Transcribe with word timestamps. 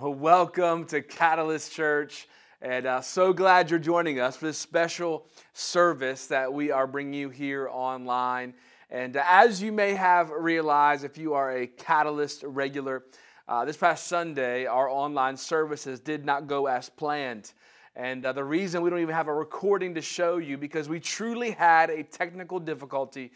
Welcome 0.00 0.84
to 0.86 1.02
Catalyst 1.02 1.72
Church, 1.72 2.28
and 2.62 2.86
uh, 2.86 3.00
so 3.00 3.32
glad 3.32 3.68
you're 3.68 3.80
joining 3.80 4.20
us 4.20 4.36
for 4.36 4.46
this 4.46 4.56
special 4.56 5.26
service 5.54 6.28
that 6.28 6.52
we 6.52 6.70
are 6.70 6.86
bringing 6.86 7.14
you 7.14 7.30
here 7.30 7.68
online. 7.68 8.54
And 8.90 9.16
uh, 9.16 9.24
as 9.26 9.60
you 9.60 9.72
may 9.72 9.94
have 9.94 10.30
realized, 10.30 11.02
if 11.02 11.18
you 11.18 11.34
are 11.34 11.50
a 11.50 11.66
Catalyst 11.66 12.44
regular, 12.44 13.06
uh, 13.48 13.64
this 13.64 13.76
past 13.76 14.06
Sunday, 14.06 14.66
our 14.66 14.88
online 14.88 15.36
services 15.36 15.98
did 15.98 16.24
not 16.24 16.46
go 16.46 16.68
as 16.68 16.88
planned. 16.88 17.52
And 17.96 18.24
uh, 18.24 18.32
the 18.32 18.44
reason 18.44 18.82
we 18.82 18.90
don't 18.90 19.00
even 19.00 19.16
have 19.16 19.26
a 19.26 19.34
recording 19.34 19.96
to 19.96 20.00
show 20.00 20.36
you 20.36 20.56
because 20.56 20.88
we 20.88 21.00
truly 21.00 21.50
had 21.50 21.90
a 21.90 22.04
technical 22.04 22.60
difficulty 22.60 23.32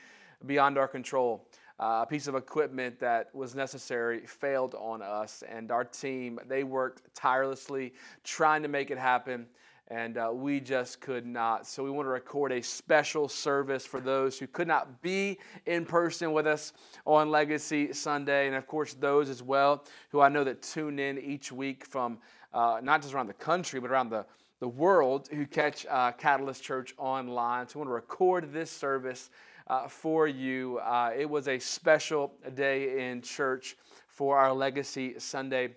beyond 0.46 0.78
our 0.78 0.86
control 0.86 1.44
a 1.82 2.06
piece 2.06 2.28
of 2.28 2.36
equipment 2.36 3.00
that 3.00 3.34
was 3.34 3.56
necessary 3.56 4.20
failed 4.24 4.76
on 4.76 5.02
us, 5.02 5.42
and 5.48 5.72
our 5.72 5.82
team 5.84 6.38
they 6.46 6.62
worked 6.62 7.12
tirelessly 7.12 7.92
trying 8.22 8.62
to 8.62 8.68
make 8.68 8.92
it 8.92 8.98
happen. 8.98 9.46
And 9.88 10.16
uh, 10.16 10.30
we 10.32 10.60
just 10.60 11.00
could 11.00 11.26
not. 11.26 11.66
So, 11.66 11.82
we 11.82 11.90
want 11.90 12.06
to 12.06 12.10
record 12.10 12.52
a 12.52 12.62
special 12.62 13.28
service 13.28 13.84
for 13.84 14.00
those 14.00 14.38
who 14.38 14.46
could 14.46 14.68
not 14.68 15.02
be 15.02 15.38
in 15.66 15.84
person 15.84 16.32
with 16.32 16.46
us 16.46 16.72
on 17.04 17.30
Legacy 17.30 17.92
Sunday. 17.92 18.46
And 18.46 18.54
of 18.54 18.66
course, 18.68 18.94
those 18.94 19.28
as 19.28 19.42
well 19.42 19.84
who 20.10 20.20
I 20.20 20.28
know 20.28 20.44
that 20.44 20.62
tune 20.62 21.00
in 21.00 21.18
each 21.18 21.50
week 21.50 21.84
from 21.84 22.18
uh, 22.54 22.78
not 22.80 23.02
just 23.02 23.12
around 23.12 23.26
the 23.26 23.34
country, 23.34 23.80
but 23.80 23.90
around 23.90 24.08
the, 24.08 24.24
the 24.60 24.68
world 24.68 25.28
who 25.32 25.46
catch 25.46 25.84
uh, 25.90 26.12
Catalyst 26.12 26.62
Church 26.62 26.94
online. 26.96 27.66
So, 27.66 27.80
we 27.80 27.80
want 27.80 27.90
to 27.90 27.94
record 27.94 28.52
this 28.52 28.70
service 28.70 29.30
uh, 29.72 29.88
for 29.88 30.28
you. 30.28 30.78
Uh, 30.80 31.12
it 31.16 31.28
was 31.28 31.48
a 31.48 31.58
special 31.58 32.34
day 32.54 33.10
in 33.10 33.22
church 33.22 33.74
for 34.06 34.36
our 34.36 34.52
Legacy 34.52 35.18
Sunday 35.18 35.70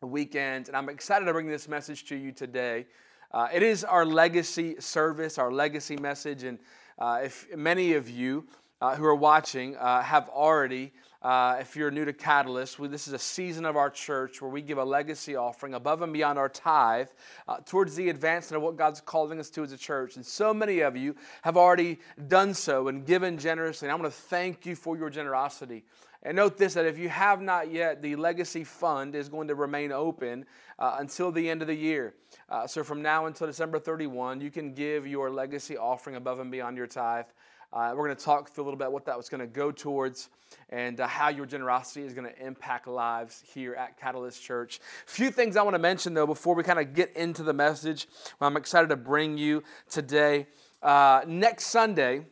weekend, 0.00 0.68
and 0.68 0.76
I'm 0.76 0.88
excited 0.88 1.24
to 1.24 1.32
bring 1.32 1.48
this 1.48 1.66
message 1.66 2.04
to 2.10 2.14
you 2.14 2.30
today. 2.30 2.86
Uh, 3.32 3.48
it 3.52 3.64
is 3.64 3.82
our 3.82 4.06
legacy 4.06 4.76
service, 4.78 5.36
our 5.36 5.50
legacy 5.50 5.96
message, 5.96 6.44
and 6.44 6.60
uh, 7.00 7.22
if 7.24 7.52
many 7.56 7.94
of 7.94 8.08
you 8.08 8.46
uh, 8.80 8.94
who 8.94 9.04
are 9.04 9.16
watching 9.16 9.76
uh, 9.78 10.00
have 10.00 10.28
already 10.28 10.92
uh, 11.24 11.56
if 11.58 11.74
you're 11.74 11.90
new 11.90 12.04
to 12.04 12.12
Catalyst, 12.12 12.78
we, 12.78 12.86
this 12.86 13.08
is 13.08 13.14
a 13.14 13.18
season 13.18 13.64
of 13.64 13.76
our 13.76 13.88
church 13.88 14.42
where 14.42 14.50
we 14.50 14.60
give 14.60 14.76
a 14.76 14.84
legacy 14.84 15.36
offering 15.36 15.72
above 15.72 16.02
and 16.02 16.12
beyond 16.12 16.38
our 16.38 16.50
tithe 16.50 17.08
uh, 17.48 17.56
towards 17.64 17.96
the 17.96 18.10
advancement 18.10 18.58
of 18.58 18.62
what 18.62 18.76
God's 18.76 19.00
calling 19.00 19.40
us 19.40 19.48
to 19.50 19.64
as 19.64 19.72
a 19.72 19.78
church. 19.78 20.16
And 20.16 20.26
so 20.26 20.52
many 20.52 20.80
of 20.80 20.98
you 20.98 21.16
have 21.40 21.56
already 21.56 21.98
done 22.28 22.52
so 22.52 22.88
and 22.88 23.06
given 23.06 23.38
generously. 23.38 23.88
And 23.88 23.92
I 23.92 23.94
want 23.94 24.12
to 24.12 24.20
thank 24.20 24.66
you 24.66 24.76
for 24.76 24.98
your 24.98 25.08
generosity. 25.08 25.84
And 26.22 26.36
note 26.36 26.58
this 26.58 26.74
that 26.74 26.84
if 26.84 26.98
you 26.98 27.08
have 27.08 27.40
not 27.40 27.72
yet, 27.72 28.02
the 28.02 28.16
legacy 28.16 28.64
fund 28.64 29.14
is 29.14 29.30
going 29.30 29.48
to 29.48 29.54
remain 29.54 29.92
open 29.92 30.44
uh, 30.78 30.96
until 30.98 31.32
the 31.32 31.48
end 31.48 31.62
of 31.62 31.68
the 31.68 31.74
year. 31.74 32.14
Uh, 32.50 32.66
so 32.66 32.84
from 32.84 33.00
now 33.00 33.24
until 33.24 33.46
December 33.46 33.78
31, 33.78 34.42
you 34.42 34.50
can 34.50 34.74
give 34.74 35.06
your 35.06 35.30
legacy 35.30 35.78
offering 35.78 36.16
above 36.16 36.38
and 36.38 36.50
beyond 36.50 36.76
your 36.76 36.86
tithe. 36.86 37.26
Uh, 37.74 37.92
we're 37.96 38.04
going 38.04 38.16
to 38.16 38.24
talk 38.24 38.50
through 38.50 38.62
a 38.62 38.66
little 38.66 38.78
bit 38.78 38.92
what 38.92 39.04
that 39.04 39.16
was 39.16 39.28
going 39.28 39.40
to 39.40 39.48
go 39.48 39.72
towards 39.72 40.28
and 40.70 41.00
uh, 41.00 41.08
how 41.08 41.28
your 41.28 41.44
generosity 41.44 42.06
is 42.06 42.14
going 42.14 42.24
to 42.24 42.46
impact 42.46 42.86
lives 42.86 43.42
here 43.52 43.74
at 43.74 43.98
Catalyst 43.98 44.40
Church. 44.40 44.78
A 45.08 45.10
few 45.10 45.32
things 45.32 45.56
I 45.56 45.62
want 45.62 45.74
to 45.74 45.80
mention 45.80 46.14
though 46.14 46.26
before 46.26 46.54
we 46.54 46.62
kind 46.62 46.78
of 46.78 46.94
get 46.94 47.16
into 47.16 47.42
the 47.42 47.52
message. 47.52 48.06
I'm 48.40 48.56
excited 48.56 48.90
to 48.90 48.96
bring 48.96 49.36
you 49.36 49.64
today. 49.90 50.46
Uh, 50.84 51.22
next 51.26 51.66
Sunday, 51.66 52.26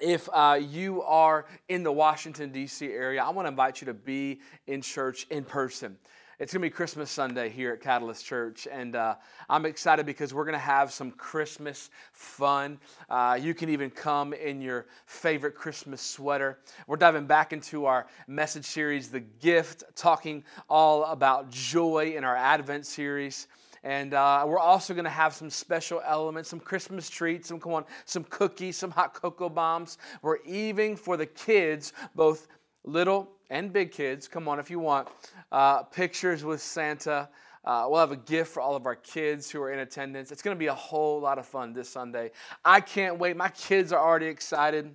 if 0.00 0.26
uh, 0.32 0.58
you 0.58 1.02
are 1.02 1.44
in 1.68 1.82
the 1.82 1.92
Washington, 1.92 2.50
D.C. 2.50 2.86
area, 2.86 3.22
I 3.22 3.28
want 3.28 3.44
to 3.44 3.50
invite 3.50 3.82
you 3.82 3.86
to 3.88 3.94
be 3.94 4.40
in 4.66 4.80
church 4.80 5.26
in 5.28 5.44
person. 5.44 5.98
It's 6.42 6.52
going 6.52 6.62
to 6.62 6.66
be 6.66 6.70
Christmas 6.70 7.08
Sunday 7.08 7.50
here 7.50 7.72
at 7.72 7.80
Catalyst 7.80 8.26
Church, 8.26 8.66
and 8.68 8.96
uh, 8.96 9.14
I'm 9.48 9.64
excited 9.64 10.04
because 10.06 10.34
we're 10.34 10.44
going 10.44 10.54
to 10.54 10.58
have 10.58 10.92
some 10.92 11.12
Christmas 11.12 11.88
fun. 12.12 12.80
Uh, 13.08 13.38
you 13.40 13.54
can 13.54 13.68
even 13.68 13.90
come 13.90 14.32
in 14.32 14.60
your 14.60 14.86
favorite 15.06 15.54
Christmas 15.54 16.00
sweater. 16.00 16.58
We're 16.88 16.96
diving 16.96 17.26
back 17.26 17.52
into 17.52 17.86
our 17.86 18.08
message 18.26 18.64
series, 18.64 19.08
The 19.08 19.20
Gift, 19.20 19.84
talking 19.94 20.42
all 20.68 21.04
about 21.04 21.48
joy 21.48 22.14
in 22.16 22.24
our 22.24 22.36
Advent 22.36 22.86
series. 22.86 23.46
And 23.84 24.12
uh, 24.12 24.44
we're 24.44 24.58
also 24.58 24.94
going 24.94 25.04
to 25.04 25.10
have 25.10 25.34
some 25.34 25.48
special 25.48 26.02
elements, 26.04 26.48
some 26.48 26.58
Christmas 26.58 27.08
treats, 27.08 27.46
some 27.46 27.60
come 27.60 27.74
on, 27.74 27.84
some 28.04 28.24
cookies, 28.24 28.76
some 28.76 28.90
hot 28.90 29.14
cocoa 29.14 29.48
bombs. 29.48 29.96
We're 30.22 30.38
even 30.44 30.96
for 30.96 31.16
the 31.16 31.26
kids, 31.26 31.92
both 32.16 32.48
little 32.84 33.30
and 33.50 33.72
big 33.72 33.92
kids, 33.92 34.28
come 34.28 34.48
on 34.48 34.58
if 34.58 34.70
you 34.70 34.78
want, 34.78 35.08
uh, 35.50 35.82
pictures 35.82 36.44
with 36.44 36.60
Santa. 36.60 37.28
Uh, 37.64 37.86
we'll 37.88 38.00
have 38.00 38.10
a 38.10 38.16
gift 38.16 38.52
for 38.52 38.60
all 38.60 38.74
of 38.74 38.86
our 38.86 38.96
kids 38.96 39.50
who 39.50 39.62
are 39.62 39.72
in 39.72 39.80
attendance. 39.80 40.32
It's 40.32 40.42
going 40.42 40.56
to 40.56 40.58
be 40.58 40.66
a 40.66 40.74
whole 40.74 41.20
lot 41.20 41.38
of 41.38 41.46
fun 41.46 41.72
this 41.72 41.88
Sunday. 41.88 42.32
I 42.64 42.80
can't 42.80 43.18
wait. 43.18 43.36
My 43.36 43.50
kids 43.50 43.92
are 43.92 44.04
already 44.04 44.26
excited. 44.26 44.94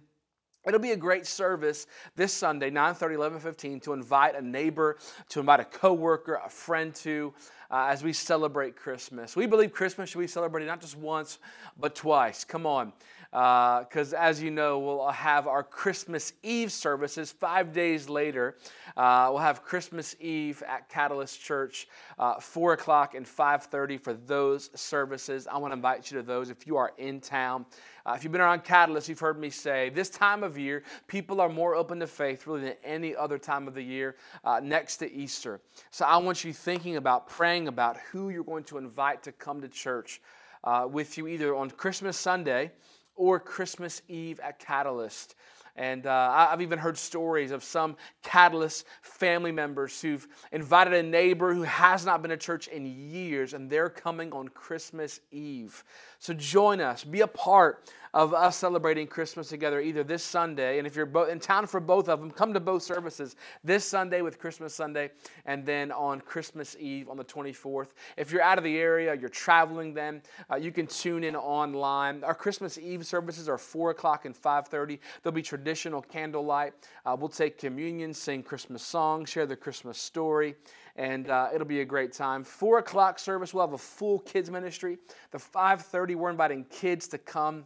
It'll 0.67 0.81
be 0.81 0.91
a 0.91 0.97
great 0.97 1.25
service 1.25 1.87
this 2.17 2.33
Sunday, 2.33 2.69
9:30, 2.69 3.15
11:15, 3.15 3.79
to 3.83 3.93
invite 3.93 4.35
a 4.35 4.41
neighbor, 4.41 4.97
to 5.29 5.39
invite 5.39 5.61
a 5.61 5.65
coworker, 5.65 6.41
a 6.43 6.49
friend 6.49 6.93
to, 6.95 7.33
uh, 7.71 7.87
as 7.89 8.03
we 8.03 8.11
celebrate 8.11 8.75
Christmas. 8.75 9.37
We 9.37 9.45
believe 9.45 9.71
Christmas 9.71 10.09
should 10.09 10.19
be 10.19 10.27
celebrated 10.27 10.65
not 10.65 10.81
just 10.81 10.97
once, 10.97 11.39
but 11.77 11.95
twice. 11.95 12.43
Come 12.43 12.65
on 12.65 12.91
because 13.31 14.13
uh, 14.13 14.17
as 14.17 14.41
you 14.41 14.51
know, 14.51 14.79
we'll 14.79 15.07
have 15.09 15.47
our 15.47 15.63
Christmas 15.63 16.33
Eve 16.43 16.71
services 16.71 17.31
five 17.31 17.73
days 17.73 18.09
later. 18.09 18.55
Uh, 18.95 19.27
we'll 19.29 19.41
have 19.41 19.63
Christmas 19.63 20.15
Eve 20.19 20.63
at 20.67 20.89
Catalyst 20.89 21.41
Church, 21.41 21.87
uh, 22.17 22.39
four 22.39 22.73
o'clock 22.73 23.15
and 23.15 23.27
five 23.27 23.63
thirty 23.63 23.97
for 23.97 24.13
those 24.13 24.69
services. 24.79 25.47
I 25.47 25.57
want 25.57 25.71
to 25.71 25.75
invite 25.75 26.09
you 26.09 26.17
to 26.17 26.23
those 26.23 26.49
if 26.49 26.65
you 26.65 26.77
are 26.77 26.93
in 26.97 27.19
town. 27.19 27.65
Uh, 28.05 28.13
if 28.15 28.23
you've 28.23 28.31
been 28.31 28.39
around 28.39 28.63
Catalyst, 28.63 29.09
you've 29.09 29.19
heard 29.19 29.37
me 29.37 29.49
say 29.49 29.89
this 29.89 30.09
time 30.09 30.41
of 30.41 30.57
year, 30.57 30.83
people 31.07 31.41
are 31.41 31.49
more 31.49 31.75
open 31.75 31.99
to 31.99 32.07
faith 32.07 32.47
really 32.47 32.61
than 32.61 32.75
any 32.83 33.13
other 33.13 33.37
time 33.37 33.67
of 33.67 33.73
the 33.73 33.81
year 33.81 34.15
uh, 34.45 34.61
next 34.63 34.97
to 34.97 35.11
Easter. 35.11 35.59
So 35.91 36.05
I 36.05 36.15
want 36.15 36.45
you 36.45 36.53
thinking 36.53 36.95
about, 36.95 37.27
praying 37.27 37.67
about 37.67 37.97
who 37.97 38.29
you're 38.29 38.45
going 38.45 38.63
to 38.65 38.77
invite 38.77 39.23
to 39.23 39.33
come 39.33 39.59
to 39.59 39.67
church 39.67 40.21
uh, 40.63 40.87
with 40.89 41.17
you 41.17 41.27
either 41.27 41.53
on 41.53 41.69
Christmas 41.69 42.15
Sunday 42.15 42.71
or 43.17 43.39
Christmas 43.39 44.01
Eve 44.07 44.39
at 44.39 44.59
Catalyst. 44.59 45.35
And 45.75 46.07
uh, 46.07 46.47
I've 46.49 46.61
even 46.61 46.79
heard 46.79 46.97
stories 46.97 47.51
of 47.51 47.63
some 47.63 47.97
Catalyst 48.23 48.85
family 49.01 49.51
members 49.51 50.01
who've 50.01 50.27
invited 50.51 50.93
a 50.93 51.03
neighbor 51.03 51.53
who 51.53 51.61
has 51.63 52.03
not 52.03 52.23
been 52.23 52.29
to 52.29 52.37
church 52.37 52.67
in 52.67 52.85
years, 52.85 53.53
and 53.53 53.69
they're 53.69 53.89
coming 53.89 54.33
on 54.33 54.47
Christmas 54.47 55.19
Eve. 55.31 55.83
So 56.17 56.33
join 56.33 56.81
us, 56.81 57.03
be 57.03 57.21
a 57.21 57.27
part 57.27 57.83
of 58.13 58.33
us 58.33 58.55
celebrating 58.55 59.07
Christmas 59.07 59.49
together 59.49 59.79
either 59.79 60.03
this 60.03 60.23
Sunday, 60.23 60.77
and 60.77 60.87
if 60.87 60.95
you're 60.95 61.29
in 61.29 61.39
town 61.39 61.67
for 61.67 61.79
both 61.79 62.09
of 62.09 62.19
them, 62.19 62.31
come 62.31 62.53
to 62.53 62.59
both 62.59 62.83
services 62.83 63.35
this 63.63 63.85
Sunday 63.85 64.21
with 64.21 64.39
Christmas 64.39 64.73
Sunday, 64.73 65.11
and 65.45 65.65
then 65.65 65.91
on 65.91 66.21
Christmas 66.21 66.75
Eve 66.79 67.09
on 67.09 67.17
the 67.17 67.23
24th. 67.23 67.89
If 68.15 68.31
you're 68.31 68.41
out 68.41 68.57
of 68.57 68.63
the 68.63 68.77
area, 68.77 69.15
you're 69.15 69.29
traveling 69.29 69.93
then, 69.93 70.21
uh, 70.51 70.55
you 70.55 70.71
can 70.71 70.87
tune 70.87 71.23
in 71.23 71.35
online. 71.35 72.23
Our 72.23 72.35
Christmas 72.35 72.77
Eve 72.77 73.05
services 73.05 73.49
are 73.49 73.57
4 73.57 73.91
o'clock 73.91 74.25
and 74.25 74.35
5.30. 74.35 74.99
There'll 75.21 75.33
be 75.33 75.41
traditional 75.41 76.01
candlelight. 76.01 76.73
Uh, 77.05 77.15
we'll 77.19 77.29
take 77.29 77.57
communion, 77.57 78.13
sing 78.13 78.43
Christmas 78.43 78.83
songs, 78.83 79.29
share 79.29 79.45
the 79.45 79.55
Christmas 79.55 79.97
story 79.97 80.55
and 80.97 81.29
uh, 81.29 81.49
it'll 81.53 81.67
be 81.67 81.81
a 81.81 81.85
great 81.85 82.11
time. 82.11 82.43
Four 82.43 82.79
o'clock 82.79 83.19
service, 83.19 83.53
we'll 83.53 83.65
have 83.65 83.73
a 83.73 83.77
full 83.77 84.19
kids 84.19 84.49
ministry. 84.49 84.97
The 85.31 85.37
5:30, 85.37 86.15
we're 86.15 86.31
inviting 86.31 86.65
kids 86.65 87.07
to 87.09 87.17
come 87.17 87.65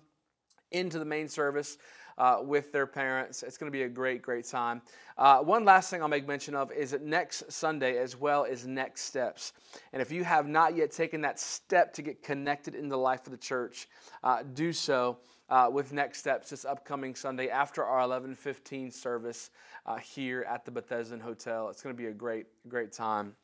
into 0.72 1.00
the 1.00 1.06
main 1.06 1.28
service. 1.28 1.78
Uh, 2.18 2.40
with 2.44 2.72
their 2.72 2.86
parents. 2.86 3.42
It's 3.42 3.58
going 3.58 3.72
to 3.72 3.76
be 3.76 3.84
a 3.84 3.90
great, 3.90 4.22
great 4.22 4.46
time. 4.46 4.82
Uh, 5.18 5.40
one 5.40 5.66
last 5.66 5.90
thing 5.90 6.04
I'll 6.04 6.08
make 6.08 6.28
mention 6.28 6.54
of 6.54 6.72
is 6.72 6.92
that 6.92 7.02
next 7.02 7.52
Sunday, 7.52 7.98
as 7.98 8.16
well 8.16 8.46
as 8.46 8.68
next 8.68 9.06
steps. 9.06 9.54
And 9.92 10.01
if 10.04 10.12
you 10.12 10.24
have 10.24 10.48
not 10.48 10.75
yet 10.75 10.92
taken 10.92 11.22
that 11.22 11.40
step 11.40 11.94
to 11.94 12.01
get 12.01 12.22
connected 12.22 12.75
in 12.75 12.90
the 12.90 12.98
life 12.98 13.25
of 13.25 13.31
the 13.31 13.38
church, 13.38 13.88
uh, 14.24 14.44
do 14.54 14.72
so 14.72 15.18
uh, 15.50 15.69
with 15.72 15.94
next 15.94 16.19
steps 16.19 16.51
this 16.51 16.63
upcoming 16.63 17.16
Sunday 17.16 17.50
after 17.50 17.84
our 17.84 18.01
11:15 18.01 18.92
service 18.94 19.50
uh, 19.86 19.98
here 19.98 20.45
at 20.48 20.63
the 20.63 20.69
Bethesda 20.72 21.18
Hotel. 21.18 21.69
It's 21.69 21.81
going 21.81 21.95
to 21.95 22.01
be 22.01 22.10
a 22.10 22.13
great, 22.13 22.45
great 22.68 22.92
time. 22.92 23.36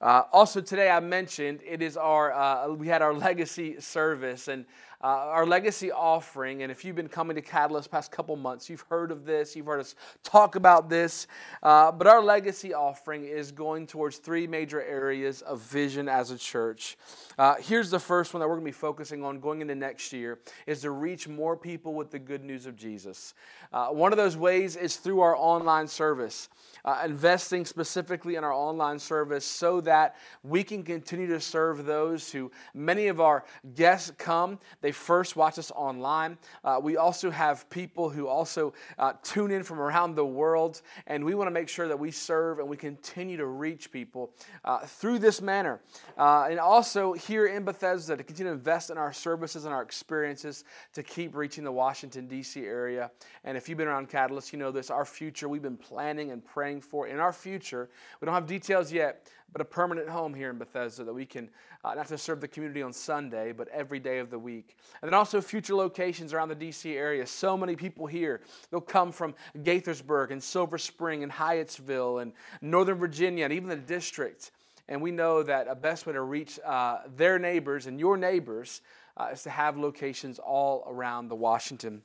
Uh, 0.00 0.22
also 0.32 0.60
today, 0.60 0.88
I 0.88 1.00
mentioned 1.00 1.60
it 1.62 1.82
is 1.82 1.96
our 1.96 2.72
we 2.72 2.88
had 2.88 3.02
our 3.02 3.12
legacy 3.28 3.80
service 3.80 4.48
and 4.48 4.64
uh, 5.04 5.06
our 5.06 5.44
legacy 5.44 5.92
offering. 5.92 6.62
And 6.62 6.72
if 6.72 6.82
you've 6.82 6.96
been 6.96 7.10
coming 7.10 7.36
to 7.36 7.42
Catalyst 7.42 7.90
past 7.90 8.10
couple 8.10 8.34
months, 8.36 8.70
you've 8.70 8.86
heard 8.88 9.10
of 9.10 9.26
this, 9.26 9.54
you've 9.54 9.66
heard 9.66 9.80
us 9.80 9.94
talk 10.22 10.56
about 10.56 10.88
this. 10.88 11.26
Uh, 11.62 11.92
but 11.92 12.06
our 12.06 12.22
legacy 12.22 12.72
offering 12.72 13.26
is 13.26 13.52
going 13.52 13.86
towards 13.86 14.16
three 14.16 14.46
major 14.46 14.82
areas 14.82 15.42
of 15.42 15.60
vision 15.60 16.08
as 16.08 16.30
a 16.30 16.38
church. 16.38 16.96
Uh, 17.36 17.56
here's 17.56 17.90
the 17.90 18.00
first 18.00 18.32
one 18.32 18.40
that 18.40 18.48
we're 18.48 18.54
going 18.54 18.64
to 18.64 18.68
be 18.70 18.72
focusing 18.72 19.22
on 19.22 19.40
going 19.40 19.60
into 19.60 19.74
next 19.74 20.10
year 20.10 20.38
is 20.66 20.80
to 20.80 20.90
reach 20.90 21.28
more 21.28 21.54
people 21.54 21.92
with 21.92 22.10
the 22.10 22.18
good 22.18 22.42
news 22.42 22.64
of 22.64 22.74
Jesus. 22.74 23.34
Uh, 23.74 23.88
one 23.88 24.10
of 24.10 24.16
those 24.16 24.38
ways 24.38 24.74
is 24.74 24.96
through 24.96 25.20
our 25.20 25.36
online 25.36 25.86
service, 25.86 26.48
uh, 26.86 27.02
investing 27.04 27.66
specifically 27.66 28.36
in 28.36 28.44
our 28.44 28.54
online 28.54 28.98
service 28.98 29.44
so 29.44 29.82
that 29.82 30.16
we 30.42 30.64
can 30.64 30.82
continue 30.82 31.26
to 31.26 31.40
serve 31.40 31.84
those 31.84 32.32
who 32.32 32.50
many 32.72 33.08
of 33.08 33.20
our 33.20 33.44
guests 33.74 34.10
come. 34.16 34.58
They 34.80 34.93
first 34.94 35.36
watch 35.36 35.58
us 35.58 35.70
online. 35.72 36.38
Uh, 36.64 36.80
we 36.82 36.96
also 36.96 37.30
have 37.30 37.68
people 37.68 38.08
who 38.08 38.26
also 38.26 38.72
uh, 38.98 39.12
tune 39.22 39.50
in 39.50 39.62
from 39.62 39.80
around 39.80 40.14
the 40.14 40.24
world, 40.24 40.80
and 41.06 41.24
we 41.24 41.34
want 41.34 41.46
to 41.46 41.52
make 41.52 41.68
sure 41.68 41.88
that 41.88 41.98
we 41.98 42.10
serve 42.10 42.58
and 42.58 42.68
we 42.68 42.76
continue 42.76 43.36
to 43.36 43.46
reach 43.46 43.90
people 43.90 44.30
uh, 44.64 44.78
through 44.80 45.18
this 45.18 45.42
manner. 45.42 45.80
Uh, 46.16 46.46
and 46.50 46.58
also 46.58 47.12
here 47.12 47.46
in 47.46 47.64
Bethesda 47.64 48.16
to 48.16 48.22
continue 48.22 48.52
to 48.52 48.56
invest 48.56 48.90
in 48.90 48.96
our 48.96 49.12
services 49.12 49.64
and 49.64 49.74
our 49.74 49.82
experiences 49.82 50.64
to 50.92 51.02
keep 51.02 51.34
reaching 51.34 51.64
the 51.64 51.72
Washington, 51.72 52.26
D.C. 52.26 52.64
area. 52.64 53.10
And 53.44 53.56
if 53.56 53.68
you've 53.68 53.78
been 53.78 53.88
around 53.88 54.08
Catalyst, 54.08 54.52
you 54.52 54.58
know 54.58 54.70
this 54.70 54.90
our 54.90 55.04
future 55.04 55.48
we've 55.48 55.62
been 55.62 55.76
planning 55.76 56.30
and 56.30 56.44
praying 56.44 56.80
for 56.80 57.08
in 57.08 57.20
our 57.20 57.32
future. 57.32 57.90
We 58.20 58.26
don't 58.26 58.34
have 58.34 58.46
details 58.46 58.92
yet, 58.92 59.28
but 59.54 59.60
a 59.60 59.64
permanent 59.64 60.08
home 60.08 60.34
here 60.34 60.50
in 60.50 60.58
Bethesda 60.58 61.04
that 61.04 61.14
we 61.14 61.24
can 61.24 61.48
uh, 61.84 61.94
not 61.94 62.08
just 62.08 62.24
serve 62.24 62.40
the 62.40 62.48
community 62.48 62.82
on 62.82 62.92
Sunday, 62.92 63.52
but 63.52 63.68
every 63.68 64.00
day 64.00 64.18
of 64.18 64.28
the 64.28 64.38
week. 64.38 64.76
And 65.00 65.08
then 65.08 65.14
also 65.14 65.40
future 65.40 65.76
locations 65.76 66.32
around 66.32 66.48
the 66.48 66.56
DC 66.56 66.92
area. 66.92 67.24
So 67.24 67.56
many 67.56 67.76
people 67.76 68.08
here. 68.08 68.40
They'll 68.70 68.80
come 68.80 69.12
from 69.12 69.32
Gaithersburg 69.58 70.32
and 70.32 70.42
Silver 70.42 70.76
Spring 70.76 71.22
and 71.22 71.30
Hyattsville 71.30 72.20
and 72.20 72.32
Northern 72.62 72.98
Virginia 72.98 73.44
and 73.44 73.52
even 73.52 73.68
the 73.68 73.76
district. 73.76 74.50
And 74.88 75.00
we 75.00 75.12
know 75.12 75.44
that 75.44 75.68
a 75.68 75.76
best 75.76 76.04
way 76.04 76.14
to 76.14 76.22
reach 76.22 76.58
uh, 76.66 77.02
their 77.16 77.38
neighbors 77.38 77.86
and 77.86 78.00
your 78.00 78.16
neighbors 78.16 78.80
uh, 79.16 79.28
is 79.32 79.44
to 79.44 79.50
have 79.50 79.78
locations 79.78 80.40
all 80.40 80.84
around 80.88 81.28
the 81.28 81.36
Washington 81.36 82.02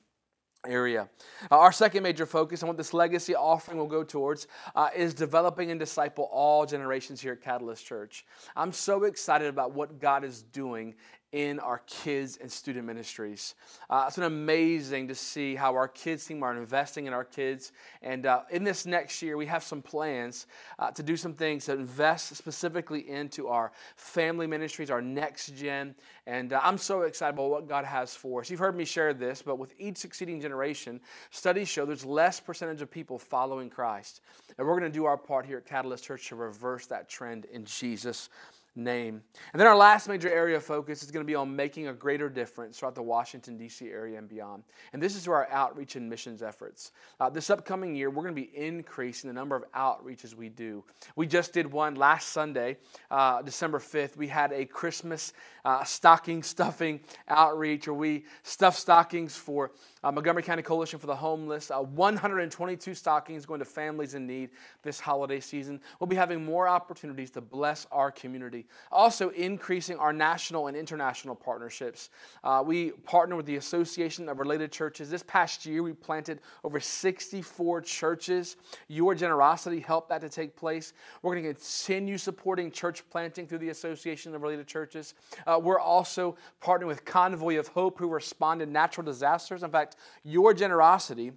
area. 0.68 1.08
Uh, 1.50 1.58
our 1.58 1.72
second 1.72 2.04
major 2.04 2.26
focus 2.26 2.62
and 2.62 2.68
what 2.68 2.78
this 2.78 2.94
legacy 2.94 3.34
offering 3.36 3.78
will 3.78 3.88
go 3.88 4.04
towards 4.04 4.48
uh, 4.76 4.90
is 4.96 5.14
developing 5.14 5.72
and 5.72 5.80
disciple 5.80 6.30
all 6.32 6.66
generations 6.66 7.22
here 7.22 7.34
at 7.34 7.42
Catalyst 7.42 7.86
Church. 7.86 8.26
I'm 8.56 8.72
so 8.72 9.06
excited 9.06 9.48
about 9.48 9.74
what 9.74 10.00
God 10.00 10.24
is 10.24 10.44
doing 10.44 10.96
in 11.32 11.60
our 11.60 11.80
kids 11.86 12.38
and 12.42 12.52
student 12.52 12.86
ministries. 12.86 13.54
Uh, 13.90 14.06
it's 14.08 14.16
been 14.16 14.26
amazing 14.26 15.08
to 15.08 15.16
see 15.16 15.54
how 15.54 15.76
our 15.76 15.88
kids 15.88 16.26
team 16.26 16.42
are 16.42 16.56
investing 16.56 17.06
in 17.06 17.14
our 17.14 17.24
kids. 17.24 17.72
And 18.02 18.26
uh, 18.26 18.42
in 18.50 18.64
this 18.64 18.86
next 18.86 19.22
year, 19.22 19.38
we 19.38 19.46
have 19.46 19.64
some 19.64 19.82
plans 19.82 20.48
uh, 20.80 20.90
to 20.92 21.04
do 21.04 21.16
some 21.16 21.34
things 21.34 21.66
to 21.66 21.74
invest 21.74 22.36
specifically 22.36 23.08
into 23.08 23.48
our 23.48 23.72
family 23.96 24.48
ministries, 24.48 24.90
our 24.90 25.02
next 25.02 25.56
gen. 25.56 25.94
And 26.26 26.54
uh, 26.54 26.62
I'm 26.64 26.80
so 26.80 27.04
excited 27.04 27.36
about 27.36 27.50
what 27.52 27.68
God 27.68 27.86
has 27.86 28.16
for 28.16 28.42
us. 28.42 28.50
You've 28.50 28.60
heard 28.60 28.76
me 28.76 28.86
share 28.86 29.14
this, 29.14 29.44
but 29.44 29.60
with 29.60 29.74
each 29.78 29.98
succeeding 29.98 30.42
generation, 30.42 31.00
studies 31.30 31.68
show 31.68 31.86
there's 31.86 32.06
less 32.06 32.40
percentage 32.40 32.82
of 32.82 32.90
people 32.90 33.20
following 33.20 33.70
Christ. 33.70 34.22
And 34.58 34.68
we're 34.68 34.80
going 34.80 34.92
to 34.92 34.98
do 34.98 35.06
our 35.06 35.18
part 35.18 35.46
here 35.46 35.58
at 35.58 35.66
Catalyst 35.66 36.04
Church 36.04 36.28
to 36.30 36.36
reverse 36.36 36.88
that 36.88 37.08
trend 37.08 37.46
in 37.46 37.66
Jesus' 37.66 38.30
name. 38.76 39.22
And 39.54 39.60
then 39.60 39.68
our 39.68 39.76
last 39.76 40.08
major 40.08 40.30
area 40.30 40.58
of 40.58 40.64
focus 40.64 41.04
is 41.04 41.12
going 41.12 41.26
to 41.26 41.28
be 41.28 41.36
on 41.36 41.56
making 41.56 41.88
a 41.88 41.94
greater 41.94 42.30
difference 42.30 42.80
throughout 42.80 42.96
the 42.96 43.04
Washington, 43.04 43.58
D.C. 43.58 43.90
area 43.90 44.18
and 44.18 44.30
beyond. 44.30 44.64
And 44.94 45.02
this 45.02 45.16
is 45.16 45.24
through 45.24 45.34
our 45.34 45.50
outreach 45.52 45.96
and 45.96 46.10
missions 46.10 46.42
efforts. 46.42 46.92
Uh, 47.20 47.30
this 47.30 47.50
upcoming 47.50 47.96
year, 47.96 48.10
we're 48.10 48.24
going 48.24 48.36
to 48.36 48.42
be 48.42 48.56
increasing 48.56 49.28
the 49.28 49.34
number 49.34 49.56
of 49.56 49.64
outreaches 49.74 50.34
we 50.34 50.50
do. 50.50 50.84
We 51.16 51.28
just 51.28 51.54
did 51.54 51.72
one 51.72 51.96
last 51.96 52.30
Sunday, 52.30 52.78
uh, 53.12 53.42
December 53.42 53.80
5th. 53.80 54.16
We 54.16 54.28
had 54.28 54.52
a 54.52 54.66
Christmas 54.66 55.34
uh, 55.66 55.84
stocking 55.84 56.44
stuffing 56.44 57.02
outreach 57.28 57.88
or 57.88 57.94
we 57.94 58.26
stuffed 58.44 58.80
stockings 58.80 59.36
for 59.36 59.72
uh, 60.04 60.12
Montgomery 60.12 60.44
County 60.44 60.62
Coalition 60.62 60.98
for 60.98 61.08
the 61.08 61.16
Homeless, 61.16 61.72
uh, 61.72 61.80
122 61.80 62.94
stockings 62.94 63.46
going 63.46 63.60
to 63.60 63.66
families 63.66 64.14
in 64.14 64.26
need 64.26 64.50
this 64.82 65.00
holiday 65.00 65.40
season. 65.40 65.82
We'll 66.00 66.08
be 66.08 66.16
having 66.16 66.44
more 66.44 66.68
opportunities 66.68 67.32
to 67.32 67.42
bless 67.42 67.86
our 67.92 68.12
community. 68.12 68.66
Also, 68.92 69.30
increasing 69.30 69.98
our 69.98 70.14
national 70.14 70.68
and 70.68 70.78
international 70.78 71.36
partnerships. 71.36 72.10
Uh, 72.44 72.64
we 72.66 72.92
partner 72.92 73.36
with 73.36 73.46
the 73.46 73.58
Association 73.58 74.30
of 74.30 74.40
Related 74.40 74.72
Churches. 74.72 75.10
This 75.10 75.24
past 75.24 75.66
year, 75.66 75.84
we 75.84 75.94
planted 75.94 76.40
over 76.64 76.80
64 76.80 77.82
churches. 77.82 78.56
Your 78.88 79.14
generosity 79.16 79.80
helped 79.80 80.10
that 80.10 80.22
to 80.22 80.30
take 80.30 80.56
place. 80.56 80.94
We're 81.22 81.34
going 81.34 81.44
to 81.44 81.54
continue 81.54 82.18
supporting 82.18 82.72
church 82.72 83.04
planting 83.10 83.48
through 83.48 83.60
the 83.60 83.70
Association 83.70 84.34
of 84.34 84.42
Related 84.42 84.68
Churches. 84.68 85.14
Uh, 85.46 85.60
we're 85.62 85.80
also 85.80 86.38
partnering 86.62 86.88
with 86.88 87.04
Convoy 87.04 87.58
of 87.58 87.68
Hope, 87.68 88.00
who 88.00 88.08
respond 88.08 88.62
to 88.62 88.66
natural 88.66 89.06
disasters. 89.06 89.64
In 89.64 89.72
fact, 89.72 89.89
fact, 89.90 90.02
your 90.24 90.54
generosity 90.54 91.32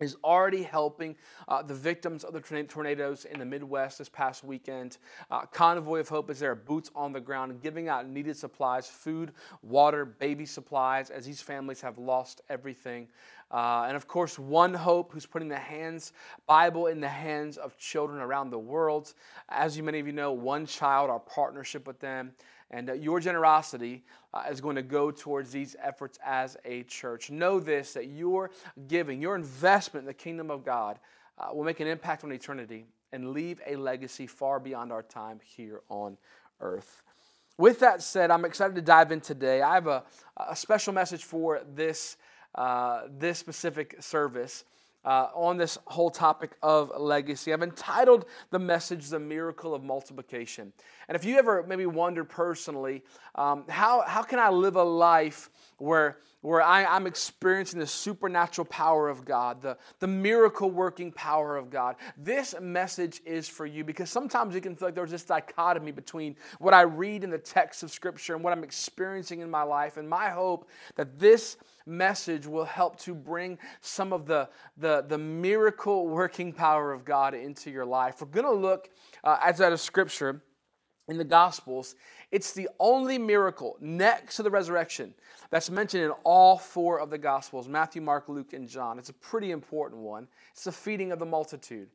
is 0.00 0.16
already 0.24 0.62
helping 0.62 1.14
uh, 1.46 1.62
the 1.62 1.74
victims 1.74 2.24
of 2.24 2.32
the 2.32 2.40
tornadoes 2.40 3.26
in 3.26 3.38
the 3.38 3.44
Midwest 3.44 3.98
this 3.98 4.08
past 4.08 4.42
weekend. 4.42 4.96
Uh, 5.30 5.42
Convoy 5.42 6.00
of 6.00 6.08
Hope 6.08 6.30
is 6.30 6.38
there, 6.38 6.54
boots 6.54 6.90
on 6.94 7.12
the 7.12 7.20
ground, 7.20 7.60
giving 7.60 7.88
out 7.88 8.08
needed 8.08 8.34
supplies 8.34 8.86
food, 8.86 9.32
water, 9.62 10.06
baby 10.06 10.46
supplies, 10.46 11.10
as 11.10 11.26
these 11.26 11.42
families 11.42 11.82
have 11.82 11.98
lost 11.98 12.40
everything. 12.48 13.08
Uh, 13.50 13.84
and 13.88 13.96
of 13.96 14.08
course, 14.08 14.38
One 14.38 14.72
Hope, 14.72 15.12
who's 15.12 15.26
putting 15.26 15.48
the 15.48 15.58
hands 15.58 16.14
Bible 16.46 16.86
in 16.86 17.00
the 17.00 17.08
hands 17.08 17.58
of 17.58 17.76
children 17.76 18.22
around 18.22 18.48
the 18.48 18.58
world. 18.58 19.12
As 19.50 19.76
you 19.76 19.82
many 19.82 19.98
of 19.98 20.06
you 20.06 20.14
know, 20.14 20.32
One 20.32 20.64
Child, 20.64 21.10
our 21.10 21.20
partnership 21.20 21.86
with 21.86 22.00
them, 22.00 22.32
and 22.70 22.90
uh, 22.90 22.92
your 22.92 23.20
generosity 23.20 24.02
uh, 24.32 24.44
is 24.50 24.60
going 24.60 24.76
to 24.76 24.82
go 24.82 25.10
towards 25.10 25.50
these 25.50 25.76
efforts 25.82 26.18
as 26.24 26.56
a 26.64 26.82
church. 26.84 27.30
Know 27.30 27.60
this 27.60 27.94
that 27.94 28.08
your 28.08 28.50
giving, 28.88 29.20
your 29.20 29.34
investment 29.34 30.04
in 30.04 30.06
the 30.06 30.14
kingdom 30.14 30.50
of 30.50 30.64
God 30.64 30.98
uh, 31.38 31.48
will 31.52 31.64
make 31.64 31.80
an 31.80 31.86
impact 31.86 32.24
on 32.24 32.32
eternity 32.32 32.84
and 33.12 33.30
leave 33.30 33.60
a 33.66 33.76
legacy 33.76 34.26
far 34.26 34.60
beyond 34.60 34.92
our 34.92 35.02
time 35.02 35.40
here 35.56 35.80
on 35.88 36.16
earth. 36.60 37.02
With 37.58 37.80
that 37.80 38.02
said, 38.02 38.30
I'm 38.30 38.44
excited 38.44 38.74
to 38.76 38.82
dive 38.82 39.12
in 39.12 39.20
today. 39.20 39.60
I 39.60 39.74
have 39.74 39.86
a, 39.86 40.04
a 40.36 40.56
special 40.56 40.92
message 40.92 41.24
for 41.24 41.60
this, 41.74 42.16
uh, 42.54 43.02
this 43.18 43.38
specific 43.38 43.96
service 44.00 44.64
uh, 45.04 45.28
on 45.34 45.56
this 45.56 45.78
whole 45.86 46.10
topic 46.10 46.56
of 46.62 46.92
legacy. 46.98 47.52
I've 47.52 47.62
entitled 47.62 48.26
the 48.50 48.58
message 48.58 49.08
The 49.08 49.18
Miracle 49.18 49.74
of 49.74 49.82
Multiplication. 49.82 50.72
And 51.08 51.16
if 51.16 51.24
you 51.24 51.38
ever 51.38 51.64
maybe 51.66 51.86
wonder 51.86 52.24
personally, 52.24 53.02
um, 53.34 53.64
how, 53.68 54.02
how 54.02 54.22
can 54.22 54.38
I 54.38 54.50
live 54.50 54.76
a 54.76 54.84
life 54.84 55.50
where, 55.78 56.18
where 56.42 56.62
I, 56.62 56.84
I'm 56.84 57.06
experiencing 57.06 57.80
the 57.80 57.86
supernatural 57.86 58.64
power 58.66 59.08
of 59.08 59.24
God, 59.24 59.60
the, 59.60 59.76
the 59.98 60.06
miracle 60.06 60.70
working 60.70 61.12
power 61.12 61.56
of 61.56 61.70
God? 61.70 61.96
This 62.16 62.54
message 62.60 63.20
is 63.24 63.48
for 63.48 63.66
you 63.66 63.84
because 63.84 64.10
sometimes 64.10 64.54
you 64.54 64.60
can 64.60 64.74
feel 64.74 64.88
like 64.88 64.94
there's 64.94 65.10
this 65.10 65.24
dichotomy 65.24 65.92
between 65.92 66.36
what 66.58 66.74
I 66.74 66.82
read 66.82 67.24
in 67.24 67.30
the 67.30 67.38
text 67.38 67.82
of 67.82 67.90
Scripture 67.90 68.34
and 68.34 68.42
what 68.42 68.52
I'm 68.52 68.64
experiencing 68.64 69.40
in 69.40 69.50
my 69.50 69.62
life. 69.62 69.96
And 69.96 70.08
my 70.08 70.30
hope 70.30 70.68
that 70.96 71.18
this 71.18 71.56
message 71.86 72.46
will 72.46 72.64
help 72.64 72.98
to 73.00 73.14
bring 73.14 73.58
some 73.80 74.12
of 74.12 74.26
the, 74.26 74.48
the, 74.76 75.04
the 75.08 75.18
miracle 75.18 76.08
working 76.08 76.52
power 76.52 76.92
of 76.92 77.04
God 77.04 77.34
into 77.34 77.70
your 77.70 77.84
life. 77.84 78.20
We're 78.20 78.28
going 78.28 78.46
to 78.46 78.52
look 78.52 78.90
uh, 79.24 79.38
at 79.42 79.60
a 79.60 79.78
scripture 79.78 80.42
in 81.08 81.18
the 81.18 81.24
Gospels. 81.24 81.96
It's 82.32 82.52
the 82.52 82.68
only 82.78 83.18
miracle 83.18 83.76
next 83.80 84.36
to 84.36 84.42
the 84.42 84.50
resurrection 84.50 85.14
that's 85.50 85.68
mentioned 85.68 86.04
in 86.04 86.10
all 86.22 86.56
four 86.56 87.00
of 87.00 87.10
the 87.10 87.18
Gospels 87.18 87.68
Matthew, 87.68 88.00
Mark, 88.00 88.28
Luke, 88.28 88.52
and 88.52 88.68
John. 88.68 88.98
It's 88.98 89.08
a 89.08 89.14
pretty 89.14 89.50
important 89.50 90.00
one. 90.00 90.28
It's 90.52 90.64
the 90.64 90.72
feeding 90.72 91.10
of 91.10 91.18
the 91.18 91.26
multitude. 91.26 91.88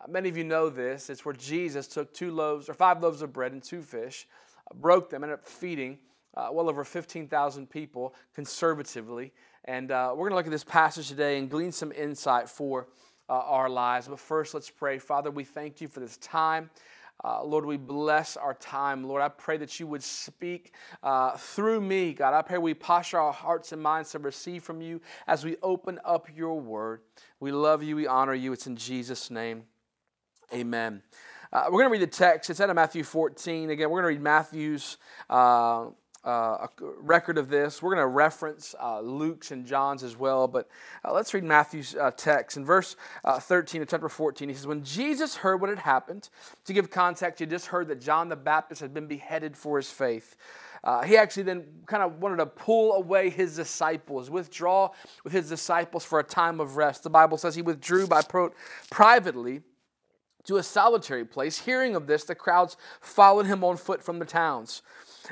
Uh, 0.00 0.04
many 0.08 0.28
of 0.28 0.36
you 0.36 0.44
know 0.44 0.68
this. 0.68 1.08
It's 1.08 1.24
where 1.24 1.34
Jesus 1.34 1.86
took 1.86 2.12
two 2.12 2.32
loaves 2.32 2.68
or 2.68 2.74
five 2.74 3.02
loaves 3.02 3.22
of 3.22 3.32
bread 3.32 3.52
and 3.52 3.62
two 3.62 3.82
fish, 3.82 4.28
uh, 4.70 4.74
broke 4.74 5.08
them, 5.08 5.24
ended 5.24 5.38
up 5.38 5.46
feeding 5.46 5.98
uh, 6.36 6.48
well 6.52 6.68
over 6.68 6.84
15,000 6.84 7.68
people 7.68 8.14
conservatively. 8.34 9.32
And 9.64 9.90
uh, 9.90 10.10
we're 10.12 10.28
going 10.28 10.32
to 10.32 10.36
look 10.36 10.46
at 10.46 10.52
this 10.52 10.64
passage 10.64 11.08
today 11.08 11.38
and 11.38 11.50
glean 11.50 11.72
some 11.72 11.92
insight 11.92 12.48
for 12.48 12.88
uh, 13.28 13.32
our 13.32 13.68
lives. 13.68 14.08
But 14.08 14.20
first, 14.20 14.54
let's 14.54 14.70
pray. 14.70 14.98
Father, 14.98 15.30
we 15.30 15.44
thank 15.44 15.80
you 15.80 15.88
for 15.88 16.00
this 16.00 16.16
time. 16.18 16.70
Uh, 17.24 17.42
Lord, 17.42 17.64
we 17.64 17.76
bless 17.76 18.36
our 18.36 18.54
time. 18.54 19.04
Lord, 19.04 19.22
I 19.22 19.28
pray 19.28 19.56
that 19.56 19.80
you 19.80 19.86
would 19.88 20.02
speak 20.02 20.72
uh, 21.02 21.36
through 21.36 21.80
me. 21.80 22.12
God, 22.12 22.32
I 22.32 22.42
pray 22.42 22.58
we 22.58 22.74
posture 22.74 23.18
our 23.18 23.32
hearts 23.32 23.72
and 23.72 23.82
minds 23.82 24.12
to 24.12 24.18
receive 24.18 24.62
from 24.62 24.80
you 24.80 25.00
as 25.26 25.44
we 25.44 25.56
open 25.62 25.98
up 26.04 26.28
your 26.34 26.60
word. 26.60 27.00
We 27.40 27.50
love 27.50 27.82
you. 27.82 27.96
We 27.96 28.06
honor 28.06 28.34
you. 28.34 28.52
It's 28.52 28.66
in 28.66 28.76
Jesus' 28.76 29.30
name. 29.30 29.64
Amen. 30.52 31.02
Uh, 31.52 31.64
we're 31.66 31.82
going 31.82 31.86
to 31.86 31.92
read 31.92 32.02
the 32.02 32.06
text. 32.06 32.50
It's 32.50 32.60
out 32.60 32.70
of 32.70 32.76
Matthew 32.76 33.02
14. 33.02 33.70
Again, 33.70 33.90
we're 33.90 34.02
going 34.02 34.14
to 34.14 34.18
read 34.18 34.22
Matthew's 34.22 34.98
uh, 36.24 36.66
a 36.66 36.68
record 37.00 37.38
of 37.38 37.48
this. 37.48 37.82
We're 37.82 37.94
going 37.94 38.02
to 38.02 38.06
reference 38.06 38.74
uh, 38.80 39.00
Luke's 39.00 39.50
and 39.50 39.64
John's 39.64 40.02
as 40.02 40.16
well, 40.16 40.48
but 40.48 40.68
uh, 41.04 41.12
let's 41.12 41.32
read 41.32 41.44
Matthew's 41.44 41.94
uh, 41.94 42.10
text. 42.10 42.56
In 42.56 42.64
verse 42.64 42.96
uh, 43.24 43.38
13 43.38 43.82
of 43.82 43.88
chapter 43.88 44.08
14, 44.08 44.48
he 44.48 44.54
says, 44.54 44.66
When 44.66 44.82
Jesus 44.82 45.36
heard 45.36 45.60
what 45.60 45.70
had 45.70 45.78
happened, 45.78 46.28
to 46.64 46.72
give 46.72 46.90
context, 46.90 47.40
he 47.40 47.46
just 47.46 47.66
heard 47.66 47.88
that 47.88 48.00
John 48.00 48.28
the 48.28 48.36
Baptist 48.36 48.80
had 48.80 48.92
been 48.92 49.06
beheaded 49.06 49.56
for 49.56 49.76
his 49.76 49.90
faith. 49.90 50.36
Uh, 50.84 51.02
he 51.02 51.16
actually 51.16 51.42
then 51.42 51.64
kind 51.86 52.02
of 52.02 52.20
wanted 52.20 52.36
to 52.36 52.46
pull 52.46 52.92
away 52.92 53.30
his 53.30 53.56
disciples, 53.56 54.30
withdraw 54.30 54.90
with 55.24 55.32
his 55.32 55.48
disciples 55.48 56.04
for 56.04 56.20
a 56.20 56.24
time 56.24 56.60
of 56.60 56.76
rest. 56.76 57.02
The 57.02 57.10
Bible 57.10 57.36
says 57.36 57.54
he 57.54 57.62
withdrew 57.62 58.06
by 58.06 58.22
pro- 58.22 58.52
privately 58.90 59.62
to 60.44 60.56
a 60.56 60.62
solitary 60.62 61.24
place. 61.24 61.58
Hearing 61.58 61.94
of 61.94 62.06
this, 62.06 62.24
the 62.24 62.34
crowds 62.34 62.76
followed 63.00 63.46
him 63.46 63.64
on 63.64 63.76
foot 63.76 64.02
from 64.02 64.18
the 64.18 64.24
towns. 64.24 64.82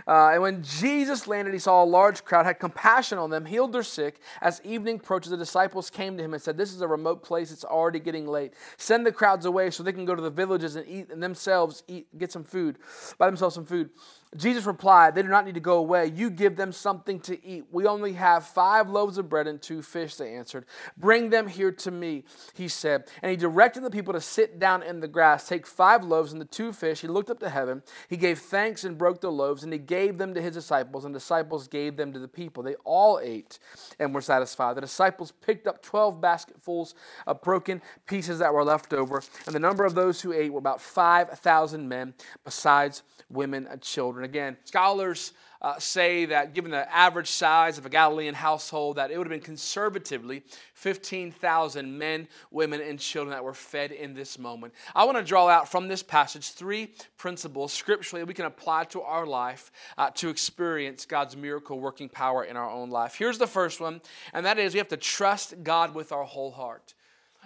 Uh, 0.06 0.30
and 0.32 0.42
when 0.42 0.62
Jesus 0.62 1.26
landed, 1.26 1.52
he 1.52 1.60
saw 1.60 1.82
a 1.82 1.84
large 1.84 2.24
crowd, 2.24 2.46
had 2.46 2.58
compassion 2.58 3.18
on 3.18 3.30
them, 3.30 3.44
healed 3.44 3.72
their 3.72 3.82
sick. 3.82 4.20
As 4.40 4.60
evening 4.64 4.96
approached, 4.96 5.30
the 5.30 5.36
disciples 5.36 5.90
came 5.90 6.16
to 6.16 6.22
him 6.22 6.34
and 6.34 6.42
said, 6.42 6.56
This 6.56 6.72
is 6.72 6.80
a 6.80 6.88
remote 6.88 7.22
place. 7.22 7.50
It's 7.50 7.64
already 7.64 8.00
getting 8.00 8.26
late. 8.26 8.54
Send 8.76 9.06
the 9.06 9.12
crowds 9.12 9.46
away 9.46 9.70
so 9.70 9.82
they 9.82 9.92
can 9.92 10.04
go 10.04 10.14
to 10.14 10.22
the 10.22 10.30
villages 10.30 10.76
and 10.76 10.86
eat 10.88 11.10
and 11.10 11.22
themselves 11.22 11.82
eat, 11.88 12.06
get 12.18 12.32
some 12.32 12.44
food, 12.44 12.78
buy 13.18 13.26
themselves 13.26 13.54
some 13.54 13.64
food. 13.66 13.90
Jesus 14.36 14.64
replied, 14.64 15.14
They 15.14 15.22
do 15.22 15.28
not 15.28 15.44
need 15.44 15.54
to 15.54 15.60
go 15.60 15.78
away. 15.78 16.06
You 16.14 16.30
give 16.30 16.56
them 16.56 16.72
something 16.72 17.20
to 17.20 17.44
eat. 17.44 17.64
We 17.70 17.86
only 17.86 18.12
have 18.14 18.46
five 18.46 18.88
loaves 18.88 19.18
of 19.18 19.28
bread 19.28 19.46
and 19.46 19.60
two 19.60 19.82
fish, 19.82 20.16
they 20.16 20.34
answered. 20.34 20.66
Bring 20.96 21.30
them 21.30 21.46
here 21.46 21.72
to 21.72 21.90
me, 21.90 22.24
he 22.54 22.68
said. 22.68 23.08
And 23.22 23.30
he 23.30 23.36
directed 23.36 23.82
the 23.82 23.90
people 23.90 24.12
to 24.12 24.20
sit 24.20 24.58
down 24.58 24.82
in 24.82 25.00
the 25.00 25.08
grass. 25.08 25.48
Take 25.48 25.66
five 25.66 26.04
loaves 26.04 26.32
and 26.32 26.40
the 26.40 26.46
two 26.46 26.72
fish. 26.72 27.00
He 27.00 27.08
looked 27.08 27.30
up 27.30 27.40
to 27.40 27.48
heaven. 27.48 27.82
He 28.08 28.16
gave 28.16 28.38
thanks 28.38 28.84
and 28.84 28.98
broke 28.98 29.20
the 29.20 29.30
loaves, 29.30 29.64
and 29.64 29.72
he 29.72 29.78
gave 29.78 30.18
them 30.18 30.34
to 30.34 30.42
his 30.42 30.54
disciples, 30.54 31.04
and 31.04 31.14
disciples 31.14 31.68
gave 31.68 31.96
them 31.96 32.12
to 32.12 32.18
the 32.18 32.28
people. 32.28 32.62
They 32.62 32.74
all 32.84 33.20
ate 33.22 33.58
and 33.98 34.14
were 34.14 34.20
satisfied. 34.20 34.76
The 34.76 34.82
disciples 34.82 35.32
picked 35.32 35.66
up 35.66 35.82
12 35.82 36.20
basketfuls 36.20 36.94
of 37.26 37.40
broken 37.42 37.80
pieces 38.06 38.38
that 38.40 38.52
were 38.52 38.64
left 38.64 38.92
over, 38.92 39.22
and 39.46 39.54
the 39.54 39.60
number 39.60 39.84
of 39.84 39.94
those 39.94 40.20
who 40.20 40.32
ate 40.32 40.52
were 40.52 40.58
about 40.58 40.80
5,000 40.80 41.88
men, 41.88 42.14
besides 42.44 43.02
women 43.30 43.66
and 43.66 43.80
children. 43.80 44.24
Again, 44.26 44.56
scholars 44.64 45.33
uh, 45.62 45.78
say 45.78 46.25
that 46.25 46.52
given 46.52 46.73
the 46.73 46.92
average 46.92 47.30
size 47.30 47.78
of 47.78 47.87
a 47.87 47.88
Galilean 47.88 48.35
household, 48.35 48.97
that 48.97 49.12
it 49.12 49.18
would 49.18 49.26
have 49.28 49.30
been 49.30 49.40
conservatively 49.40 50.42
15,000 50.75 51.97
men, 51.97 52.26
women, 52.50 52.80
and 52.80 52.99
children 52.99 53.30
that 53.30 53.45
were 53.45 53.54
fed 53.54 53.92
in 53.92 54.14
this 54.14 54.37
moment. 54.37 54.75
I 54.97 55.04
want 55.04 55.16
to 55.16 55.23
draw 55.23 55.49
out 55.49 55.71
from 55.71 55.87
this 55.87 56.02
passage 56.02 56.50
three 56.50 56.92
principles 57.18 57.73
scripturally 57.73 58.25
we 58.25 58.35
can 58.35 58.47
apply 58.47 58.85
to 58.87 59.02
our 59.02 59.26
life 59.26 59.71
uh, 59.97 60.11
to 60.16 60.28
experience 60.28 61.06
God's 61.06 61.37
miracle 61.37 61.78
working 61.78 62.09
power 62.09 62.42
in 62.42 62.56
our 62.56 62.68
own 62.68 62.90
life. 62.90 63.14
Here's 63.16 63.38
the 63.38 63.47
first 63.47 63.80
one, 63.80 64.00
and 64.33 64.45
that 64.45 64.59
is 64.59 64.75
we 64.75 64.78
have 64.78 64.88
to 64.88 64.97
trust 64.97 65.62
God 65.62 65.95
with 65.95 66.11
our 66.11 66.25
whole 66.25 66.50
heart. 66.50 66.95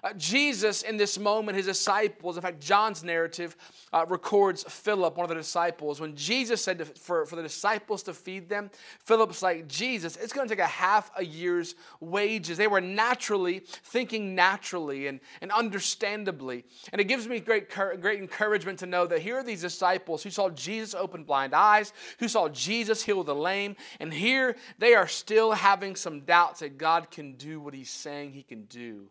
Uh, 0.02 0.12
Jesus, 0.14 0.82
in 0.82 0.96
this 0.96 1.18
moment, 1.18 1.56
his 1.56 1.66
disciples, 1.66 2.36
in 2.36 2.42
fact, 2.42 2.60
John's 2.60 3.04
narrative 3.04 3.56
uh, 3.92 4.06
records 4.08 4.62
Philip, 4.62 5.16
one 5.16 5.24
of 5.24 5.28
the 5.28 5.34
disciples. 5.34 6.00
When 6.00 6.16
Jesus 6.16 6.62
said 6.62 6.78
to, 6.78 6.84
for, 6.84 7.26
for 7.26 7.36
the 7.36 7.42
disciples 7.42 8.02
to 8.04 8.14
feed 8.14 8.48
them, 8.48 8.70
Philip's 9.00 9.42
like, 9.42 9.68
Jesus, 9.68 10.16
it's 10.16 10.32
going 10.32 10.48
to 10.48 10.54
take 10.54 10.64
a 10.64 10.68
half 10.68 11.10
a 11.16 11.24
year's 11.24 11.74
wages. 12.00 12.56
They 12.56 12.66
were 12.66 12.80
naturally 12.80 13.60
thinking 13.60 14.34
naturally 14.34 15.06
and, 15.06 15.20
and 15.40 15.52
understandably. 15.52 16.64
And 16.92 17.00
it 17.00 17.04
gives 17.04 17.28
me 17.28 17.40
great, 17.40 17.68
great 17.70 18.20
encouragement 18.20 18.78
to 18.80 18.86
know 18.86 19.06
that 19.06 19.20
here 19.20 19.38
are 19.38 19.42
these 19.42 19.62
disciples 19.62 20.22
who 20.22 20.30
saw 20.30 20.50
Jesus 20.50 20.94
open 20.94 21.24
blind 21.24 21.54
eyes, 21.54 21.92
who 22.18 22.28
saw 22.28 22.48
Jesus 22.48 23.02
heal 23.02 23.22
the 23.24 23.34
lame, 23.34 23.76
and 23.98 24.12
here 24.12 24.56
they 24.78 24.94
are 24.94 25.08
still 25.08 25.52
having 25.52 25.96
some 25.96 26.20
doubts 26.20 26.60
that 26.60 26.78
God 26.78 27.10
can 27.10 27.34
do 27.34 27.60
what 27.60 27.74
he's 27.74 27.90
saying 27.90 28.32
he 28.32 28.42
can 28.42 28.64
do. 28.64 29.08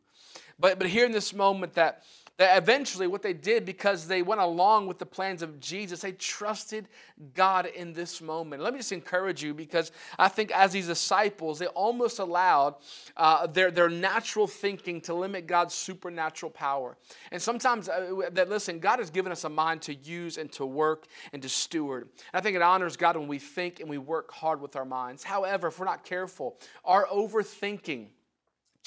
But, 0.60 0.80
but 0.80 0.88
here 0.88 1.06
in 1.06 1.12
this 1.12 1.34
moment, 1.34 1.74
that, 1.74 2.04
that 2.40 2.58
eventually 2.58 3.06
what 3.06 3.22
they 3.22 3.34
did 3.34 3.66
because 3.66 4.08
they 4.08 4.22
went 4.22 4.40
along 4.40 4.88
with 4.88 4.98
the 4.98 5.06
plans 5.06 5.42
of 5.42 5.60
Jesus, 5.60 6.00
they 6.00 6.14
trusted 6.14 6.88
God 7.34 7.66
in 7.66 7.92
this 7.92 8.22
moment. 8.22 8.64
Let 8.64 8.72
me 8.72 8.80
just 8.80 8.94
encourage 8.94 9.44
you 9.44 9.54
because 9.54 9.92
I 10.18 10.30
think 10.30 10.52
as 10.52 10.72
these 10.72 10.88
disciples, 10.88 11.60
they 11.60 11.68
almost 11.68 12.20
allowed 12.20 12.76
uh, 13.18 13.46
their, 13.46 13.72
their 13.72 13.90
natural 13.90 14.48
thinking 14.48 15.02
to 15.02 15.14
limit 15.14 15.48
God's 15.48 15.74
supernatural 15.74 16.50
power. 16.50 16.96
And 17.34 17.42
sometimes, 17.42 17.90
uh, 17.90 18.30
that 18.32 18.48
listen, 18.48 18.80
God 18.80 19.00
has 19.00 19.10
given 19.10 19.34
us 19.34 19.44
a 19.44 19.50
mind 19.50 19.82
to 19.82 19.94
use 19.94 20.38
and 20.38 20.50
to 20.54 20.66
work 20.66 21.08
and 21.34 21.42
to 21.42 21.50
steward. 21.50 22.04
And 22.04 22.40
I 22.40 22.40
think 22.40 22.56
it 22.56 22.62
honors 22.62 22.96
God 22.96 23.18
when 23.18 23.28
we 23.28 23.40
think 23.40 23.82
and 23.82 23.90
we 23.90 23.98
work 23.98 24.32
hard 24.32 24.62
with 24.62 24.78
our 24.78 24.86
minds. 24.86 25.26
However, 25.26 25.68
if 25.68 25.78
we're 25.78 25.86
not 25.86 26.06
careful, 26.06 26.58
our 26.86 27.06
overthinking, 27.08 28.08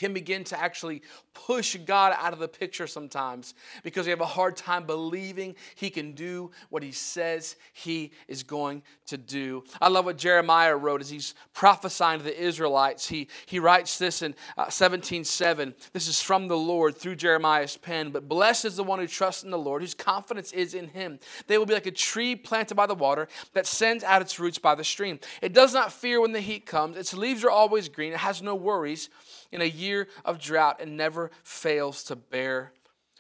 can 0.03 0.13
begin 0.13 0.45
to 0.45 0.61
actually 0.61 1.03
push 1.33 1.77
God 1.77 2.15
out 2.19 2.33
of 2.33 2.39
the 2.39 2.49
picture 2.49 2.87
sometimes 2.87 3.55
because 3.83 4.07
we 4.07 4.11
have 4.11 4.21
a 4.21 4.27
hard 4.27 4.57
time 4.57 4.85
believing 4.85 5.55
He 5.75 5.91
can 5.91 6.13
do 6.13 6.51
what 6.69 6.83
He 6.83 6.93
says 6.93 7.57
He 7.73 8.13
is 8.29 8.43
going 8.43 8.83
to 9.07 9.17
do. 9.17 9.65
I 9.81 9.89
love 9.89 10.07
what 10.07 10.17
Jeremiah 10.17 10.75
wrote 10.75 11.01
as 11.01 11.11
he's 11.11 11.35
prophesying 11.53 12.19
to 12.19 12.25
the 12.25 12.43
Israelites. 12.43 13.07
He, 13.09 13.29
he 13.47 13.59
writes 13.59 13.99
this 13.99 14.23
in 14.23 14.35
uh, 14.57 14.67
17:7. 14.67 15.75
This 15.93 16.09
is 16.09 16.21
from 16.21 16.49
the 16.49 16.57
Lord 16.57 16.97
through 16.97 17.17
Jeremiah's 17.17 17.77
pen. 17.77 18.11
But 18.11 18.29
blessed 18.29 18.65
is 18.65 18.77
the 18.77 18.85
one 18.85 18.99
who 18.99 19.07
trusts 19.07 19.45
in 19.45 19.51
the 19.51 19.59
Lord, 19.59 19.83
whose 19.83 19.95
confidence 19.95 20.53
is 20.53 20.75
in 20.75 20.89
Him. 20.89 21.19
They 21.47 21.59
will 21.59 21.67
be 21.67 21.75
like 21.75 21.87
a 21.87 21.91
tree 21.91 22.35
planted 22.35 22.75
by 22.75 22.87
the 22.87 22.95
water 22.95 23.29
that 23.53 23.67
sends 23.67 24.03
out 24.03 24.23
its 24.23 24.41
roots 24.41 24.59
by 24.59 24.75
the 24.75 24.85
stream. 24.85 25.21
It 25.43 25.53
does 25.53 25.75
not 25.75 25.93
fear 25.93 26.21
when 26.21 26.33
the 26.33 26.41
heat 26.41 26.65
comes, 26.67 26.97
its 26.97 27.15
leaves 27.15 27.45
are 27.45 27.51
always 27.51 27.89
green, 27.89 28.13
it 28.13 28.19
has 28.19 28.43
no 28.43 28.55
worries 28.55 29.11
in 29.53 29.61
a 29.61 29.67
year 29.67 30.09
of 30.25 30.39
drought 30.41 30.81
and 30.81 30.97
never 30.97 31.31
fails 31.45 32.03
to 32.05 32.17
bear 32.17 32.73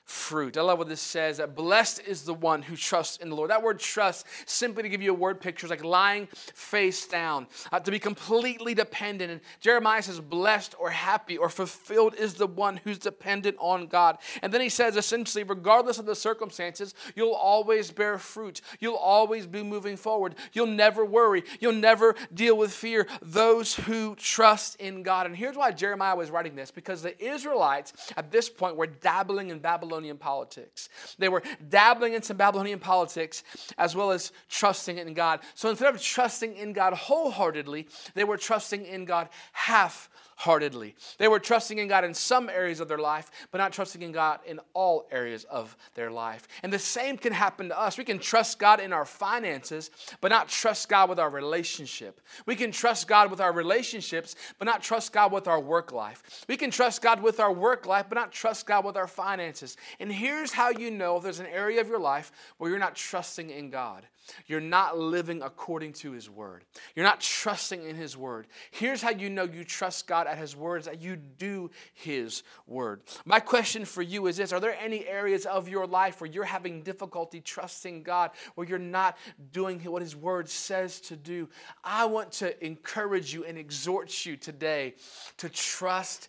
fruit. 0.05 0.57
I 0.57 0.63
love 0.63 0.79
what 0.79 0.89
this 0.89 1.01
says 1.01 1.39
that 1.39 1.55
blessed 1.55 2.03
is 2.07 2.23
the 2.23 2.35
one 2.35 2.63
who 2.63 2.77
trusts 2.77 3.19
in 3.19 3.31
the 3.31 3.37
Lord. 3.37 3.51
That 3.51 3.63
word 3.63 3.79
trust, 3.79 4.27
simply 4.47 4.83
to 4.83 4.89
give 4.89 5.01
you 5.01 5.13
a 5.13 5.15
word 5.15 5.41
picture, 5.41 5.67
is 5.67 5.71
like 5.71 5.85
lying 5.85 6.27
face 6.55 7.07
down, 7.07 7.47
uh, 7.71 7.81
to 7.81 7.91
be 7.91 7.99
completely 7.99 8.75
dependent. 8.75 9.31
And 9.31 9.41
Jeremiah 9.61 10.03
says, 10.03 10.21
blessed 10.21 10.75
or 10.79 10.91
happy 10.91 11.37
or 11.37 11.49
fulfilled 11.49 12.15
is 12.17 12.35
the 12.35 12.47
one 12.47 12.79
who's 12.79 12.99
dependent 12.99 13.57
on 13.61 13.87
God. 13.87 14.19
And 14.43 14.53
then 14.53 14.61
he 14.61 14.69
says, 14.69 14.97
essentially, 14.97 15.45
regardless 15.45 15.99
of 15.99 16.07
the 16.07 16.17
circumstances, 16.17 16.95
you'll 17.15 17.33
always 17.33 17.91
bear 17.91 18.19
fruit. 18.19 18.61
You'll 18.81 18.97
always 18.97 19.47
be 19.47 19.63
moving 19.63 19.97
forward. 19.97 20.35
You'll 20.53 20.67
never 20.67 21.05
worry. 21.05 21.45
You'll 21.61 21.73
never 21.73 22.15
deal 22.35 22.57
with 22.57 22.73
fear. 22.73 23.07
Those 23.21 23.75
who 23.75 24.17
trust 24.17 24.77
in 24.77 25.03
God. 25.03 25.27
And 25.27 25.37
here's 25.37 25.57
why 25.57 25.71
Jeremiah 25.71 26.17
was 26.17 26.31
writing 26.31 26.57
this 26.57 26.71
because 26.71 27.03
the 27.03 27.23
Israelites 27.25 27.93
at 28.17 28.31
this 28.31 28.49
point 28.49 28.77
were 28.77 28.87
dabbling 28.87 29.51
in 29.51 29.59
Babylon 29.59 29.92
Babylonian 29.93 30.17
politics. 30.17 30.89
They 31.19 31.29
were 31.29 31.43
dabbling 31.69 32.15
in 32.15 32.23
some 32.23 32.39
Babylonian 32.39 32.79
politics 32.79 33.45
as 33.77 33.95
well 33.95 34.11
as 34.11 34.33
trusting 34.49 34.97
in 34.97 35.13
God. 35.13 35.41
So 35.55 35.69
instead 35.69 35.95
of 35.95 36.01
trusting 36.01 36.57
in 36.57 36.73
God 36.73 36.95
wholeheartedly, 36.95 37.89
they 38.15 38.25
were 38.25 38.39
trusting 38.39 38.87
in 38.87 39.05
God 39.05 39.29
half 39.53 40.09
heartedly. 40.43 40.97
They 41.19 41.29
were 41.29 41.39
trusting 41.39 41.79
in 41.79 41.87
God 41.87 42.05
in 42.05 42.15
some 42.15 42.49
areas 42.49 42.81
of 42.81 42.89
their 42.89 42.99
life, 42.99 43.31
but 43.53 43.59
not 43.59 43.73
trusting 43.73 44.03
in 44.03 44.11
God 44.11 44.41
in 44.45 44.59
all 44.75 45.07
areas 45.13 45.45
of 45.45 45.77
their 45.95 46.11
life. 46.11 46.49
And 46.65 46.73
the 46.73 46.81
same 46.81 47.17
can 47.17 47.33
happen 47.33 47.69
to 47.69 47.79
us. 47.79 47.97
We 47.97 48.05
can 48.05 48.19
trust 48.19 48.59
God 48.59 48.81
in 48.81 48.93
our 48.93 49.05
finances, 49.05 49.93
but 50.21 50.33
not 50.33 50.49
trust 50.49 50.89
God 50.89 51.09
with 51.09 51.21
our 51.21 51.31
relationship. 51.31 52.21
We 52.45 52.57
can 52.57 52.73
trust 52.73 53.07
God 53.07 53.31
with 53.31 53.41
our 53.41 53.53
relationships, 53.53 54.35
but 54.59 54.65
not 54.65 54.83
trust 54.83 55.13
God 55.13 55.31
with 55.31 55.47
our 55.47 55.61
work 55.61 55.93
life. 55.93 56.45
We 56.49 56.57
can 56.57 56.73
trust 56.73 57.03
God 57.03 57.23
with 57.23 57.39
our 57.39 57.53
work 57.53 57.87
life, 57.87 58.07
but 58.09 58.17
not 58.17 58.33
trust 58.33 58.67
God 58.67 58.85
with 58.85 58.97
our 58.97 59.07
finances. 59.07 59.77
And 60.01 60.11
here's 60.11 60.53
how 60.53 60.71
you 60.71 60.91
know 60.91 61.19
if 61.19 61.23
there's 61.23 61.39
an 61.39 61.47
area 61.47 61.81
of 61.81 61.87
your 61.87 62.01
life 62.01 62.33
where 62.59 62.69
you're 62.69 62.81
not 62.81 62.97
trusting 62.97 63.49
in 63.49 63.71
God. 63.71 64.03
You're 64.47 64.61
not 64.61 64.99
living 64.99 65.43
according 65.43 65.95
to 65.95 66.13
His 66.13 66.29
Word. 66.31 66.65
You're 66.95 67.07
not 67.07 67.21
trusting 67.21 67.83
in 67.83 67.97
His 67.97 68.17
Word. 68.17 68.47
Here's 68.71 69.03
how 69.03 69.11
you 69.11 69.31
know 69.31 69.45
you 69.45 69.65
trust 69.65 70.07
God 70.07 70.27
at 70.27 70.39
His 70.39 70.57
Word 70.57 70.81
is 70.81 70.87
that 70.87 71.01
you 71.01 71.17
do 71.17 71.71
His 71.95 72.43
Word. 72.67 73.03
My 73.25 73.41
question 73.41 73.85
for 73.85 74.03
you 74.03 74.27
is 74.27 74.37
this 74.37 74.53
Are 74.53 74.61
there 74.61 74.77
any 74.81 75.07
areas 75.07 75.47
of 75.47 75.69
your 75.69 75.87
life 75.87 76.21
where 76.21 76.31
you're 76.31 76.45
having 76.45 76.83
difficulty 76.83 77.41
trusting 77.41 78.03
God, 78.03 78.31
where 78.55 78.67
you're 78.67 78.79
not 78.79 79.17
doing 79.53 79.81
what 79.81 80.03
His 80.03 80.17
Word 80.17 80.49
says 80.49 81.01
to 81.03 81.17
do? 81.17 81.49
I 81.83 82.05
want 82.05 82.33
to 82.33 82.65
encourage 82.65 83.35
you 83.35 83.45
and 83.45 83.59
exhort 83.59 84.25
you 84.25 84.37
today 84.37 84.95
to 85.39 85.49
trust 85.49 86.29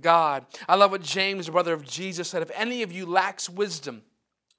God. 0.00 0.46
I 0.68 0.76
love 0.76 0.90
what 0.90 1.02
James, 1.02 1.46
the 1.46 1.52
brother 1.52 1.72
of 1.72 1.84
Jesus, 1.84 2.28
said 2.28 2.42
If 2.42 2.50
any 2.54 2.82
of 2.82 2.92
you 2.92 3.06
lacks 3.06 3.48
wisdom, 3.48 4.02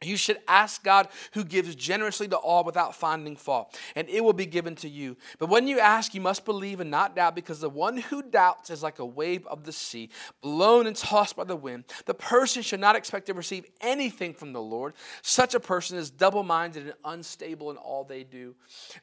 you 0.01 0.17
should 0.17 0.37
ask 0.47 0.83
God 0.83 1.07
who 1.33 1.43
gives 1.43 1.73
generously 1.73 2.27
to 2.27 2.35
all 2.35 2.63
without 2.63 2.95
finding 2.95 3.35
fault, 3.37 3.79
and 3.95 4.09
it 4.09 4.23
will 4.23 4.33
be 4.33 4.45
given 4.45 4.75
to 4.75 4.89
you. 4.89 5.15
But 5.39 5.49
when 5.49 5.67
you 5.67 5.79
ask, 5.79 6.13
you 6.13 6.21
must 6.21 6.43
believe 6.43 6.81
and 6.81 6.91
not 6.91 7.15
doubt, 7.15 7.33
because 7.33 7.61
the 7.61 7.69
one 7.69 7.97
who 7.97 8.21
doubts 8.21 8.69
is 8.69 8.83
like 8.83 8.99
a 8.99 9.05
wave 9.05 9.47
of 9.47 9.63
the 9.63 9.71
sea, 9.71 10.09
blown 10.41 10.85
and 10.85 10.95
tossed 10.95 11.37
by 11.37 11.45
the 11.45 11.55
wind. 11.55 11.85
The 12.05 12.13
person 12.13 12.61
should 12.61 12.81
not 12.81 12.95
expect 12.95 13.27
to 13.27 13.33
receive 13.33 13.65
anything 13.79 14.33
from 14.33 14.51
the 14.51 14.61
Lord. 14.61 14.95
Such 15.21 15.55
a 15.55 15.59
person 15.59 15.97
is 15.97 16.09
double 16.09 16.43
minded 16.43 16.83
and 16.83 16.93
unstable 17.05 17.71
in 17.71 17.77
all 17.77 18.03
they 18.03 18.23
do. 18.23 18.53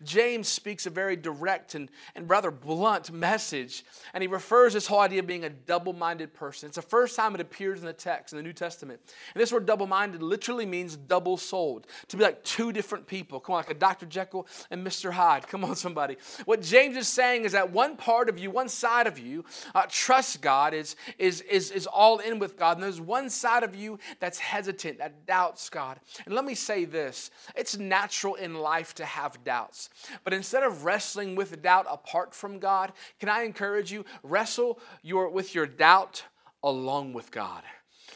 James 0.03 0.49
speaks 0.49 0.85
a 0.85 0.91
very 0.91 1.17
direct 1.17 1.75
and, 1.75 1.91
and 2.15 2.29
rather 2.29 2.51
blunt 2.51 3.11
message, 3.11 3.85
and 4.13 4.23
he 4.23 4.29
refers 4.29 4.75
this 4.75 4.87
whole 4.87 5.01
idea 5.01 5.21
of 5.21 5.27
being 5.27 5.45
a 5.45 5.51
double 5.51 5.95
minded 5.95 6.35
person. 6.35 6.67
It's 6.67 6.77
the 6.77 6.83
first 6.83 7.17
time 7.17 7.35
it 7.35 7.41
appears 7.41 7.81
in 7.81 7.87
the 7.87 7.93
text 7.93 8.35
in 8.35 8.37
the 8.37 8.43
New 8.43 8.53
Testament. 8.53 9.01
And 9.35 9.41
this 9.41 9.53
word 9.53 9.65
double 9.65 9.87
minded 9.87 10.23
literally 10.23 10.67
means 10.67 10.82
means 10.83 10.97
double 10.97 11.37
souled, 11.37 11.87
to 12.09 12.17
be 12.17 12.25
like 12.25 12.43
two 12.43 12.73
different 12.73 13.07
people. 13.07 13.39
Come 13.39 13.55
on, 13.55 13.61
like 13.61 13.71
a 13.71 13.75
Dr. 13.75 14.07
Jekyll 14.07 14.47
and 14.71 14.85
Mr. 14.85 15.13
Hyde. 15.13 15.47
Come 15.47 15.65
on, 15.65 15.77
somebody. 15.77 16.17
What 16.45 16.61
James 16.61 16.97
is 16.97 17.07
saying 17.07 17.45
is 17.45 17.53
that 17.53 17.71
one 17.71 17.97
part 17.97 18.29
of 18.29 18.39
you, 18.39 18.51
one 18.51 18.69
side 18.69 19.07
of 19.07 19.19
you, 19.19 19.45
uh, 19.75 19.87
trusts 19.89 20.37
God, 20.37 20.75
is, 20.75 20.97
is, 21.19 21.41
is, 21.43 21.71
is 21.71 21.87
all 21.87 22.19
in 22.19 22.39
with 22.39 22.59
God, 22.59 22.77
and 22.77 22.83
there's 22.83 23.01
one 23.01 23.31
side 23.31 23.63
of 23.63 23.77
you 23.77 23.99
that's 24.19 24.39
hesitant, 24.39 24.99
that 24.99 25.25
doubts 25.25 25.71
God. 25.71 26.01
And 26.27 26.35
let 26.35 26.45
me 26.45 26.55
say 26.55 26.85
this 26.85 27.31
it's 27.55 27.79
natural 27.79 28.35
in 28.35 28.55
life 28.55 28.95
to 28.97 29.05
have 29.05 29.45
doubts. 29.45 29.89
But 30.25 30.33
instead 30.33 30.65
of 30.65 30.85
wrestling 30.85 31.37
with 31.37 31.63
doubt 31.63 31.87
apart 31.89 32.35
from 32.35 32.59
God, 32.59 32.93
can 33.21 33.29
I 33.29 33.43
encourage 33.43 33.93
you, 33.93 34.05
wrestle 34.23 34.81
your, 35.03 35.29
with 35.29 35.55
your 35.55 35.67
doubt 35.67 36.25
along 36.63 37.13
with 37.13 37.31
God. 37.31 37.63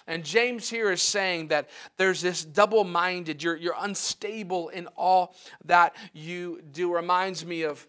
And 0.07 0.25
James 0.25 0.69
here 0.69 0.91
is 0.93 1.03
saying 1.03 1.49
that 1.49 1.69
there's 1.97 2.21
this 2.21 2.45
double 2.45 2.85
minded, 2.85 3.43
you're, 3.43 3.57
you're 3.57 3.75
unstable 3.79 4.69
in 4.69 4.87
all 4.97 5.35
that 5.65 5.97
you 6.13 6.63
do. 6.73 6.95
Reminds 6.95 7.45
me 7.45 7.63
of 7.63 7.87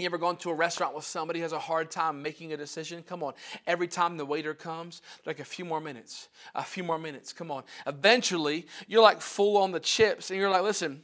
you 0.00 0.06
ever 0.06 0.18
gone 0.18 0.36
to 0.38 0.50
a 0.50 0.54
restaurant 0.54 0.94
with 0.94 1.04
somebody 1.04 1.40
has 1.40 1.52
a 1.52 1.58
hard 1.58 1.90
time 1.90 2.22
making 2.22 2.52
a 2.52 2.56
decision? 2.56 3.02
Come 3.02 3.22
on. 3.22 3.34
Every 3.66 3.88
time 3.88 4.16
the 4.16 4.24
waiter 4.24 4.54
comes, 4.54 5.02
like 5.26 5.40
a 5.40 5.44
few 5.44 5.64
more 5.64 5.80
minutes, 5.80 6.28
a 6.54 6.62
few 6.62 6.82
more 6.82 6.98
minutes. 6.98 7.32
Come 7.32 7.50
on. 7.50 7.64
Eventually, 7.86 8.66
you're 8.88 9.02
like 9.02 9.20
full 9.20 9.58
on 9.58 9.72
the 9.72 9.80
chips, 9.80 10.30
and 10.30 10.38
you're 10.38 10.50
like, 10.50 10.62
listen, 10.62 11.02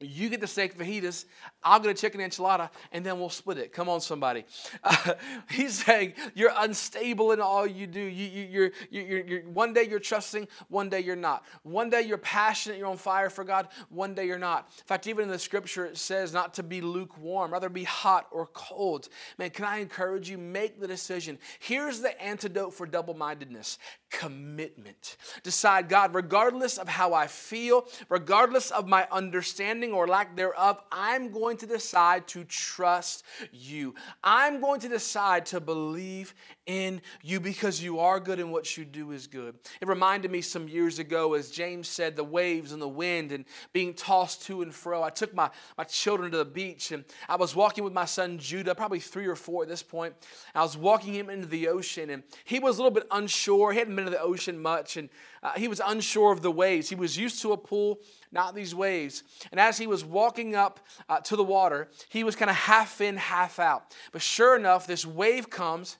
you 0.00 0.28
get 0.28 0.40
the 0.40 0.46
steak 0.46 0.76
fajitas, 0.76 1.24
I'll 1.62 1.78
get 1.78 1.90
a 1.90 1.94
chicken 1.94 2.20
enchilada, 2.20 2.70
and 2.92 3.06
then 3.06 3.18
we'll 3.18 3.30
split 3.30 3.58
it. 3.58 3.72
Come 3.72 3.88
on, 3.88 4.00
somebody. 4.00 4.44
Uh, 4.86 5.14
he's 5.50 5.82
saying 5.82 6.12
you're 6.34 6.52
unstable 6.58 7.32
in 7.32 7.40
all 7.40 7.66
you 7.66 7.86
do. 7.86 8.00
You, 8.00 8.26
you, 8.26 8.42
you're, 8.44 8.70
you're, 8.90 9.26
you're, 9.26 9.40
one 9.42 9.72
day 9.72 9.86
you're 9.88 9.98
trusting, 9.98 10.46
one 10.68 10.90
day 10.90 11.00
you're 11.00 11.16
not. 11.16 11.44
One 11.62 11.88
day 11.88 12.02
you're 12.02 12.18
passionate, 12.18 12.78
you're 12.78 12.88
on 12.88 12.98
fire 12.98 13.30
for 13.30 13.44
God, 13.44 13.68
one 13.88 14.14
day 14.14 14.26
you're 14.26 14.38
not. 14.38 14.68
In 14.78 14.84
fact, 14.84 15.06
even 15.06 15.24
in 15.24 15.30
the 15.30 15.38
scripture, 15.38 15.86
it 15.86 15.96
says 15.96 16.34
not 16.34 16.54
to 16.54 16.62
be 16.62 16.82
lukewarm, 16.82 17.52
rather 17.52 17.70
be 17.70 17.84
hot 17.84 18.26
or 18.30 18.48
cold. 18.52 19.08
Man, 19.38 19.50
can 19.50 19.64
I 19.64 19.78
encourage 19.78 20.28
you? 20.28 20.36
Make 20.36 20.80
the 20.80 20.86
decision. 20.86 21.38
Here's 21.60 22.00
the 22.00 22.20
antidote 22.22 22.74
for 22.74 22.86
double 22.86 23.14
mindedness 23.14 23.78
commitment. 24.18 25.16
Decide, 25.42 25.88
God, 25.88 26.14
regardless 26.14 26.78
of 26.78 26.88
how 26.88 27.14
I 27.14 27.26
feel, 27.26 27.86
regardless 28.08 28.70
of 28.70 28.88
my 28.88 29.06
understanding 29.10 29.92
or 29.92 30.06
lack 30.06 30.36
thereof, 30.36 30.80
I'm 30.92 31.30
going 31.30 31.56
to 31.58 31.66
decide 31.66 32.26
to 32.28 32.44
trust 32.44 33.24
you. 33.52 33.94
I'm 34.22 34.60
going 34.60 34.80
to 34.80 34.88
decide 34.88 35.46
to 35.46 35.60
believe 35.60 36.34
in 36.66 37.02
you 37.22 37.40
because 37.40 37.82
you 37.82 37.98
are 37.98 38.18
good 38.18 38.38
and 38.38 38.50
what 38.50 38.76
you 38.76 38.84
do 38.84 39.12
is 39.12 39.26
good. 39.26 39.54
It 39.80 39.88
reminded 39.88 40.30
me 40.30 40.40
some 40.40 40.68
years 40.68 40.98
ago, 40.98 41.34
as 41.34 41.50
James 41.50 41.88
said, 41.88 42.16
the 42.16 42.24
waves 42.24 42.72
and 42.72 42.80
the 42.80 42.88
wind 42.88 43.32
and 43.32 43.44
being 43.72 43.94
tossed 43.94 44.44
to 44.46 44.62
and 44.62 44.74
fro. 44.74 45.02
I 45.02 45.10
took 45.10 45.34
my, 45.34 45.50
my 45.76 45.84
children 45.84 46.30
to 46.30 46.38
the 46.38 46.44
beach 46.44 46.92
and 46.92 47.04
I 47.28 47.36
was 47.36 47.54
walking 47.54 47.84
with 47.84 47.92
my 47.92 48.06
son 48.06 48.38
Judah, 48.38 48.74
probably 48.74 49.00
three 49.00 49.26
or 49.26 49.36
four 49.36 49.62
at 49.62 49.68
this 49.68 49.82
point. 49.82 50.14
I 50.54 50.62
was 50.62 50.76
walking 50.76 51.14
him 51.14 51.28
into 51.28 51.46
the 51.46 51.68
ocean 51.68 52.10
and 52.10 52.22
he 52.44 52.58
was 52.58 52.78
a 52.78 52.82
little 52.82 52.94
bit 52.94 53.06
unsure. 53.10 53.72
He 53.72 53.78
hadn't 53.78 53.96
been 53.96 54.06
to 54.06 54.10
the 54.10 54.20
ocean 54.20 54.60
much 54.60 54.96
and 54.96 55.10
uh, 55.42 55.52
he 55.56 55.68
was 55.68 55.80
unsure 55.84 56.32
of 56.32 56.40
the 56.40 56.50
waves. 56.50 56.88
He 56.88 56.94
was 56.94 57.18
used 57.18 57.42
to 57.42 57.52
a 57.52 57.56
pool, 57.56 58.00
not 58.32 58.54
these 58.54 58.74
waves. 58.74 59.22
And 59.50 59.60
as 59.60 59.76
he 59.76 59.86
was 59.86 60.02
walking 60.02 60.54
up 60.54 60.80
uh, 61.08 61.20
to 61.20 61.36
the 61.36 61.44
water, 61.44 61.88
he 62.08 62.24
was 62.24 62.34
kind 62.34 62.50
of 62.50 62.56
half 62.56 63.02
in, 63.02 63.18
half 63.18 63.58
out. 63.58 63.94
But 64.12 64.22
sure 64.22 64.56
enough, 64.56 64.86
this 64.86 65.04
wave 65.04 65.50
comes 65.50 65.98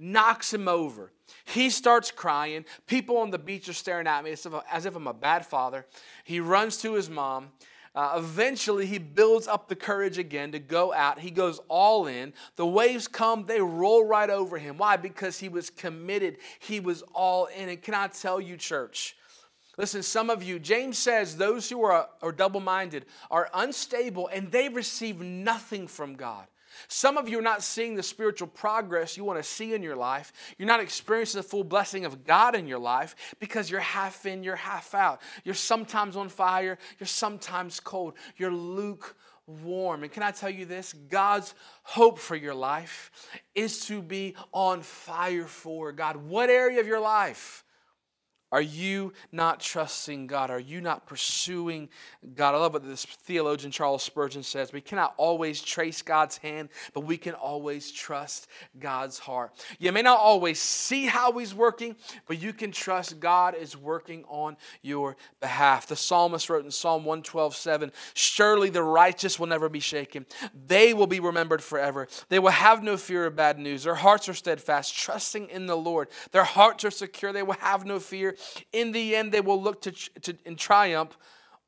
knocks 0.00 0.52
him 0.52 0.66
over. 0.66 1.12
He 1.44 1.70
starts 1.70 2.10
crying. 2.10 2.64
People 2.86 3.18
on 3.18 3.30
the 3.30 3.38
beach 3.38 3.68
are 3.68 3.74
staring 3.74 4.06
at 4.06 4.24
me 4.24 4.32
as 4.32 4.86
if, 4.86 4.96
I'm 4.96 5.06
a 5.06 5.14
bad 5.14 5.46
father. 5.46 5.86
He 6.24 6.40
runs 6.40 6.78
to 6.78 6.94
his 6.94 7.10
mom. 7.10 7.50
Uh, 7.94 8.14
eventually, 8.18 8.86
he 8.86 8.98
builds 8.98 9.48
up 9.48 9.68
the 9.68 9.74
courage 9.74 10.16
again 10.16 10.52
to 10.52 10.60
go 10.60 10.92
out. 10.92 11.18
He 11.18 11.30
goes 11.30 11.60
all 11.68 12.06
in. 12.06 12.32
The 12.54 12.66
waves 12.66 13.08
come, 13.08 13.46
they 13.46 13.60
roll 13.60 14.04
right 14.04 14.30
over 14.30 14.58
him. 14.58 14.78
Why? 14.78 14.96
Because 14.96 15.40
he 15.40 15.48
was 15.48 15.70
committed, 15.70 16.38
he 16.60 16.78
was 16.78 17.02
all 17.12 17.46
in. 17.46 17.68
And 17.68 17.82
can 17.82 17.94
I 17.94 18.06
tell 18.06 18.40
you, 18.40 18.56
church? 18.56 19.16
Listen, 19.76 20.02
some 20.02 20.30
of 20.30 20.42
you, 20.42 20.58
James 20.58 20.98
says 20.98 21.36
those 21.36 21.68
who 21.68 21.82
are, 21.82 22.08
are 22.22 22.32
double 22.32 22.60
minded 22.60 23.06
are 23.30 23.48
unstable 23.54 24.28
and 24.28 24.52
they 24.52 24.68
receive 24.68 25.20
nothing 25.20 25.86
from 25.86 26.14
God. 26.14 26.46
Some 26.88 27.16
of 27.16 27.28
you 27.28 27.38
are 27.38 27.42
not 27.42 27.62
seeing 27.62 27.94
the 27.94 28.02
spiritual 28.02 28.48
progress 28.48 29.16
you 29.16 29.24
want 29.24 29.38
to 29.38 29.42
see 29.42 29.74
in 29.74 29.82
your 29.82 29.96
life. 29.96 30.32
You're 30.58 30.68
not 30.68 30.80
experiencing 30.80 31.38
the 31.38 31.42
full 31.42 31.64
blessing 31.64 32.04
of 32.04 32.24
God 32.24 32.54
in 32.54 32.66
your 32.66 32.78
life 32.78 33.34
because 33.38 33.70
you're 33.70 33.80
half 33.80 34.26
in, 34.26 34.42
you're 34.42 34.56
half 34.56 34.94
out. 34.94 35.20
You're 35.44 35.54
sometimes 35.54 36.16
on 36.16 36.28
fire, 36.28 36.78
you're 36.98 37.06
sometimes 37.06 37.80
cold. 37.80 38.14
You're 38.36 38.52
lukewarm. 38.52 40.02
And 40.02 40.12
can 40.12 40.22
I 40.22 40.30
tell 40.30 40.50
you 40.50 40.64
this? 40.64 40.92
God's 40.92 41.54
hope 41.82 42.18
for 42.18 42.36
your 42.36 42.54
life 42.54 43.10
is 43.54 43.86
to 43.86 44.02
be 44.02 44.34
on 44.52 44.82
fire 44.82 45.46
for 45.46 45.92
God. 45.92 46.16
What 46.16 46.50
area 46.50 46.80
of 46.80 46.86
your 46.86 47.00
life? 47.00 47.64
Are 48.52 48.60
you 48.60 49.12
not 49.30 49.60
trusting 49.60 50.26
God? 50.26 50.50
Are 50.50 50.58
you 50.58 50.80
not 50.80 51.06
pursuing 51.06 51.88
God? 52.34 52.56
I 52.56 52.58
love 52.58 52.72
what 52.72 52.84
this 52.84 53.04
theologian 53.04 53.70
Charles 53.70 54.02
Spurgeon 54.02 54.42
says. 54.42 54.72
We 54.72 54.80
cannot 54.80 55.14
always 55.16 55.62
trace 55.62 56.02
God's 56.02 56.36
hand, 56.38 56.70
but 56.92 57.02
we 57.02 57.16
can 57.16 57.34
always 57.34 57.92
trust 57.92 58.48
God's 58.80 59.20
heart. 59.20 59.52
You 59.78 59.92
may 59.92 60.02
not 60.02 60.18
always 60.18 60.60
see 60.60 61.06
how 61.06 61.38
He's 61.38 61.54
working, 61.54 61.94
but 62.26 62.42
you 62.42 62.52
can 62.52 62.72
trust 62.72 63.20
God 63.20 63.54
is 63.54 63.76
working 63.76 64.24
on 64.26 64.56
your 64.82 65.16
behalf. 65.40 65.86
The 65.86 65.94
psalmist 65.94 66.50
wrote 66.50 66.64
in 66.64 66.72
Psalm 66.72 67.04
112 67.04 67.54
7 67.54 67.92
Surely 68.14 68.68
the 68.68 68.82
righteous 68.82 69.38
will 69.38 69.46
never 69.46 69.68
be 69.68 69.80
shaken, 69.80 70.26
they 70.66 70.92
will 70.92 71.06
be 71.06 71.20
remembered 71.20 71.62
forever. 71.62 72.08
They 72.28 72.40
will 72.40 72.50
have 72.50 72.82
no 72.82 72.96
fear 72.96 73.26
of 73.26 73.36
bad 73.36 73.60
news. 73.60 73.84
Their 73.84 73.94
hearts 73.94 74.28
are 74.28 74.34
steadfast, 74.34 74.96
trusting 74.96 75.50
in 75.50 75.66
the 75.66 75.76
Lord. 75.76 76.08
Their 76.32 76.44
hearts 76.44 76.84
are 76.84 76.90
secure, 76.90 77.32
they 77.32 77.44
will 77.44 77.54
have 77.54 77.86
no 77.86 78.00
fear 78.00 78.34
in 78.72 78.92
the 78.92 79.16
end, 79.16 79.32
they 79.32 79.40
will 79.40 79.60
look 79.60 79.82
to, 79.82 79.92
to 79.92 80.36
in 80.44 80.56
triumph 80.56 81.16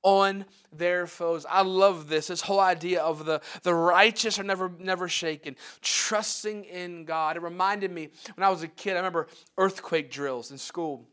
on 0.03 0.45
their 0.73 1.07
foes. 1.07 1.47
I 1.49 1.63
love 1.63 2.09
this. 2.09 2.27
This 2.27 2.41
whole 2.41 2.61
idea 2.61 3.01
of 3.01 3.25
the, 3.25 3.41
the 3.63 3.75
righteous 3.75 4.39
are 4.39 4.43
never 4.43 4.71
never 4.79 5.09
shaken. 5.09 5.57
Trusting 5.81 6.65
in 6.65 7.05
God. 7.05 7.37
It 7.37 7.43
reminded 7.43 7.93
me 7.93 8.09
when 8.35 8.45
I 8.45 8.51
was 8.51 8.63
a 8.63 8.69
kid, 8.69 8.95
I 8.95 8.97
remember 8.97 9.29
earthquake 9.57 10.11
drills 10.11 10.51
in 10.51 10.59
school. 10.59 11.07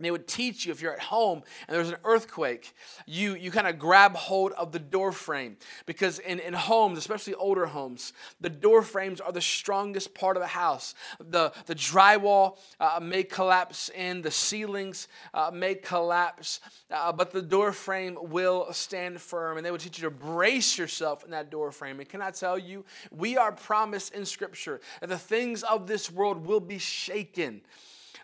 They 0.00 0.10
would 0.10 0.26
teach 0.26 0.66
you 0.66 0.72
if 0.72 0.82
you're 0.82 0.92
at 0.92 1.00
home 1.00 1.44
and 1.68 1.76
there's 1.76 1.88
an 1.88 1.96
earthquake, 2.04 2.74
you, 3.06 3.36
you 3.36 3.52
kind 3.52 3.68
of 3.68 3.78
grab 3.78 4.16
hold 4.16 4.50
of 4.52 4.72
the 4.72 4.80
door 4.80 5.12
frame. 5.12 5.56
Because 5.86 6.18
in, 6.18 6.40
in 6.40 6.52
homes, 6.52 6.98
especially 6.98 7.34
older 7.34 7.66
homes, 7.66 8.12
the 8.40 8.50
door 8.50 8.82
frames 8.82 9.20
are 9.20 9.30
the 9.30 9.40
strongest 9.40 10.12
part 10.12 10.36
of 10.36 10.42
the 10.42 10.48
house. 10.48 10.96
The, 11.20 11.52
the 11.66 11.76
drywall 11.76 12.58
uh, 12.80 12.98
may 13.00 13.22
collapse 13.22 13.88
in, 13.88 14.22
the 14.22 14.32
ceilings 14.32 15.06
uh, 15.32 15.52
may 15.54 15.76
collapse, 15.76 16.58
uh, 16.90 17.12
but 17.12 17.30
the 17.30 17.42
door 17.42 17.70
frame 17.70 18.18
will 18.20 18.72
stand 18.72 19.20
firm. 19.20 19.58
And 19.58 19.64
they 19.64 19.70
would 19.70 19.80
teach 19.80 19.98
you 19.98 20.10
to 20.10 20.14
brace 20.14 20.76
yourself 20.76 21.24
in 21.24 21.30
that 21.30 21.50
door 21.50 21.70
frame. 21.70 22.00
And 22.00 22.08
can 22.08 22.20
I 22.20 22.32
tell 22.32 22.58
you, 22.58 22.84
we 23.12 23.36
are 23.36 23.52
promised 23.52 24.12
in 24.12 24.26
Scripture 24.26 24.80
that 25.00 25.08
the 25.08 25.18
things 25.18 25.62
of 25.62 25.86
this 25.86 26.10
world 26.10 26.44
will 26.44 26.60
be 26.60 26.78
shaken. 26.78 27.60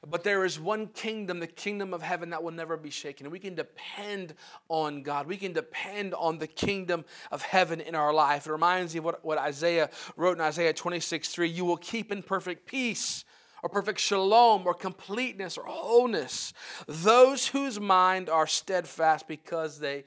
But 0.06 0.24
there 0.24 0.44
is 0.44 0.58
one 0.58 0.86
kingdom, 0.88 1.40
the 1.40 1.46
kingdom 1.46 1.92
of 1.92 2.00
heaven, 2.00 2.30
that 2.30 2.42
will 2.42 2.52
never 2.52 2.76
be 2.76 2.90
shaken. 2.90 3.26
And 3.26 3.32
we 3.32 3.38
can 3.38 3.54
depend 3.54 4.34
on 4.68 5.02
God. 5.02 5.26
We 5.26 5.36
can 5.36 5.52
depend 5.52 6.14
on 6.14 6.38
the 6.38 6.46
kingdom 6.46 7.04
of 7.30 7.42
heaven 7.42 7.80
in 7.80 7.94
our 7.94 8.12
life. 8.12 8.46
It 8.46 8.52
reminds 8.52 8.94
me 8.94 8.98
of 8.98 9.04
what, 9.04 9.24
what 9.24 9.38
Isaiah 9.38 9.90
wrote 10.16 10.38
in 10.38 10.40
Isaiah 10.40 10.72
26 10.72 11.28
3 11.28 11.48
You 11.48 11.64
will 11.64 11.76
keep 11.76 12.10
in 12.10 12.22
perfect 12.22 12.66
peace 12.66 13.24
or 13.62 13.68
perfect 13.68 14.00
shalom 14.00 14.66
or 14.66 14.72
completeness 14.72 15.58
or 15.58 15.64
wholeness 15.66 16.54
those 16.86 17.48
whose 17.48 17.78
mind 17.78 18.30
are 18.30 18.46
steadfast 18.46 19.28
because 19.28 19.78
they 19.78 20.04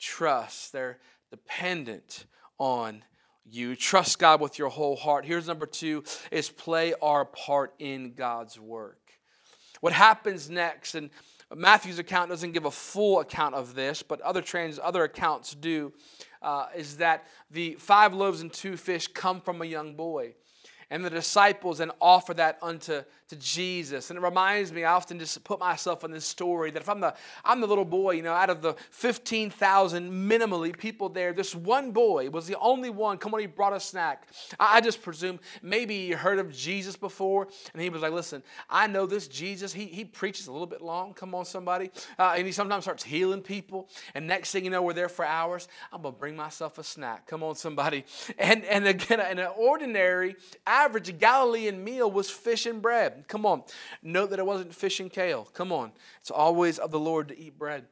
trust. 0.00 0.72
They're 0.72 0.98
dependent 1.30 2.26
on 2.58 3.04
you 3.44 3.74
trust 3.74 4.18
God 4.18 4.40
with 4.40 4.58
your 4.58 4.68
whole 4.68 4.96
heart. 4.96 5.24
Here's 5.24 5.48
number 5.48 5.66
2 5.66 6.04
is 6.30 6.50
play 6.50 6.94
our 7.02 7.24
part 7.24 7.74
in 7.78 8.14
God's 8.14 8.58
work. 8.60 8.99
What 9.80 9.92
happens 9.92 10.50
next, 10.50 10.94
and 10.94 11.10
Matthew's 11.54 11.98
account 11.98 12.30
doesn't 12.30 12.52
give 12.52 12.64
a 12.64 12.70
full 12.70 13.20
account 13.20 13.54
of 13.54 13.74
this, 13.74 14.02
but 14.02 14.20
other 14.20 14.42
trans, 14.42 14.78
other 14.78 15.04
accounts 15.04 15.54
do, 15.54 15.92
uh, 16.42 16.66
is 16.76 16.98
that 16.98 17.26
the 17.50 17.74
five 17.74 18.14
loaves 18.14 18.40
and 18.40 18.52
two 18.52 18.76
fish 18.76 19.08
come 19.08 19.40
from 19.40 19.60
a 19.62 19.64
young 19.64 19.94
boy. 19.94 20.34
And 20.90 21.04
the 21.04 21.10
disciples 21.10 21.80
and 21.80 21.92
offer 22.00 22.34
that 22.34 22.58
unto 22.62 23.02
to 23.30 23.36
Jesus. 23.36 24.10
And 24.10 24.18
it 24.18 24.22
reminds 24.22 24.72
me, 24.72 24.84
I 24.84 24.92
often 24.92 25.18
just 25.18 25.42
put 25.44 25.60
myself 25.60 26.02
in 26.02 26.10
this 26.10 26.24
story 26.24 26.72
that 26.72 26.82
if 26.82 26.88
I'm 26.88 27.00
the 27.00 27.14
I'm 27.44 27.60
the 27.60 27.66
little 27.68 27.84
boy, 27.84 28.12
you 28.12 28.22
know, 28.22 28.32
out 28.32 28.50
of 28.50 28.60
the 28.60 28.74
15,000 28.90 30.10
minimally 30.10 30.76
people 30.76 31.08
there, 31.08 31.32
this 31.32 31.54
one 31.54 31.92
boy 31.92 32.28
was 32.28 32.48
the 32.48 32.58
only 32.58 32.90
one. 32.90 33.18
Come 33.18 33.32
on, 33.32 33.40
he 33.40 33.46
brought 33.46 33.72
a 33.72 33.80
snack. 33.80 34.26
I, 34.58 34.78
I 34.78 34.80
just 34.80 35.00
presume 35.00 35.38
maybe 35.62 35.94
you 35.94 36.16
heard 36.16 36.40
of 36.40 36.52
Jesus 36.52 36.96
before, 36.96 37.46
and 37.72 37.80
he 37.80 37.88
was 37.88 38.02
like, 38.02 38.12
listen, 38.12 38.42
I 38.68 38.88
know 38.88 39.06
this 39.06 39.28
Jesus. 39.28 39.72
He, 39.72 39.86
he 39.86 40.04
preaches 40.04 40.48
a 40.48 40.52
little 40.52 40.66
bit 40.66 40.82
long. 40.82 41.14
Come 41.14 41.34
on, 41.34 41.44
somebody. 41.44 41.90
Uh, 42.18 42.34
and 42.36 42.46
he 42.46 42.52
sometimes 42.52 42.84
starts 42.84 43.04
healing 43.04 43.42
people. 43.42 43.88
And 44.14 44.26
next 44.26 44.50
thing 44.50 44.64
you 44.64 44.70
know, 44.70 44.82
we're 44.82 44.92
there 44.92 45.08
for 45.08 45.24
hours. 45.24 45.68
I'm 45.92 46.02
gonna 46.02 46.16
bring 46.16 46.34
myself 46.34 46.78
a 46.78 46.84
snack. 46.84 47.28
Come 47.28 47.42
on, 47.42 47.54
somebody. 47.54 48.04
And 48.38 48.64
and 48.64 48.86
again, 48.86 49.20
an 49.20 49.38
ordinary, 49.56 50.34
average 50.84 51.18
Galilean 51.18 51.82
meal 51.82 52.10
was 52.10 52.30
fish 52.30 52.66
and 52.66 52.80
bread. 52.80 53.24
Come 53.28 53.44
on. 53.46 53.62
Note 54.02 54.30
that 54.30 54.38
it 54.38 54.46
wasn't 54.46 54.74
fish 54.74 55.00
and 55.00 55.10
kale. 55.10 55.48
Come 55.52 55.72
on. 55.72 55.92
It's 56.20 56.30
always 56.30 56.78
of 56.78 56.90
the 56.90 57.00
Lord 57.00 57.28
to 57.28 57.38
eat 57.38 57.58
bread. 57.58 57.86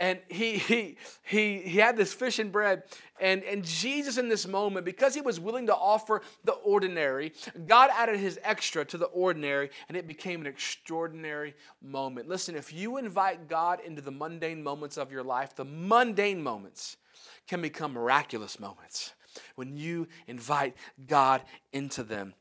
And 0.00 0.18
he, 0.28 0.58
he, 0.58 0.96
he, 1.22 1.60
he 1.60 1.78
had 1.78 1.96
this 1.96 2.12
fish 2.12 2.38
and 2.38 2.50
bread. 2.50 2.82
And, 3.20 3.44
and 3.44 3.64
Jesus, 3.64 4.18
in 4.18 4.28
this 4.28 4.46
moment, 4.46 4.84
because 4.84 5.14
he 5.14 5.20
was 5.20 5.38
willing 5.38 5.66
to 5.68 5.74
offer 5.74 6.20
the 6.42 6.52
ordinary, 6.52 7.32
God 7.66 7.90
added 7.94 8.18
his 8.18 8.38
extra 8.42 8.84
to 8.86 8.98
the 8.98 9.06
ordinary, 9.06 9.70
and 9.88 9.96
it 9.96 10.08
became 10.08 10.40
an 10.40 10.46
extraordinary 10.48 11.54
moment. 11.80 12.28
Listen, 12.28 12.56
if 12.56 12.72
you 12.72 12.96
invite 12.96 13.48
God 13.48 13.80
into 13.86 14.02
the 14.02 14.10
mundane 14.10 14.62
moments 14.62 14.98
of 14.98 15.12
your 15.12 15.22
life, 15.22 15.54
the 15.54 15.64
mundane 15.64 16.42
moments 16.42 16.96
can 17.46 17.62
become 17.62 17.92
miraculous 17.92 18.58
moments 18.58 19.14
when 19.54 19.76
you 19.76 20.08
invite 20.26 20.74
God 21.06 21.42
into 21.72 22.02
them. 22.02 22.34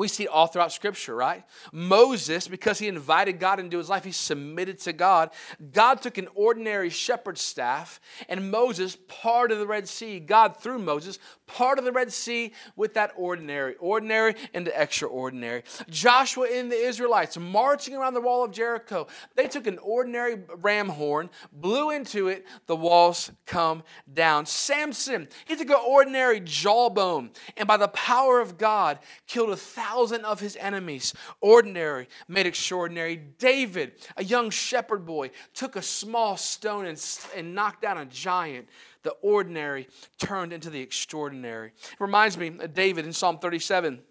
We 0.00 0.08
see 0.08 0.24
it 0.24 0.30
all 0.30 0.46
throughout 0.46 0.72
Scripture, 0.72 1.14
right? 1.14 1.44
Moses, 1.72 2.48
because 2.48 2.78
he 2.78 2.88
invited 2.88 3.38
God 3.38 3.60
into 3.60 3.76
his 3.76 3.90
life, 3.90 4.02
he 4.02 4.12
submitted 4.12 4.78
to 4.80 4.94
God. 4.94 5.28
God 5.74 6.00
took 6.00 6.16
an 6.16 6.26
ordinary 6.34 6.88
shepherd's 6.88 7.42
staff, 7.42 8.00
and 8.26 8.50
Moses 8.50 8.96
part 9.08 9.52
of 9.52 9.58
the 9.58 9.66
Red 9.66 9.86
Sea. 9.86 10.18
God, 10.18 10.56
through 10.56 10.78
Moses, 10.78 11.18
part 11.46 11.78
of 11.78 11.84
the 11.84 11.92
Red 11.92 12.14
Sea 12.14 12.54
with 12.76 12.94
that 12.94 13.12
ordinary, 13.14 13.74
ordinary 13.74 14.36
into 14.54 14.74
extraordinary. 14.80 15.64
Joshua 15.90 16.48
and 16.50 16.72
the 16.72 16.76
Israelites 16.76 17.36
marching 17.36 17.94
around 17.94 18.14
the 18.14 18.22
wall 18.22 18.42
of 18.42 18.52
Jericho, 18.52 19.06
they 19.36 19.48
took 19.48 19.66
an 19.66 19.76
ordinary 19.82 20.38
ram 20.62 20.88
horn, 20.88 21.28
blew 21.52 21.90
into 21.90 22.28
it, 22.28 22.46
the 22.64 22.76
walls 22.76 23.32
come 23.44 23.82
down. 24.10 24.46
Samson, 24.46 25.28
he 25.44 25.56
took 25.56 25.68
an 25.68 25.76
ordinary 25.86 26.40
jawbone, 26.40 27.32
and 27.58 27.68
by 27.68 27.76
the 27.76 27.88
power 27.88 28.40
of 28.40 28.56
God, 28.56 28.98
killed 29.26 29.50
a 29.50 29.56
thousand 29.56 29.89
of 30.24 30.40
his 30.40 30.56
enemies. 30.56 31.14
Ordinary 31.40 32.08
made 32.28 32.46
extraordinary. 32.46 33.16
David, 33.16 33.92
a 34.16 34.24
young 34.24 34.50
shepherd 34.50 35.04
boy, 35.04 35.30
took 35.54 35.76
a 35.76 35.82
small 35.82 36.36
stone 36.36 36.86
and, 36.86 37.18
and 37.36 37.54
knocked 37.54 37.82
down 37.82 37.98
a 37.98 38.06
giant. 38.06 38.68
The 39.02 39.10
ordinary 39.22 39.88
turned 40.18 40.52
into 40.52 40.70
the 40.70 40.80
extraordinary. 40.80 41.68
It 41.68 42.00
reminds 42.00 42.36
me 42.36 42.48
of 42.48 42.74
David 42.74 43.06
in 43.06 43.12
Psalm 43.12 43.38
37 43.38 44.02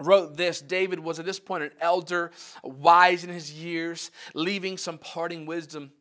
wrote 0.00 0.36
this 0.36 0.60
David 0.60 0.98
was 0.98 1.18
at 1.18 1.26
this 1.26 1.38
point 1.38 1.62
an 1.62 1.72
elder, 1.80 2.30
wise 2.62 3.22
in 3.22 3.30
his 3.30 3.52
years, 3.52 4.10
leaving 4.34 4.78
some 4.78 4.98
parting 4.98 5.46
wisdom 5.46 5.92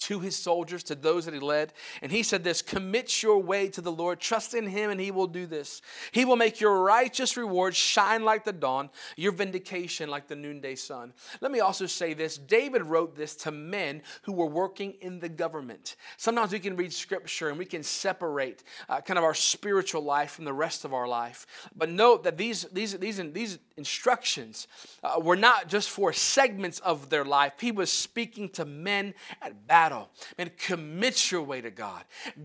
to 0.00 0.20
his 0.20 0.34
soldiers, 0.34 0.82
to 0.84 0.94
those 0.94 1.26
that 1.26 1.34
he 1.34 1.40
led. 1.40 1.72
And 2.02 2.10
he 2.10 2.22
said 2.22 2.42
this 2.42 2.62
Commit 2.62 3.22
your 3.22 3.38
way 3.38 3.68
to 3.68 3.80
the 3.80 3.92
Lord, 3.92 4.18
trust 4.18 4.54
in 4.54 4.66
him, 4.66 4.90
and 4.90 5.00
he 5.00 5.10
will 5.10 5.26
do 5.26 5.46
this. 5.46 5.82
He 6.12 6.24
will 6.24 6.36
make 6.36 6.60
your 6.60 6.82
righteous 6.82 7.36
reward 7.36 7.76
shine 7.76 8.24
like 8.24 8.44
the 8.44 8.52
dawn, 8.52 8.90
your 9.16 9.32
vindication 9.32 10.08
like 10.08 10.26
the 10.26 10.36
noonday 10.36 10.74
sun. 10.74 11.12
Let 11.40 11.52
me 11.52 11.60
also 11.60 11.86
say 11.86 12.14
this 12.14 12.38
David 12.38 12.82
wrote 12.82 13.14
this 13.14 13.36
to 13.36 13.50
men 13.50 14.02
who 14.22 14.32
were 14.32 14.46
working 14.46 14.94
in 15.00 15.20
the 15.20 15.28
government. 15.28 15.96
Sometimes 16.16 16.52
we 16.52 16.58
can 16.58 16.76
read 16.76 16.92
scripture 16.92 17.50
and 17.50 17.58
we 17.58 17.66
can 17.66 17.82
separate 17.82 18.64
uh, 18.88 19.00
kind 19.00 19.18
of 19.18 19.24
our 19.24 19.34
spiritual 19.34 20.02
life 20.02 20.32
from 20.32 20.46
the 20.46 20.52
rest 20.52 20.84
of 20.84 20.94
our 20.94 21.06
life. 21.06 21.46
But 21.76 21.90
note 21.90 22.24
that 22.24 22.38
these, 22.38 22.64
these, 22.72 22.96
these, 22.98 23.18
these 23.32 23.58
instructions 23.76 24.66
uh, 25.02 25.20
were 25.20 25.36
not 25.36 25.68
just 25.68 25.90
for 25.90 26.12
segments 26.12 26.78
of 26.80 27.10
their 27.10 27.24
life, 27.24 27.52
he 27.60 27.70
was 27.70 27.92
speaking 27.92 28.48
to 28.50 28.64
men 28.64 29.14
at 29.42 29.66
battle 29.66 29.89
battle. 29.90 30.08
Man, 30.38 30.50
commit 30.56 31.30
your 31.32 31.42
way 31.42 31.60
to 31.60 31.70
God. 31.70 32.04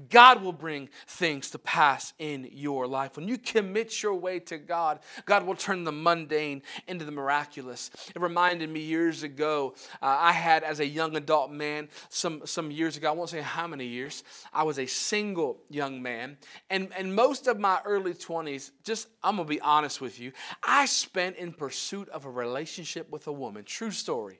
God 0.09 0.41
will 0.41 0.53
bring 0.53 0.89
things 1.07 1.51
to 1.51 1.59
pass 1.59 2.13
in 2.17 2.49
your 2.51 2.87
life. 2.87 3.15
When 3.15 3.27
you 3.27 3.37
commit 3.37 4.01
your 4.01 4.15
way 4.15 4.39
to 4.39 4.57
God, 4.57 4.99
God 5.25 5.45
will 5.45 5.55
turn 5.55 5.83
the 5.83 5.91
mundane 5.91 6.63
into 6.87 7.05
the 7.05 7.11
miraculous. 7.11 7.91
It 8.15 8.21
reminded 8.21 8.69
me 8.69 8.79
years 8.81 9.23
ago, 9.23 9.75
uh, 10.01 10.17
I 10.19 10.31
had 10.31 10.63
as 10.63 10.79
a 10.79 10.87
young 10.87 11.15
adult 11.15 11.51
man, 11.51 11.89
some, 12.09 12.41
some 12.45 12.71
years 12.71 12.97
ago, 12.97 13.09
I 13.09 13.11
won't 13.11 13.29
say 13.29 13.41
how 13.41 13.67
many 13.67 13.85
years, 13.85 14.23
I 14.51 14.63
was 14.63 14.79
a 14.79 14.85
single 14.85 15.57
young 15.69 16.01
man. 16.01 16.37
And, 16.69 16.89
and 16.97 17.13
most 17.13 17.47
of 17.47 17.59
my 17.59 17.79
early 17.85 18.13
20s, 18.13 18.71
just, 18.83 19.07
I'm 19.23 19.37
to 19.37 19.43
be 19.43 19.61
honest 19.61 20.01
with 20.01 20.19
you, 20.19 20.31
I 20.63 20.85
spent 20.85 21.35
in 21.37 21.53
pursuit 21.53 22.09
of 22.09 22.25
a 22.25 22.29
relationship 22.29 23.11
with 23.11 23.27
a 23.27 23.31
woman. 23.31 23.65
True 23.65 23.91
story. 23.91 24.39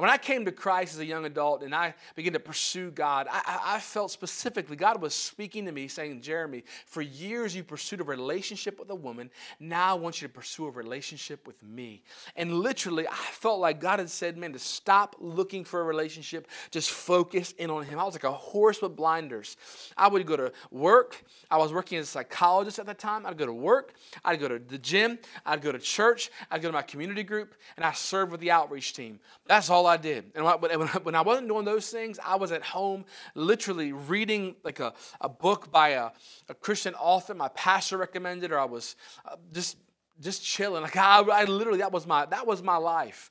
When 0.00 0.08
I 0.08 0.16
came 0.16 0.46
to 0.46 0.52
Christ 0.52 0.94
as 0.94 1.00
a 1.00 1.04
young 1.04 1.26
adult 1.26 1.62
and 1.62 1.74
I 1.74 1.92
began 2.14 2.32
to 2.32 2.40
pursue 2.40 2.90
God, 2.90 3.26
I, 3.30 3.74
I, 3.74 3.80
felt 3.80 4.10
specifically 4.10 4.74
God 4.74 5.02
was 5.02 5.12
speaking 5.12 5.66
to 5.66 5.72
me, 5.72 5.88
saying, 5.88 6.22
Jeremy, 6.22 6.64
for 6.86 7.02
years 7.02 7.54
you 7.54 7.62
pursued 7.62 8.00
a 8.00 8.04
relationship 8.04 8.78
with 8.78 8.88
a 8.88 8.94
woman. 8.94 9.28
Now 9.58 9.90
I 9.90 9.98
want 9.98 10.22
you 10.22 10.28
to 10.28 10.32
pursue 10.32 10.64
a 10.64 10.70
relationship 10.70 11.46
with 11.46 11.62
me. 11.62 12.02
And 12.34 12.60
literally, 12.60 13.06
I 13.06 13.14
felt 13.14 13.60
like 13.60 13.78
God 13.78 13.98
had 13.98 14.08
said, 14.08 14.38
man, 14.38 14.54
to 14.54 14.58
stop 14.58 15.16
looking 15.18 15.64
for 15.64 15.82
a 15.82 15.84
relationship, 15.84 16.48
just 16.70 16.90
focus 16.90 17.52
in 17.58 17.68
on 17.68 17.84
Him. 17.84 17.98
I 17.98 18.04
was 18.04 18.14
like 18.14 18.24
a 18.24 18.32
horse 18.32 18.80
with 18.80 18.96
blinders. 18.96 19.58
I 19.98 20.08
would 20.08 20.26
go 20.26 20.36
to 20.38 20.50
work. 20.70 21.22
I 21.50 21.58
was 21.58 21.74
working 21.74 21.98
as 21.98 22.08
a 22.08 22.10
psychologist 22.10 22.78
at 22.78 22.86
the 22.86 22.94
time. 22.94 23.26
I'd 23.26 23.36
go 23.36 23.44
to 23.44 23.52
work. 23.52 23.92
I'd 24.24 24.40
go 24.40 24.48
to 24.48 24.58
the 24.58 24.78
gym. 24.78 25.18
I'd 25.44 25.60
go 25.60 25.72
to 25.72 25.78
church. 25.78 26.30
I'd 26.50 26.62
go 26.62 26.68
to 26.68 26.72
my 26.72 26.80
community 26.80 27.22
group. 27.22 27.54
And 27.76 27.84
I 27.84 27.92
served 27.92 28.32
with 28.32 28.40
the 28.40 28.50
outreach 28.50 28.94
team. 28.94 29.20
That's 29.46 29.68
all 29.68 29.89
did. 29.96 30.32
And 30.34 30.44
when 31.04 31.14
I 31.14 31.20
wasn't 31.22 31.48
doing 31.48 31.64
those 31.64 31.90
things, 31.90 32.18
I 32.24 32.36
was 32.36 32.52
at 32.52 32.62
home 32.62 33.04
literally 33.34 33.92
reading 33.92 34.56
like 34.64 34.80
a, 34.80 34.92
a 35.20 35.28
book 35.28 35.70
by 35.70 35.90
a, 35.90 36.10
a 36.48 36.54
Christian 36.54 36.94
author 36.94 37.34
my 37.34 37.48
pastor 37.48 37.98
recommended, 37.98 38.52
or 38.52 38.58
I 38.58 38.64
was 38.64 38.96
uh, 39.26 39.36
just 39.52 39.76
just 40.20 40.44
chilling. 40.44 40.82
Like 40.90 40.96
I, 40.96 41.20
I 41.20 41.44
literally, 41.44 41.78
that 41.78 41.92
was 41.92 42.06
my 42.06 42.26
that 42.26 42.46
was 42.46 42.62
my 42.62 42.76
life. 42.76 43.30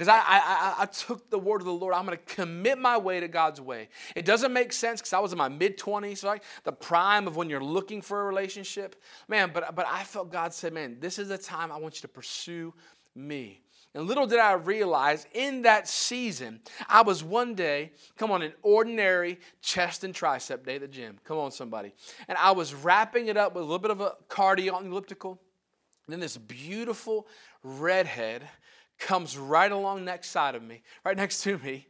Because 0.00 0.08
I, 0.08 0.22
I, 0.24 0.74
I, 0.78 0.86
took 0.86 1.28
the 1.28 1.38
word 1.38 1.60
of 1.60 1.66
the 1.66 1.74
Lord. 1.74 1.92
I'm 1.92 2.06
going 2.06 2.16
to 2.16 2.34
commit 2.34 2.78
my 2.78 2.96
way 2.96 3.20
to 3.20 3.28
God's 3.28 3.60
way. 3.60 3.90
It 4.16 4.24
doesn't 4.24 4.50
make 4.50 4.72
sense 4.72 5.02
because 5.02 5.12
I 5.12 5.18
was 5.18 5.32
in 5.32 5.36
my 5.36 5.50
mid 5.50 5.78
20s, 5.78 6.24
right? 6.24 6.42
The 6.64 6.72
prime 6.72 7.26
of 7.26 7.36
when 7.36 7.50
you're 7.50 7.62
looking 7.62 8.00
for 8.00 8.22
a 8.22 8.24
relationship. 8.24 8.96
Man, 9.28 9.50
but, 9.52 9.74
but 9.74 9.86
I 9.86 10.04
felt 10.04 10.32
God 10.32 10.54
said, 10.54 10.72
man, 10.72 10.96
this 11.00 11.18
is 11.18 11.28
the 11.28 11.36
time 11.36 11.70
I 11.70 11.76
want 11.76 11.96
you 11.96 12.00
to 12.02 12.08
pursue 12.08 12.72
me. 13.14 13.60
And 13.94 14.06
little 14.06 14.26
did 14.26 14.38
I 14.38 14.52
realize 14.52 15.26
in 15.34 15.62
that 15.62 15.88
season, 15.88 16.60
I 16.88 17.02
was 17.02 17.24
one 17.24 17.54
day, 17.54 17.92
come 18.16 18.30
on, 18.30 18.40
an 18.40 18.52
ordinary 18.62 19.40
chest 19.62 20.04
and 20.04 20.14
tricep 20.14 20.64
day 20.64 20.76
at 20.76 20.82
the 20.82 20.88
gym. 20.88 21.18
Come 21.24 21.38
on, 21.38 21.50
somebody. 21.50 21.92
And 22.28 22.38
I 22.38 22.52
was 22.52 22.72
wrapping 22.72 23.26
it 23.26 23.36
up 23.36 23.54
with 23.54 23.62
a 23.62 23.66
little 23.66 23.80
bit 23.80 23.90
of 23.90 24.00
a 24.00 24.14
cardio 24.28 24.74
on 24.74 24.84
the 24.84 24.90
elliptical. 24.90 25.40
And 26.06 26.12
then 26.12 26.20
this 26.20 26.36
beautiful 26.36 27.26
redhead 27.64 28.48
comes 29.00 29.36
right 29.36 29.72
along 29.72 30.04
next 30.04 30.30
side 30.30 30.54
of 30.54 30.62
me, 30.62 30.82
right 31.04 31.16
next 31.16 31.42
to 31.42 31.58
me, 31.58 31.88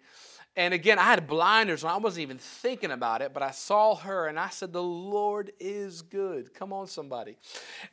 and 0.57 0.75
again, 0.75 0.99
I 0.99 1.05
had 1.05 1.29
blinders 1.29 1.85
and 1.85 1.93
I 1.93 1.97
wasn't 1.97 2.23
even 2.23 2.39
thinking 2.39 2.91
about 2.91 3.23
it, 3.23 3.33
but 3.33 3.43
I 3.43 3.53
saw 3.53 3.95
her 3.95 4.27
and 4.27 4.39
I 4.39 4.49
said, 4.49 4.73
The 4.73 4.83
Lord 4.83 5.53
is 5.61 6.03
good. 6.03 6.53
Come 6.55 6.73
on, 6.73 6.89
somebody. 6.89 7.37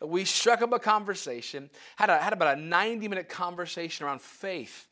We 0.01 0.25
struck 0.25 0.61
up 0.61 0.73
a 0.73 0.79
conversation, 0.79 1.69
had, 1.97 2.09
a, 2.09 2.17
had 2.17 2.33
about 2.33 2.57
a 2.57 2.61
90 2.61 3.07
minute 3.07 3.29
conversation 3.29 4.05
around 4.05 4.21
faith. 4.21 4.87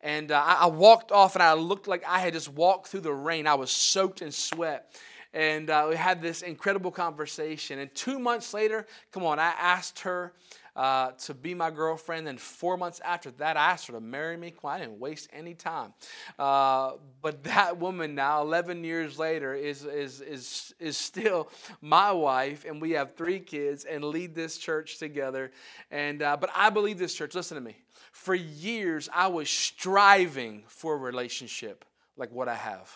And 0.00 0.32
uh, 0.32 0.42
I, 0.42 0.54
I 0.62 0.66
walked 0.66 1.12
off 1.12 1.36
and 1.36 1.42
I 1.42 1.52
looked 1.52 1.86
like 1.86 2.04
I 2.08 2.20
had 2.20 2.32
just 2.32 2.48
walked 2.48 2.88
through 2.88 3.00
the 3.00 3.12
rain. 3.12 3.46
I 3.46 3.54
was 3.54 3.70
soaked 3.70 4.22
in 4.22 4.32
sweat. 4.32 4.96
And 5.34 5.70
uh, 5.70 5.86
we 5.90 5.96
had 5.96 6.22
this 6.22 6.42
incredible 6.42 6.90
conversation. 6.90 7.78
And 7.78 7.94
two 7.94 8.18
months 8.18 8.52
later, 8.54 8.86
come 9.12 9.24
on, 9.24 9.38
I 9.38 9.52
asked 9.58 10.00
her 10.00 10.32
uh, 10.80 11.10
to 11.10 11.34
be 11.34 11.52
my 11.52 11.70
girlfriend. 11.70 12.26
Then 12.26 12.38
four 12.38 12.78
months 12.78 13.02
after 13.04 13.30
that, 13.32 13.58
I 13.58 13.72
asked 13.72 13.88
her 13.88 13.92
to 13.92 14.00
marry 14.00 14.38
me. 14.38 14.54
I 14.64 14.78
didn't 14.78 14.98
waste 14.98 15.28
any 15.30 15.52
time. 15.52 15.92
Uh, 16.38 16.92
but 17.20 17.44
that 17.44 17.76
woman 17.76 18.14
now, 18.14 18.40
11 18.40 18.82
years 18.82 19.18
later, 19.18 19.52
is, 19.52 19.84
is, 19.84 20.22
is, 20.22 20.74
is 20.80 20.96
still 20.96 21.50
my 21.82 22.10
wife, 22.12 22.64
and 22.64 22.80
we 22.80 22.92
have 22.92 23.14
three 23.14 23.40
kids 23.40 23.84
and 23.84 24.02
lead 24.02 24.34
this 24.34 24.56
church 24.56 24.96
together. 24.96 25.52
And, 25.90 26.22
uh, 26.22 26.38
but 26.38 26.48
I 26.56 26.70
believe 26.70 26.98
this 26.98 27.12
church, 27.12 27.34
listen 27.34 27.56
to 27.56 27.60
me. 27.60 27.76
For 28.12 28.34
years, 28.34 29.10
I 29.12 29.26
was 29.26 29.50
striving 29.50 30.64
for 30.66 30.94
a 30.94 30.98
relationship 30.98 31.84
like 32.16 32.32
what 32.32 32.48
I 32.48 32.54
have. 32.54 32.90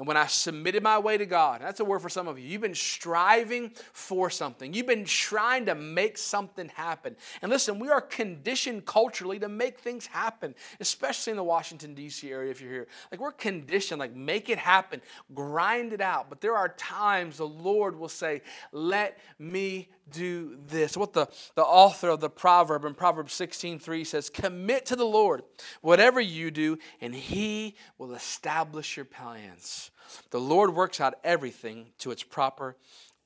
And 0.00 0.06
when 0.06 0.16
I 0.16 0.28
submitted 0.28 0.82
my 0.82 0.98
way 0.98 1.18
to 1.18 1.26
God, 1.26 1.60
that's 1.60 1.78
a 1.78 1.84
word 1.84 2.00
for 2.00 2.08
some 2.08 2.26
of 2.26 2.38
you. 2.38 2.48
You've 2.48 2.62
been 2.62 2.74
striving 2.74 3.72
for 3.92 4.30
something. 4.30 4.72
You've 4.72 4.86
been 4.86 5.04
trying 5.04 5.66
to 5.66 5.74
make 5.74 6.16
something 6.16 6.70
happen. 6.70 7.16
And 7.42 7.50
listen, 7.50 7.78
we 7.78 7.90
are 7.90 8.00
conditioned 8.00 8.86
culturally 8.86 9.38
to 9.40 9.48
make 9.50 9.78
things 9.78 10.06
happen, 10.06 10.54
especially 10.80 11.32
in 11.32 11.36
the 11.36 11.44
Washington, 11.44 11.92
D.C. 11.92 12.30
area 12.30 12.50
if 12.50 12.62
you're 12.62 12.72
here. 12.72 12.86
Like 13.10 13.20
we're 13.20 13.30
conditioned, 13.30 13.98
like 13.98 14.16
make 14.16 14.48
it 14.48 14.56
happen, 14.56 15.02
grind 15.34 15.92
it 15.92 16.00
out. 16.00 16.30
But 16.30 16.40
there 16.40 16.56
are 16.56 16.70
times 16.70 17.36
the 17.36 17.46
Lord 17.46 17.94
will 17.94 18.08
say, 18.08 18.40
Let 18.72 19.18
me 19.38 19.90
do 20.10 20.58
this. 20.66 20.96
What 20.96 21.12
the, 21.12 21.28
the 21.56 21.62
author 21.62 22.08
of 22.08 22.20
the 22.20 22.30
proverb 22.30 22.86
in 22.86 22.94
Proverbs 22.94 23.34
16 23.34 23.78
3 23.78 24.04
says, 24.04 24.30
Commit 24.30 24.86
to 24.86 24.96
the 24.96 25.04
Lord 25.04 25.42
whatever 25.82 26.20
you 26.20 26.50
do, 26.50 26.78
and 27.02 27.14
he 27.14 27.76
will 27.98 28.14
establish 28.14 28.96
your 28.96 29.04
plans. 29.04 29.89
The 30.30 30.40
Lord 30.40 30.74
works 30.74 31.00
out 31.00 31.14
everything 31.24 31.86
to 31.98 32.10
its 32.10 32.22
proper 32.22 32.76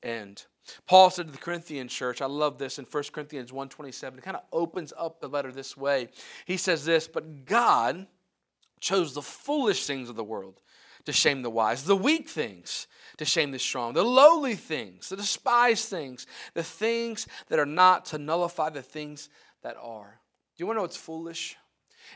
end. 0.03 0.45
Paul 0.87 1.09
said 1.09 1.27
to 1.27 1.31
the 1.31 1.37
Corinthian 1.37 1.87
church, 1.87 2.21
I 2.21 2.25
love 2.25 2.57
this 2.57 2.79
in 2.79 2.85
1 2.85 3.03
Corinthians 3.11 3.51
1:27. 3.51 4.17
It 4.17 4.23
kind 4.23 4.37
of 4.37 4.43
opens 4.51 4.93
up 4.97 5.19
the 5.19 5.27
letter 5.27 5.51
this 5.51 5.77
way. 5.77 6.09
He 6.45 6.57
says 6.57 6.85
this, 6.85 7.07
but 7.07 7.45
God 7.45 8.07
chose 8.79 9.13
the 9.13 9.21
foolish 9.21 9.85
things 9.85 10.09
of 10.09 10.15
the 10.15 10.23
world 10.23 10.61
to 11.05 11.13
shame 11.13 11.43
the 11.43 11.49
wise, 11.49 11.83
the 11.83 11.95
weak 11.95 12.27
things 12.27 12.87
to 13.17 13.25
shame 13.25 13.51
the 13.51 13.59
strong, 13.59 13.93
the 13.93 14.03
lowly 14.03 14.55
things, 14.55 15.09
the 15.09 15.15
despised 15.15 15.87
things, 15.87 16.25
the 16.53 16.63
things 16.63 17.27
that 17.47 17.59
are 17.59 17.65
not 17.65 18.05
to 18.05 18.17
nullify 18.17 18.69
the 18.69 18.81
things 18.81 19.29
that 19.61 19.77
are. 19.77 20.19
Do 20.55 20.61
you 20.61 20.65
want 20.65 20.75
to 20.75 20.79
know 20.79 20.83
what's 20.83 20.97
foolish? 20.97 21.57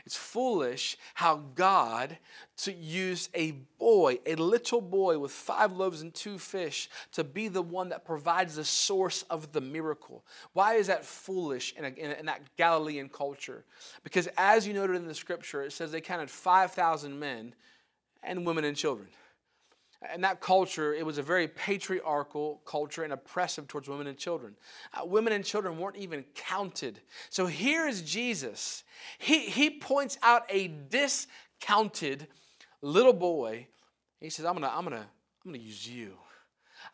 It's 0.06 0.16
foolish 0.16 0.96
how 1.14 1.42
God 1.54 2.18
to 2.58 2.72
use 2.72 3.28
a 3.34 3.52
boy, 3.78 4.18
a 4.26 4.34
little 4.34 4.80
boy 4.80 5.18
with 5.18 5.32
five 5.32 5.72
loaves 5.72 6.02
and 6.02 6.12
two 6.12 6.38
fish, 6.38 6.88
to 7.12 7.24
be 7.24 7.48
the 7.48 7.62
one 7.62 7.88
that 7.90 8.04
provides 8.04 8.56
the 8.56 8.64
source 8.64 9.22
of 9.30 9.52
the 9.52 9.60
miracle. 9.60 10.24
Why 10.52 10.74
is 10.74 10.88
that 10.88 11.04
foolish 11.04 11.74
in, 11.76 11.84
a, 11.84 11.88
in, 11.88 12.12
in 12.12 12.26
that 12.26 12.56
Galilean 12.56 13.08
culture? 13.08 13.64
Because 14.02 14.28
as 14.36 14.66
you 14.66 14.74
noted 14.74 14.96
in 14.96 15.06
the 15.06 15.14
scripture, 15.14 15.62
it 15.62 15.72
says 15.72 15.92
they 15.92 16.00
counted 16.00 16.30
5,000 16.30 17.18
men 17.18 17.54
and 18.22 18.46
women 18.46 18.64
and 18.64 18.76
children. 18.76 19.08
In 20.14 20.22
that 20.22 20.40
culture, 20.40 20.94
it 20.94 21.04
was 21.04 21.18
a 21.18 21.22
very 21.22 21.46
patriarchal 21.46 22.62
culture 22.64 23.04
and 23.04 23.12
oppressive 23.12 23.68
towards 23.68 23.86
women 23.86 24.06
and 24.06 24.16
children. 24.16 24.56
Uh, 24.94 25.04
women 25.04 25.34
and 25.34 25.44
children 25.44 25.78
weren't 25.78 25.96
even 25.96 26.24
counted. 26.34 27.00
So 27.28 27.44
here 27.44 27.86
is 27.86 28.00
Jesus. 28.00 28.82
He, 29.18 29.40
he 29.40 29.68
points 29.68 30.16
out 30.22 30.44
a 30.48 30.68
discounted 30.68 32.28
little 32.80 33.12
boy. 33.12 33.66
He 34.20 34.30
says, 34.30 34.46
I'm 34.46 34.54
going 34.54 34.62
to 34.62 34.74
I'm 34.74 34.84
gonna, 34.84 35.06
I'm 35.44 35.52
gonna 35.52 35.62
use 35.62 35.86
you. 35.86 36.12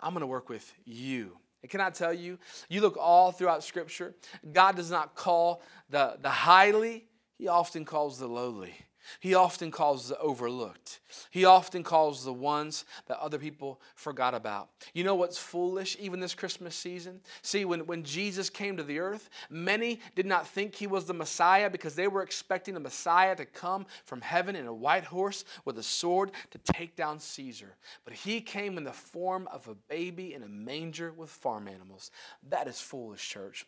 I'm 0.01 0.12
going 0.12 0.23
to 0.23 0.27
work 0.27 0.49
with 0.49 0.73
you. 0.85 1.38
And 1.62 1.71
can 1.71 1.81
I 1.81 1.90
tell 1.90 2.12
you, 2.12 2.38
you 2.69 2.81
look 2.81 2.97
all 2.97 3.31
throughout 3.31 3.62
Scripture, 3.62 4.14
God 4.53 4.77
does 4.77 4.90
not 4.90 5.14
call 5.14 5.62
the, 5.90 6.16
the 6.21 6.29
highly, 6.29 7.07
He 7.38 7.47
often 7.47 7.85
calls 7.85 8.19
the 8.19 8.27
lowly. 8.27 8.75
He 9.21 9.35
often 9.35 9.71
calls 9.71 10.09
the 10.09 10.19
overlooked. 10.19 11.01
He 11.31 11.45
often 11.45 11.83
calls 11.83 12.25
the 12.25 12.33
ones 12.33 12.85
that 13.07 13.19
other 13.19 13.38
people 13.38 13.81
forgot 13.95 14.35
about. 14.35 14.69
You 14.95 15.05
know 15.05 15.14
what's 15.14 15.38
foolish, 15.38 15.97
even 16.01 16.21
this 16.21 16.35
Christmas 16.35 16.75
season? 16.75 17.21
See, 17.42 17.64
when, 17.64 17.87
when 17.87 18.03
Jesus 18.03 18.51
came 18.51 18.77
to 18.77 18.83
the 18.83 18.99
earth, 18.99 19.31
many 19.51 20.01
did 20.14 20.27
not 20.27 20.47
think 20.47 20.75
he 20.75 20.87
was 20.87 21.05
the 21.05 21.14
Messiah 21.14 21.71
because 21.71 21.95
they 21.95 22.09
were 22.09 22.23
expecting 22.23 22.75
the 22.75 22.81
Messiah 22.81 23.37
to 23.37 23.45
come 23.45 23.87
from 24.05 24.21
heaven 24.21 24.57
in 24.57 24.66
a 24.66 24.75
white 24.75 25.05
horse 25.05 25.45
with 25.64 25.79
a 25.79 25.83
sword 25.83 26.33
to 26.51 26.59
take 26.73 26.97
down 26.97 27.19
Caesar. 27.19 27.77
But 28.05 28.14
he 28.14 28.40
came 28.40 28.79
in 28.79 28.85
the 28.85 28.92
form 28.92 29.49
of 29.53 29.69
a 29.69 29.75
baby 29.75 30.35
in 30.35 30.42
a 30.42 30.49
manger 30.49 31.12
with 31.12 31.31
farm 31.31 31.69
animals. 31.69 32.11
That 32.49 32.69
is 32.69 32.81
foolish, 32.81 33.29
church. 33.29 33.66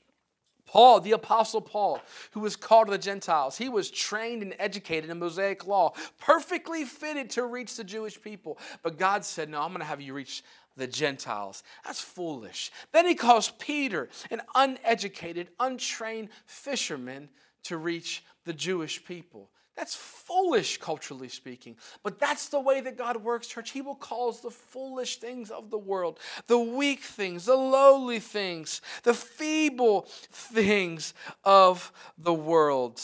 Paul, 0.69 1.01
the 1.01 1.13
Apostle 1.13 1.63
Paul, 1.63 2.01
who 2.33 2.41
was 2.41 2.55
called 2.55 2.89
to 2.89 2.91
the 2.91 2.99
Gentiles, 2.99 3.57
he 3.57 3.71
was 3.71 3.91
trained 3.91 4.43
and 4.43 4.55
educated 4.59 5.09
in 5.09 5.19
Mosaic 5.19 5.67
law, 5.67 5.95
perfectly 6.19 6.85
fitted 6.85 7.31
to 7.31 7.45
reach 7.47 7.77
the 7.77 7.85
Jewish 7.85 8.21
people. 8.21 8.59
But 8.83 8.99
God 8.99 9.25
said, 9.25 9.49
No, 9.49 9.63
I'm 9.63 9.71
going 9.71 9.81
to 9.81 9.87
have 9.87 10.03
you 10.03 10.13
reach 10.13 10.45
the 10.77 10.87
Gentiles. 10.87 11.63
That's 11.85 12.03
foolish. 12.03 12.71
Then 12.93 13.07
he 13.07 13.15
calls 13.15 13.51
Peter, 13.59 14.11
an 14.31 14.43
uneducated, 14.55 15.49
untrained 15.59 16.29
fisherman, 16.45 17.31
to 17.65 17.79
reach 17.79 18.23
the 18.45 18.53
Jewish 18.53 19.03
people. 19.05 19.51
That's 19.79 19.95
foolish, 19.95 20.79
culturally 20.79 21.29
speaking. 21.29 21.77
But 22.03 22.19
that's 22.19 22.49
the 22.49 22.59
way 22.59 22.81
that 22.81 22.99
God 22.99 23.23
works, 23.23 23.47
church. 23.47 23.71
He 23.71 23.81
will 23.81 23.95
cause 23.95 24.41
the 24.41 24.51
foolish 24.51 25.19
things 25.19 25.53
of 25.53 25.71
the 25.71 25.79
world, 25.79 26.19
the 26.49 26.59
weak 26.59 26.99
things, 26.99 27.45
the 27.45 27.55
lowly 27.55 28.19
things, 28.19 28.83
the 29.05 29.15
feeble 29.15 30.09
things 30.33 31.15
of 31.45 31.93
the 32.19 32.35
world. 32.35 33.01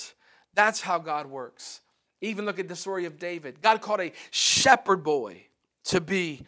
That's 0.55 0.81
how 0.81 0.99
God 0.99 1.27
works. 1.27 1.81
Even 2.21 2.45
look 2.45 2.59
at 2.59 2.67
the 2.67 2.75
story 2.75 3.05
of 3.05 3.21
David. 3.21 3.63
God 3.63 3.81
called 3.81 4.01
a 4.01 4.13
shepherd 4.33 5.05
boy 5.05 5.47
to 5.85 6.01
be 6.01 6.45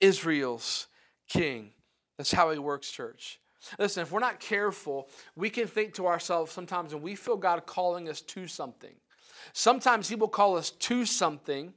Israel's 0.00 0.88
king. 1.28 1.70
That's 2.16 2.32
how 2.32 2.50
he 2.50 2.58
works, 2.58 2.90
church. 2.90 3.38
Listen, 3.78 4.02
if 4.02 4.10
we're 4.10 4.18
not 4.18 4.40
careful, 4.40 5.08
we 5.36 5.50
can 5.50 5.68
think 5.68 5.94
to 5.94 6.08
ourselves 6.08 6.50
sometimes 6.50 6.92
when 6.92 7.02
we 7.02 7.14
feel 7.14 7.36
God 7.36 7.64
calling 7.64 8.08
us 8.08 8.20
to 8.22 8.48
something 8.48 8.94
Sometimes 9.52 10.08
He 10.08 10.14
will 10.14 10.28
call 10.28 10.56
us 10.56 10.70
to 10.70 11.04
something 11.04 11.72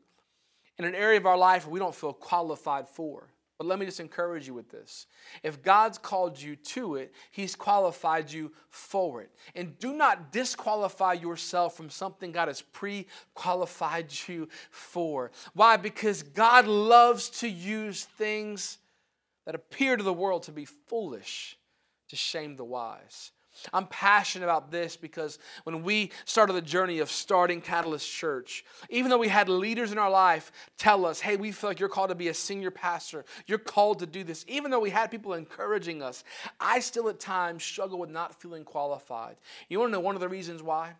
in 0.77 0.85
an 0.85 0.95
area 0.95 1.19
of 1.19 1.25
our 1.25 1.37
life 1.37 1.67
we 1.67 1.79
don't 1.79 1.95
feel 1.95 2.13
qualified 2.13 2.87
for. 2.87 3.27
But 3.61 3.67
let 3.67 3.77
me 3.77 3.85
just 3.85 3.99
encourage 3.99 4.47
you 4.47 4.55
with 4.55 4.71
this. 4.71 5.05
If 5.43 5.61
God's 5.61 5.99
called 5.99 6.41
you 6.41 6.55
to 6.55 6.95
it, 6.95 7.13
He's 7.29 7.53
qualified 7.53 8.31
you 8.31 8.51
for 8.69 9.21
it. 9.21 9.29
And 9.53 9.77
do 9.77 9.93
not 9.93 10.31
disqualify 10.31 11.13
yourself 11.13 11.77
from 11.77 11.91
something 11.91 12.31
God 12.31 12.47
has 12.47 12.63
pre 12.63 13.05
qualified 13.35 14.11
you 14.27 14.49
for. 14.71 15.29
Why? 15.53 15.77
Because 15.77 16.23
God 16.23 16.65
loves 16.65 17.29
to 17.41 17.47
use 17.47 18.05
things 18.05 18.79
that 19.45 19.53
appear 19.53 19.95
to 19.95 20.03
the 20.03 20.11
world 20.11 20.41
to 20.43 20.51
be 20.51 20.65
foolish 20.65 21.55
to 22.09 22.15
shame 22.15 22.55
the 22.55 22.65
wise. 22.65 23.31
I'm 23.73 23.87
passionate 23.87 24.45
about 24.45 24.71
this 24.71 24.95
because 24.97 25.39
when 25.63 25.83
we 25.83 26.11
started 26.25 26.53
the 26.53 26.61
journey 26.61 26.99
of 26.99 27.09
starting 27.09 27.61
Catalyst 27.61 28.09
Church, 28.09 28.65
even 28.89 29.09
though 29.09 29.17
we 29.17 29.27
had 29.27 29.49
leaders 29.49 29.91
in 29.91 29.97
our 29.97 30.09
life 30.09 30.51
tell 30.77 31.05
us, 31.05 31.19
hey, 31.19 31.35
we 31.35 31.51
feel 31.51 31.69
like 31.69 31.79
you're 31.79 31.89
called 31.89 32.09
to 32.09 32.15
be 32.15 32.29
a 32.29 32.33
senior 32.33 32.71
pastor, 32.71 33.25
you're 33.47 33.57
called 33.57 33.99
to 33.99 34.05
do 34.05 34.23
this, 34.23 34.45
even 34.47 34.71
though 34.71 34.79
we 34.79 34.89
had 34.89 35.11
people 35.11 35.33
encouraging 35.33 36.01
us, 36.01 36.23
I 36.59 36.79
still 36.79 37.09
at 37.09 37.19
times 37.19 37.63
struggle 37.63 37.99
with 37.99 38.09
not 38.09 38.39
feeling 38.41 38.63
qualified. 38.63 39.37
You 39.69 39.79
want 39.79 39.89
to 39.89 39.93
know 39.93 39.99
one 39.99 40.15
of 40.15 40.21
the 40.21 40.29
reasons 40.29 40.63
why? 40.63 40.93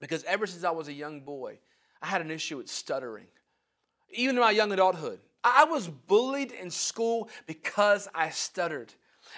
Because 0.00 0.24
ever 0.24 0.46
since 0.46 0.64
I 0.64 0.70
was 0.70 0.88
a 0.88 0.92
young 0.92 1.20
boy, 1.20 1.58
I 2.02 2.06
had 2.06 2.20
an 2.20 2.30
issue 2.30 2.58
with 2.58 2.68
stuttering. 2.68 3.26
Even 4.10 4.36
in 4.36 4.42
my 4.42 4.50
young 4.50 4.72
adulthood, 4.72 5.20
I 5.42 5.64
was 5.64 5.88
bullied 5.88 6.52
in 6.52 6.70
school 6.70 7.30
because 7.46 8.08
I 8.14 8.30
stuttered. 8.30 8.92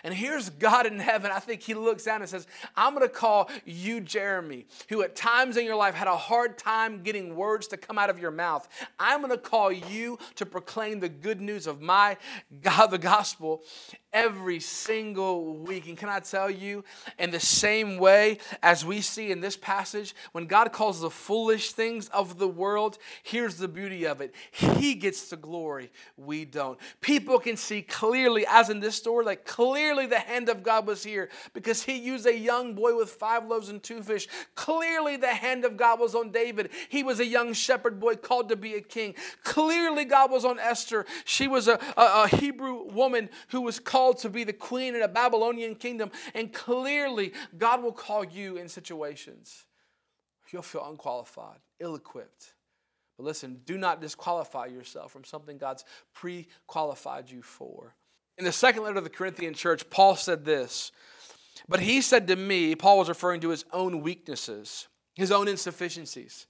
And 0.04 0.14
here's 0.14 0.50
God 0.50 0.86
in 0.86 0.98
heaven. 0.98 1.30
I 1.30 1.38
think 1.40 1.62
He 1.62 1.74
looks 1.74 2.04
down 2.04 2.20
and 2.20 2.30
says, 2.30 2.46
I'm 2.76 2.94
going 2.94 3.06
to 3.06 3.12
call 3.12 3.50
you, 3.64 4.00
Jeremy, 4.00 4.66
who 4.88 5.02
at 5.02 5.16
times 5.16 5.56
in 5.56 5.64
your 5.64 5.76
life 5.76 5.94
had 5.94 6.08
a 6.08 6.16
hard 6.16 6.58
time 6.58 7.02
getting 7.02 7.36
words 7.36 7.66
to 7.68 7.76
come 7.76 7.98
out 7.98 8.10
of 8.10 8.18
your 8.18 8.30
mouth. 8.30 8.68
I'm 8.98 9.20
going 9.20 9.32
to 9.32 9.38
call 9.38 9.72
you 9.72 10.18
to 10.36 10.46
proclaim 10.46 11.00
the 11.00 11.08
good 11.08 11.40
news 11.40 11.66
of 11.66 11.80
my 11.80 12.16
God, 12.62 12.90
the 12.90 12.98
gospel, 12.98 13.62
every 14.12 14.60
single 14.60 15.56
week. 15.58 15.86
And 15.86 15.96
can 15.96 16.08
I 16.08 16.20
tell 16.20 16.50
you, 16.50 16.84
in 17.18 17.30
the 17.30 17.40
same 17.40 17.98
way 17.98 18.38
as 18.62 18.84
we 18.84 19.00
see 19.00 19.30
in 19.30 19.40
this 19.40 19.56
passage, 19.56 20.14
when 20.32 20.46
God 20.46 20.72
calls 20.72 21.00
the 21.00 21.10
foolish 21.10 21.72
things 21.72 22.08
of 22.08 22.38
the 22.38 22.48
world, 22.48 22.98
here's 23.22 23.56
the 23.56 23.68
beauty 23.68 24.06
of 24.06 24.20
it 24.20 24.34
He 24.50 24.94
gets 24.94 25.28
the 25.28 25.36
glory, 25.36 25.90
we 26.16 26.44
don't. 26.44 26.78
People 27.00 27.38
can 27.38 27.56
see 27.56 27.82
clearly, 27.82 28.46
as 28.48 28.70
in 28.70 28.80
this 28.80 28.96
story, 28.96 29.24
like 29.24 29.44
clearly 29.44 29.87
the 30.06 30.18
hand 30.18 30.48
of 30.48 30.62
God 30.62 30.86
was 30.86 31.04
here 31.04 31.28
because 31.52 31.82
He 31.82 31.98
used 31.98 32.26
a 32.26 32.36
young 32.36 32.74
boy 32.74 32.96
with 32.96 33.10
five 33.10 33.46
loaves 33.46 33.68
and 33.68 33.82
two 33.82 34.02
fish. 34.02 34.26
Clearly 34.54 35.16
the 35.16 35.28
hand 35.28 35.64
of 35.64 35.76
God 35.76 36.00
was 36.00 36.14
on 36.14 36.30
David. 36.30 36.70
He 36.88 37.02
was 37.02 37.20
a 37.20 37.26
young 37.26 37.52
shepherd 37.52 38.00
boy 38.00 38.16
called 38.16 38.48
to 38.48 38.56
be 38.56 38.74
a 38.74 38.80
king. 38.80 39.14
Clearly 39.44 40.04
God 40.04 40.30
was 40.30 40.44
on 40.44 40.58
Esther. 40.58 41.06
She 41.24 41.46
was 41.46 41.68
a, 41.68 41.78
a, 41.96 42.24
a 42.24 42.28
Hebrew 42.28 42.90
woman 42.90 43.28
who 43.48 43.60
was 43.60 43.78
called 43.78 43.98
called 43.98 44.18
to 44.18 44.30
be 44.30 44.44
the 44.44 44.52
queen 44.52 44.94
in 44.94 45.02
a 45.02 45.08
Babylonian 45.08 45.74
kingdom. 45.74 46.10
And 46.34 46.52
clearly, 46.52 47.32
God 47.56 47.82
will 47.82 47.92
call 47.92 48.24
you 48.24 48.56
in 48.56 48.68
situations 48.68 49.64
you'll 50.50 50.62
feel 50.62 50.88
unqualified, 50.88 51.58
ill 51.78 51.94
equipped. 51.94 52.54
But 53.18 53.26
listen, 53.26 53.60
do 53.66 53.76
not 53.76 54.00
disqualify 54.00 54.66
yourself 54.66 55.12
from 55.12 55.24
something 55.24 55.58
God's 55.58 55.84
pre 56.14 56.46
qualified 56.66 57.30
you 57.30 57.42
for. 57.42 57.94
In 58.38 58.44
the 58.44 58.52
second 58.52 58.84
letter 58.84 58.98
of 58.98 59.04
the 59.04 59.10
Corinthian 59.10 59.52
church, 59.52 59.90
Paul 59.90 60.14
said 60.16 60.44
this. 60.44 60.92
But 61.68 61.80
he 61.80 62.00
said 62.00 62.28
to 62.28 62.36
me, 62.36 62.74
Paul 62.76 62.98
was 62.98 63.08
referring 63.08 63.40
to 63.42 63.50
his 63.50 63.64
own 63.72 64.00
weaknesses, 64.00 64.86
his 65.16 65.32
own 65.32 65.48
insufficiencies. 65.48 66.46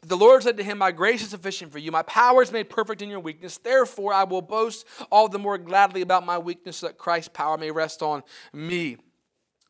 The 0.00 0.16
Lord 0.16 0.42
said 0.42 0.56
to 0.56 0.64
him, 0.64 0.78
My 0.78 0.92
grace 0.92 1.22
is 1.22 1.30
sufficient 1.30 1.72
for 1.72 1.78
you. 1.78 1.90
My 1.90 2.02
power 2.02 2.42
is 2.42 2.52
made 2.52 2.70
perfect 2.70 3.02
in 3.02 3.10
your 3.10 3.20
weakness. 3.20 3.58
Therefore, 3.58 4.14
I 4.14 4.24
will 4.24 4.40
boast 4.40 4.86
all 5.10 5.28
the 5.28 5.38
more 5.38 5.58
gladly 5.58 6.00
about 6.00 6.24
my 6.24 6.38
weakness 6.38 6.78
so 6.78 6.86
that 6.86 6.96
Christ's 6.96 7.28
power 7.28 7.58
may 7.58 7.70
rest 7.70 8.02
on 8.02 8.22
me. 8.52 8.96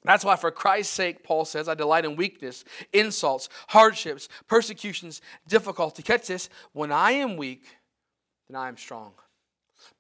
That's 0.05 0.25
why, 0.25 0.37
for 0.37 0.51
Christ's 0.51 0.93
sake, 0.93 1.25
Paul 1.25 1.45
says, 1.45 1.69
I 1.69 1.75
delight 1.75 2.05
in 2.05 2.17
weakness, 2.17 2.65
insults, 2.93 3.49
hardships, 3.69 4.29
persecutions, 4.49 5.21
difficulty. 5.49 6.03
Catch 6.03 6.27
this 6.27 6.49
when 6.73 6.93
I 6.93 7.13
am 7.13 7.37
weak, 7.37 7.65
then 8.49 8.61
I 8.61 8.69
am 8.69 8.77
strong. 8.77 9.13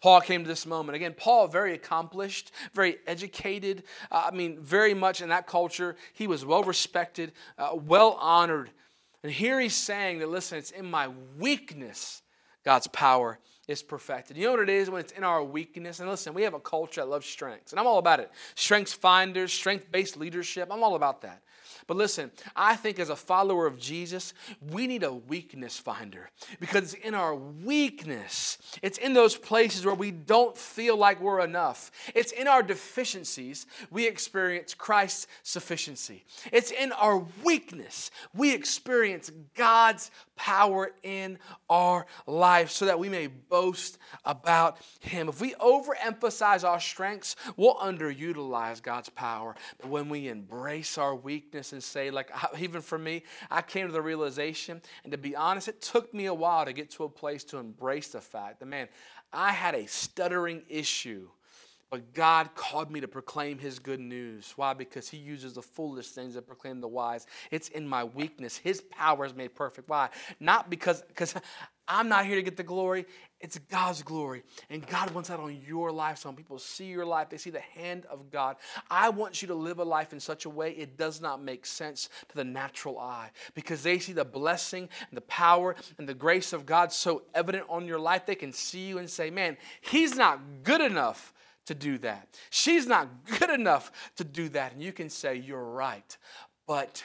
Paul 0.01 0.21
came 0.21 0.43
to 0.43 0.49
this 0.49 0.67
moment. 0.67 0.97
Again, 0.97 1.15
Paul, 1.17 1.49
very 1.49 1.75
accomplished, 1.75 2.53
very 2.75 2.99
educated. 3.07 3.85
Uh, 4.11 4.29
I 4.33 4.35
mean, 4.35 4.61
very 4.61 4.95
much 4.95 5.21
in 5.21 5.29
that 5.31 5.47
culture. 5.47 5.97
He 6.13 6.27
was 6.27 6.45
well 6.45 6.65
respected, 6.65 7.33
uh, 7.59 7.71
well 7.75 8.19
honored. 8.21 8.71
And 9.23 9.31
here 9.31 9.61
he's 9.61 9.75
saying 9.75 10.19
that, 10.19 10.29
listen, 10.29 10.59
it's 10.59 10.73
in 10.73 10.91
my 10.91 11.09
weakness 11.39 12.23
God's 12.65 12.87
power 12.89 13.39
is 13.69 13.83
perfected. 13.83 14.37
You 14.37 14.47
know 14.47 14.53
what 14.53 14.61
it 14.61 14.69
is 14.69 14.91
when 14.91 15.01
it's 15.01 15.13
in 15.13 15.25
our 15.25 15.43
weakness? 15.43 16.01
And 16.01 16.09
listen, 16.09 16.35
we 16.35 16.43
have 16.43 16.55
a 16.55 16.61
culture 16.61 17.01
that 17.01 17.09
loves 17.09 17.27
strengths, 17.27 17.73
and 17.73 17.79
I'm 17.79 17.87
all 17.87 17.99
about 17.99 18.21
it. 18.21 18.31
Strengths 18.55 18.93
finders, 18.93 19.53
strength 19.53 19.91
based 19.91 20.17
leadership, 20.17 20.69
I'm 20.71 20.83
all 20.83 20.97
about 20.97 21.23
that. 21.23 21.43
But 21.87 21.97
listen, 21.97 22.31
I 22.55 22.77
think 22.77 22.99
as 22.99 23.11
a 23.11 23.17
follower 23.17 23.67
of 23.67 23.79
Jesus, 23.79 24.35
we 24.71 24.87
need 24.87 25.03
a 25.03 25.13
weakness 25.13 25.79
finder 25.79 26.31
because 26.61 26.95
it's 26.95 27.05
in 27.05 27.15
our 27.15 27.35
weakness, 27.35 28.59
it's 28.83 28.99
in 28.99 29.13
those 29.13 29.37
places 29.37 29.85
where 29.85 29.95
we 29.95 30.11
don't 30.11 30.57
feel 30.57 30.97
like 30.97 31.21
we're 31.21 31.41
enough. 31.41 31.91
It's 32.15 32.33
in 32.33 32.47
our 32.49 32.63
deficiencies 32.63 33.67
we 33.91 34.07
experience 34.07 34.75
Christ's 34.75 35.27
sufficiency. 35.43 36.25
It's 36.53 36.71
in 36.71 36.93
our 36.93 37.25
weakness 37.43 38.11
we 38.35 38.55
experience 38.55 39.31
God's 39.55 40.11
power 40.43 40.91
in 41.05 41.39
our 41.71 42.05
life 42.27 42.69
so 42.73 42.87
that 42.87 42.99
we 42.99 43.09
may 43.09 43.29
boast 43.29 43.97
about 44.25 44.77
Him. 44.99 45.29
If 45.29 45.41
we 45.41 45.55
overemphasize 45.55 46.69
our 46.69 46.81
strengths, 46.81 47.37
we'll 47.57 47.77
underutilize 47.77 48.83
God's 48.83 49.09
power. 49.09 49.55
But 49.81 49.91
when 49.91 50.09
we 50.09 50.29
embrace 50.29 50.99
our 50.99 51.15
weakness 51.15 51.73
and 51.73 51.81
say, 51.81 52.11
like, 52.11 52.33
even 52.59 52.81
for 52.81 52.99
me, 52.99 53.23
I 53.53 53.63
came 53.63 53.87
to 53.87 53.93
the 53.93 54.03
realization, 54.03 54.83
and 55.05 55.13
to 55.13 55.19
be 55.19 55.37
honest, 55.37 55.69
it 55.69 55.81
took 55.81 56.13
me 56.13 56.27
a 56.27 56.35
while 56.35 56.65
to 56.65 56.73
get 56.73 56.91
to 56.93 57.05
a 57.05 57.09
place 57.09 57.45
to 57.45 57.59
embrace 57.59 58.09
the 58.09 58.21
fact 58.21 58.59
that, 58.59 58.67
man, 58.67 58.89
I 59.33 59.53
had 59.53 59.77
a 59.77 59.87
stuttering 59.87 60.63
issue 60.69 61.29
but 61.93 62.15
God 62.15 62.55
called 62.55 62.91
me 62.91 63.03
to 63.03 63.07
proclaim 63.07 63.59
his 63.59 63.79
good 63.79 64.01
news. 64.01 64.55
Why? 64.57 64.73
Because 64.73 65.11
he 65.11 65.19
uses 65.19 65.53
the 65.53 65.61
foolish 65.61 66.09
things 66.09 66.37
to 66.37 66.41
proclaim 66.41 66.81
the 66.81 66.89
wise. 66.89 67.27
It's 67.51 67.69
in 67.69 67.87
my 67.87 68.03
weakness. 68.03 68.57
His 68.57 68.81
power 68.81 69.27
is 69.27 69.35
made 69.35 69.55
perfect. 69.55 69.91
Why? 69.91 70.09
Not 70.41 70.71
because 70.71 71.03
because 71.03 71.35
I'm 71.87 72.09
not 72.09 72.25
here 72.25 72.37
to 72.37 72.43
get 72.43 72.57
the 72.57 72.63
glory. 72.63 73.05
It's 73.41 73.59
God's 73.59 74.03
glory. 74.03 74.43
And 74.71 74.87
God 74.87 75.11
wants 75.11 75.29
that 75.29 75.39
on 75.39 75.61
your 75.67 75.93
life. 75.93 76.17
So 76.17 76.31
when 76.31 76.37
people 76.37 76.59
see 76.59 76.87
your 76.87 77.05
life, 77.05 77.29
they 77.29 77.37
see 77.37 77.51
the 77.51 77.61
hand 77.61 78.07
of 78.07 78.31
God. 78.31 78.57
I 78.91 79.11
want 79.11 79.43
you 79.43 79.49
to 79.49 79.55
live 79.55 79.79
a 79.79 79.85
life 79.85 80.15
in 80.15 80.21
such 80.21 80.47
a 80.47 80.51
way 80.51 80.71
it 80.71 80.97
does 80.97 81.21
not 81.21 81.43
make 81.43 81.67
sense 81.67 82.09
to 82.31 82.35
the 82.35 82.45
natural 82.45 82.99
eye 82.99 83.33
because 83.55 83.83
they 83.83 83.99
see 83.99 84.15
the 84.15 84.25
blessing 84.25 84.89
and 85.11 85.17
the 85.17 85.23
power 85.23 85.77
and 85.99 86.09
the 86.09 86.15
grace 86.15 86.55
of 86.55 86.65
God 86.65 86.91
so 86.91 87.25
evident 87.35 87.67
on 87.69 87.87
your 87.87 87.99
life. 87.99 88.25
They 88.25 88.35
can 88.35 88.55
see 88.55 88.87
you 88.87 88.97
and 88.97 89.11
say, 89.11 89.29
man, 89.29 89.59
he's 89.83 90.17
not 90.17 90.41
good 90.63 90.81
enough 90.81 91.35
to 91.67 91.75
do 91.75 91.99
that. 91.99 92.29
She's 92.51 92.87
not 92.87 93.09
good 93.39 93.51
enough 93.51 93.93
to 94.17 94.25
do 94.25 94.49
that. 94.51 94.73
And 94.73 94.83
you 94.83 94.93
can 94.93 95.09
say, 95.09 95.37
You're 95.37 95.65
right. 95.65 96.17
But 96.67 97.05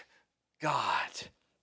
God, 0.61 1.09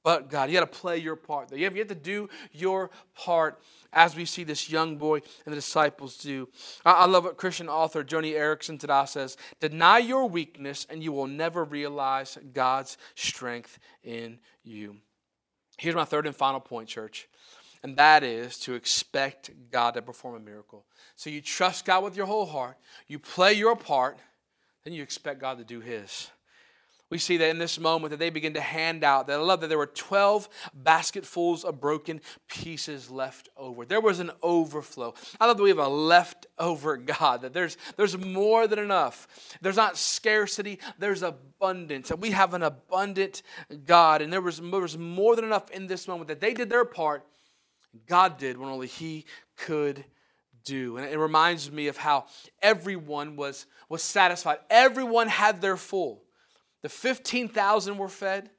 but 0.04 0.28
God, 0.28 0.50
you 0.50 0.58
got 0.58 0.70
to 0.70 0.78
play 0.78 0.98
your 0.98 1.16
part. 1.16 1.50
You 1.50 1.64
have, 1.64 1.74
you 1.74 1.80
have 1.80 1.88
to 1.88 1.94
do 1.94 2.28
your 2.52 2.90
part 3.14 3.60
as 3.92 4.14
we 4.14 4.26
see 4.26 4.44
this 4.44 4.68
young 4.68 4.96
boy 4.96 5.16
and 5.44 5.52
the 5.52 5.56
disciples 5.56 6.18
do. 6.18 6.48
I, 6.84 6.92
I 6.92 7.06
love 7.06 7.24
what 7.24 7.38
Christian 7.38 7.68
author 7.68 8.04
Joni 8.04 8.34
Eareckson 8.34 8.78
Tada 8.78 9.08
says 9.08 9.36
Deny 9.60 9.98
your 9.98 10.28
weakness, 10.28 10.86
and 10.90 11.02
you 11.02 11.12
will 11.12 11.26
never 11.26 11.64
realize 11.64 12.36
God's 12.52 12.98
strength 13.14 13.78
in 14.02 14.38
you. 14.62 14.96
Here's 15.78 15.94
my 15.94 16.04
third 16.04 16.26
and 16.26 16.36
final 16.36 16.60
point, 16.60 16.88
church 16.88 17.28
and 17.84 17.98
that 17.98 18.24
is 18.24 18.58
to 18.60 18.72
expect 18.72 19.50
God 19.70 19.92
to 19.92 20.02
perform 20.02 20.36
a 20.36 20.40
miracle. 20.40 20.86
So 21.16 21.28
you 21.28 21.42
trust 21.42 21.84
God 21.84 22.02
with 22.02 22.16
your 22.16 22.24
whole 22.24 22.46
heart, 22.46 22.78
you 23.06 23.18
play 23.18 23.52
your 23.52 23.76
part, 23.76 24.18
then 24.84 24.94
you 24.94 25.02
expect 25.02 25.38
God 25.38 25.58
to 25.58 25.64
do 25.64 25.80
His. 25.80 26.30
We 27.10 27.18
see 27.18 27.36
that 27.36 27.50
in 27.50 27.58
this 27.58 27.78
moment 27.78 28.10
that 28.12 28.16
they 28.16 28.30
begin 28.30 28.54
to 28.54 28.60
hand 28.62 29.04
out. 29.04 29.26
That 29.26 29.38
I 29.38 29.42
love 29.42 29.60
that 29.60 29.68
there 29.68 29.78
were 29.78 29.86
12 29.86 30.48
basketfuls 30.72 31.62
of 31.62 31.78
broken 31.78 32.22
pieces 32.48 33.10
left 33.10 33.50
over. 33.54 33.84
There 33.84 34.00
was 34.00 34.18
an 34.18 34.30
overflow. 34.42 35.12
I 35.38 35.46
love 35.46 35.58
that 35.58 35.62
we 35.62 35.68
have 35.68 35.78
a 35.78 35.86
leftover 35.86 36.96
God, 36.96 37.42
that 37.42 37.52
there's, 37.52 37.76
there's 37.98 38.16
more 38.16 38.66
than 38.66 38.78
enough. 38.78 39.28
There's 39.60 39.76
not 39.76 39.98
scarcity, 39.98 40.78
there's 40.98 41.22
abundance. 41.22 42.10
And 42.10 42.22
we 42.22 42.30
have 42.30 42.54
an 42.54 42.62
abundant 42.62 43.42
God. 43.84 44.22
And 44.22 44.32
there 44.32 44.40
was, 44.40 44.58
there 44.58 44.80
was 44.80 44.96
more 44.96 45.36
than 45.36 45.44
enough 45.44 45.70
in 45.70 45.86
this 45.86 46.08
moment 46.08 46.28
that 46.28 46.40
they 46.40 46.54
did 46.54 46.70
their 46.70 46.86
part 46.86 47.26
God 48.06 48.38
did 48.38 48.56
what 48.58 48.68
only 48.68 48.86
He 48.86 49.24
could 49.56 50.04
do. 50.64 50.96
And 50.96 51.06
it 51.06 51.18
reminds 51.18 51.70
me 51.70 51.88
of 51.88 51.96
how 51.96 52.26
everyone 52.62 53.36
was, 53.36 53.66
was 53.88 54.02
satisfied, 54.02 54.58
everyone 54.70 55.28
had 55.28 55.60
their 55.60 55.76
full. 55.76 56.22
The 56.82 56.88
15,000 56.88 57.96
were 57.96 58.08
fed, 58.08 58.50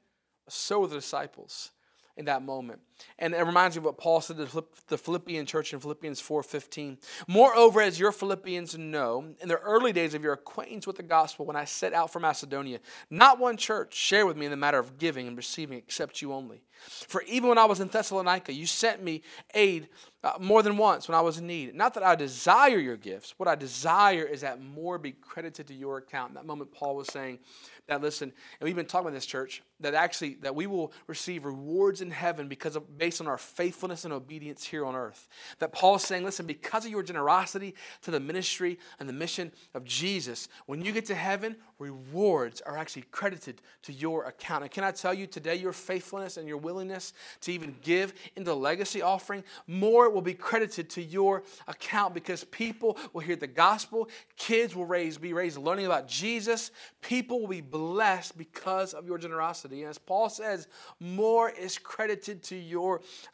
so 0.48 0.80
were 0.80 0.86
the 0.88 0.96
disciples 0.96 1.70
in 2.16 2.24
that 2.26 2.42
moment. 2.42 2.80
And 3.18 3.34
it 3.34 3.42
reminds 3.44 3.76
me 3.76 3.80
of 3.80 3.84
what 3.84 3.98
Paul 3.98 4.20
said 4.20 4.36
to 4.36 4.64
the 4.88 4.98
Philippian 4.98 5.46
church 5.46 5.72
in 5.72 5.80
Philippians 5.80 6.20
4:15. 6.20 6.98
Moreover, 7.26 7.80
as 7.80 7.98
your 7.98 8.12
Philippians 8.12 8.76
know, 8.76 9.34
in 9.40 9.48
the 9.48 9.58
early 9.58 9.92
days 9.92 10.14
of 10.14 10.22
your 10.22 10.34
acquaintance 10.34 10.86
with 10.86 10.96
the 10.96 11.02
gospel, 11.02 11.46
when 11.46 11.56
I 11.56 11.64
set 11.64 11.92
out 11.92 12.12
for 12.12 12.20
Macedonia, 12.20 12.80
not 13.10 13.38
one 13.38 13.56
church 13.56 13.94
shared 13.94 14.26
with 14.26 14.36
me 14.36 14.46
in 14.46 14.50
the 14.50 14.56
matter 14.56 14.78
of 14.78 14.98
giving 14.98 15.26
and 15.26 15.36
receiving 15.36 15.78
except 15.78 16.20
you 16.22 16.32
only. 16.32 16.62
For 16.86 17.22
even 17.22 17.48
when 17.48 17.58
I 17.58 17.64
was 17.64 17.80
in 17.80 17.88
Thessalonica, 17.88 18.52
you 18.52 18.66
sent 18.66 19.02
me 19.02 19.22
aid 19.54 19.88
uh, 20.22 20.32
more 20.40 20.62
than 20.62 20.76
once 20.76 21.08
when 21.08 21.16
I 21.16 21.20
was 21.20 21.38
in 21.38 21.46
need. 21.46 21.74
Not 21.74 21.94
that 21.94 22.02
I 22.02 22.14
desire 22.14 22.78
your 22.78 22.96
gifts. 22.96 23.34
What 23.36 23.48
I 23.48 23.54
desire 23.54 24.24
is 24.24 24.40
that 24.40 24.60
more 24.60 24.98
be 24.98 25.12
credited 25.12 25.68
to 25.68 25.74
your 25.74 25.98
account. 25.98 26.30
In 26.30 26.34
that 26.34 26.46
moment, 26.46 26.72
Paul 26.72 26.96
was 26.96 27.08
saying 27.08 27.38
that, 27.86 28.02
listen, 28.02 28.32
and 28.60 28.66
we've 28.66 28.76
been 28.76 28.86
talking 28.86 29.06
about 29.06 29.14
this 29.14 29.26
church, 29.26 29.62
that 29.80 29.94
actually 29.94 30.34
that 30.42 30.54
we 30.54 30.66
will 30.66 30.92
receive 31.06 31.44
rewards 31.44 32.00
in 32.00 32.10
heaven 32.10 32.48
because 32.48 32.76
of 32.76 32.85
based 32.96 33.20
on 33.20 33.26
our 33.26 33.38
faithfulness 33.38 34.04
and 34.04 34.12
obedience 34.12 34.64
here 34.64 34.84
on 34.84 34.94
earth. 34.94 35.28
That 35.58 35.72
Paul 35.72 35.96
is 35.96 36.02
saying, 36.02 36.24
listen, 36.24 36.46
because 36.46 36.84
of 36.84 36.90
your 36.90 37.02
generosity 37.02 37.74
to 38.02 38.10
the 38.10 38.20
ministry 38.20 38.78
and 38.98 39.08
the 39.08 39.12
mission 39.12 39.52
of 39.74 39.84
Jesus, 39.84 40.48
when 40.66 40.82
you 40.82 40.92
get 40.92 41.06
to 41.06 41.14
heaven, 41.14 41.56
rewards 41.78 42.60
are 42.62 42.78
actually 42.78 43.04
credited 43.10 43.60
to 43.82 43.92
your 43.92 44.24
account. 44.24 44.62
And 44.62 44.70
can 44.70 44.84
I 44.84 44.90
tell 44.92 45.12
you 45.12 45.26
today, 45.26 45.56
your 45.56 45.72
faithfulness 45.72 46.36
and 46.36 46.48
your 46.48 46.56
willingness 46.56 47.12
to 47.42 47.52
even 47.52 47.76
give 47.82 48.14
into 48.34 48.50
the 48.50 48.56
legacy 48.56 49.02
offering, 49.02 49.44
more 49.66 50.10
will 50.10 50.22
be 50.22 50.34
credited 50.34 50.88
to 50.90 51.02
your 51.02 51.42
account 51.68 52.14
because 52.14 52.44
people 52.44 52.96
will 53.12 53.20
hear 53.20 53.36
the 53.36 53.46
gospel, 53.46 54.08
kids 54.36 54.74
will 54.74 54.86
raise, 54.86 55.18
be 55.18 55.32
raised 55.32 55.58
learning 55.58 55.86
about 55.86 56.08
Jesus, 56.08 56.70
people 57.02 57.40
will 57.40 57.48
be 57.48 57.60
blessed 57.60 58.36
because 58.38 58.94
of 58.94 59.06
your 59.06 59.18
generosity. 59.18 59.82
And 59.82 59.90
as 59.90 59.98
Paul 59.98 60.28
says, 60.28 60.68
more 61.00 61.50
is 61.50 61.78
credited 61.78 62.42
to 62.44 62.56
your 62.56 62.75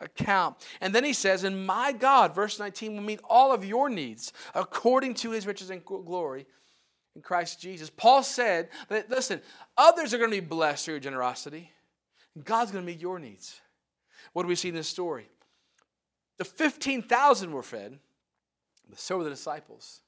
account. 0.00 0.57
And 0.81 0.94
then 0.94 1.05
he 1.05 1.12
says, 1.12 1.44
And 1.44 1.66
my 1.66 1.92
God, 1.92 2.35
verse 2.35 2.59
19, 2.59 2.94
will 2.94 3.02
meet 3.02 3.20
all 3.28 3.52
of 3.52 3.64
your 3.64 3.88
needs 3.88 4.33
according 4.55 5.14
to 5.14 5.31
his 5.31 5.46
riches 5.46 5.70
and 5.70 5.85
glory 5.85 6.46
in 7.14 7.22
Christ 7.22 7.61
Jesus. 7.61 7.90
Paul 7.90 8.22
said 8.22 8.68
that, 8.88 9.11
listen, 9.11 9.40
others 9.76 10.14
are 10.14 10.18
going 10.18 10.31
to 10.31 10.40
be 10.40 10.46
blessed 10.46 10.85
through 10.85 10.94
your 10.94 11.00
generosity. 11.00 11.70
God's 12.44 12.70
going 12.70 12.85
to 12.85 12.90
meet 12.90 13.00
your 13.00 13.18
needs. 13.18 13.61
What 14.33 14.42
do 14.42 14.48
we 14.48 14.55
see 14.55 14.68
in 14.68 14.74
this 14.74 14.88
story? 14.88 15.28
The 16.38 16.44
15,000 16.44 17.52
were 17.52 17.62
fed, 17.62 17.98
but 18.88 18.98
so 18.98 19.18
were 19.18 19.24
the 19.24 19.31
disciples. 19.31 20.01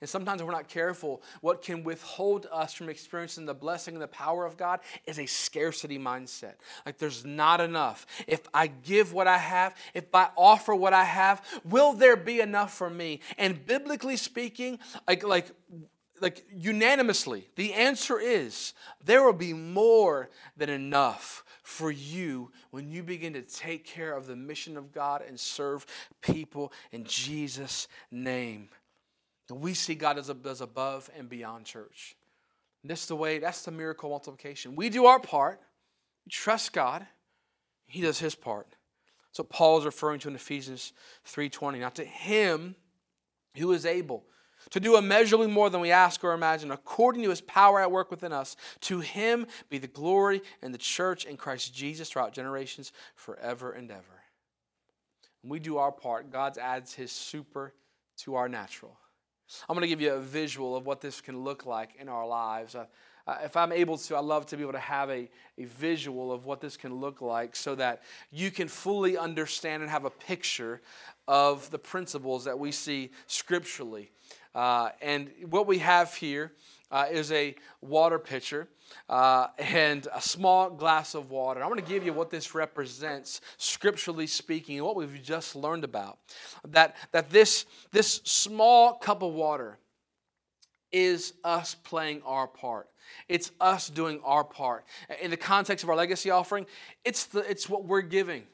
And 0.00 0.08
sometimes, 0.08 0.42
we're 0.42 0.52
not 0.52 0.68
careful, 0.68 1.22
what 1.40 1.62
can 1.62 1.84
withhold 1.84 2.46
us 2.52 2.72
from 2.72 2.88
experiencing 2.88 3.46
the 3.46 3.54
blessing 3.54 3.94
and 3.94 4.02
the 4.02 4.08
power 4.08 4.44
of 4.44 4.56
God 4.56 4.80
is 5.06 5.18
a 5.18 5.26
scarcity 5.26 5.98
mindset. 5.98 6.54
Like 6.86 6.98
there's 6.98 7.24
not 7.24 7.60
enough. 7.60 8.06
If 8.26 8.42
I 8.52 8.68
give 8.68 9.12
what 9.12 9.26
I 9.26 9.38
have, 9.38 9.76
if 9.94 10.14
I 10.14 10.30
offer 10.36 10.74
what 10.74 10.92
I 10.92 11.04
have, 11.04 11.44
will 11.64 11.92
there 11.92 12.16
be 12.16 12.40
enough 12.40 12.74
for 12.74 12.90
me? 12.90 13.20
And 13.36 13.64
biblically 13.66 14.16
speaking, 14.16 14.78
like, 15.06 15.24
like 15.24 15.50
like 16.20 16.44
unanimously, 16.52 17.48
the 17.56 17.74
answer 17.74 18.18
is 18.18 18.74
there 19.04 19.22
will 19.22 19.32
be 19.32 19.52
more 19.52 20.30
than 20.56 20.68
enough 20.68 21.44
for 21.62 21.90
you 21.90 22.50
when 22.70 22.90
you 22.90 23.02
begin 23.02 23.34
to 23.34 23.42
take 23.42 23.84
care 23.84 24.16
of 24.16 24.26
the 24.26 24.36
mission 24.36 24.76
of 24.76 24.92
God 24.92 25.22
and 25.26 25.38
serve 25.38 25.86
people 26.20 26.72
in 26.92 27.04
Jesus' 27.04 27.88
name. 28.10 28.68
And 29.50 29.60
we 29.60 29.74
see 29.74 29.94
God 29.94 30.18
as, 30.18 30.30
as 30.44 30.60
above 30.60 31.10
and 31.16 31.28
beyond 31.28 31.64
church. 31.64 32.16
And 32.82 32.90
this 32.90 33.02
is 33.02 33.06
the 33.06 33.16
way, 33.16 33.38
that's 33.38 33.62
the 33.64 33.70
miracle 33.70 34.10
multiplication. 34.10 34.76
We 34.76 34.88
do 34.88 35.06
our 35.06 35.18
part, 35.18 35.60
we 36.24 36.30
trust 36.30 36.72
God, 36.72 37.06
He 37.86 38.00
does 38.00 38.18
His 38.18 38.34
part. 38.34 38.76
That's 39.28 39.38
what 39.40 39.50
Paul 39.50 39.78
is 39.78 39.84
referring 39.84 40.20
to 40.20 40.28
in 40.28 40.34
Ephesians 40.34 40.92
3:20. 41.26 41.80
Now 41.80 41.90
to 41.90 42.04
him 42.04 42.74
who 43.56 43.72
is 43.72 43.84
able 43.84 44.24
to 44.70 44.80
do 44.80 44.96
immeasurably 44.96 45.46
more 45.46 45.70
than 45.70 45.80
we 45.80 45.90
ask 45.90 46.22
or 46.24 46.32
imagine, 46.32 46.70
according 46.70 47.22
to 47.22 47.30
his 47.30 47.40
power 47.40 47.80
at 47.80 47.90
work 47.90 48.10
within 48.10 48.32
us. 48.32 48.56
To 48.82 49.00
him 49.00 49.46
be 49.70 49.78
the 49.78 49.86
glory 49.86 50.42
in 50.62 50.72
the 50.72 50.78
church 50.78 51.24
in 51.24 51.36
Christ 51.36 51.74
Jesus 51.74 52.10
throughout 52.10 52.32
generations, 52.32 52.92
forever 53.14 53.72
and 53.72 53.90
ever. 53.90 54.22
When 55.42 55.50
we 55.50 55.60
do 55.60 55.78
our 55.78 55.92
part, 55.92 56.30
God 56.30 56.58
adds 56.58 56.94
his 56.94 57.12
super 57.12 57.72
to 58.18 58.34
our 58.34 58.48
natural. 58.48 58.98
I'm 59.68 59.74
going 59.74 59.82
to 59.82 59.88
give 59.88 60.00
you 60.00 60.12
a 60.12 60.20
visual 60.20 60.76
of 60.76 60.86
what 60.86 61.00
this 61.00 61.20
can 61.20 61.44
look 61.44 61.66
like 61.66 61.90
in 61.98 62.08
our 62.08 62.26
lives. 62.26 62.76
If 63.42 63.56
I'm 63.56 63.72
able 63.72 63.98
to, 63.98 64.16
I 64.16 64.20
love 64.20 64.46
to 64.46 64.56
be 64.56 64.62
able 64.62 64.72
to 64.72 64.78
have 64.78 65.10
a, 65.10 65.28
a 65.58 65.64
visual 65.64 66.32
of 66.32 66.46
what 66.46 66.60
this 66.60 66.76
can 66.76 66.94
look 66.94 67.20
like 67.20 67.54
so 67.54 67.74
that 67.74 68.02
you 68.30 68.50
can 68.50 68.68
fully 68.68 69.18
understand 69.18 69.82
and 69.82 69.90
have 69.90 70.06
a 70.06 70.10
picture 70.10 70.80
of 71.26 71.70
the 71.70 71.78
principles 71.78 72.44
that 72.44 72.58
we 72.58 72.72
see 72.72 73.10
scripturally. 73.26 74.10
Uh, 74.54 74.90
and 75.02 75.30
what 75.50 75.66
we 75.66 75.78
have 75.78 76.14
here 76.14 76.52
uh, 76.90 77.06
is 77.10 77.30
a 77.32 77.54
water 77.80 78.18
pitcher 78.18 78.68
uh, 79.08 79.48
and 79.58 80.08
a 80.14 80.20
small 80.20 80.70
glass 80.70 81.14
of 81.14 81.30
water. 81.30 81.62
I'm 81.62 81.68
going 81.68 81.80
to 81.80 81.88
give 81.88 82.04
you 82.04 82.12
what 82.12 82.30
this 82.30 82.54
represents, 82.54 83.40
scripturally 83.56 84.26
speaking, 84.26 84.76
and 84.78 84.86
what 84.86 84.96
we've 84.96 85.22
just 85.22 85.54
learned 85.54 85.84
about. 85.84 86.18
That, 86.68 86.96
that 87.12 87.30
this, 87.30 87.66
this 87.92 88.20
small 88.24 88.94
cup 88.94 89.22
of 89.22 89.32
water 89.34 89.78
is 90.90 91.34
us 91.44 91.74
playing 91.74 92.22
our 92.24 92.46
part. 92.46 92.88
It's 93.28 93.50
us 93.60 93.88
doing 93.88 94.20
our 94.24 94.44
part. 94.44 94.84
In 95.20 95.30
the 95.30 95.36
context 95.36 95.82
of 95.82 95.90
our 95.90 95.96
legacy 95.96 96.30
offering, 96.30 96.66
it's, 97.04 97.24
the, 97.26 97.40
it's 97.50 97.68
what 97.68 97.84
we're 97.84 98.02
giving. 98.02 98.44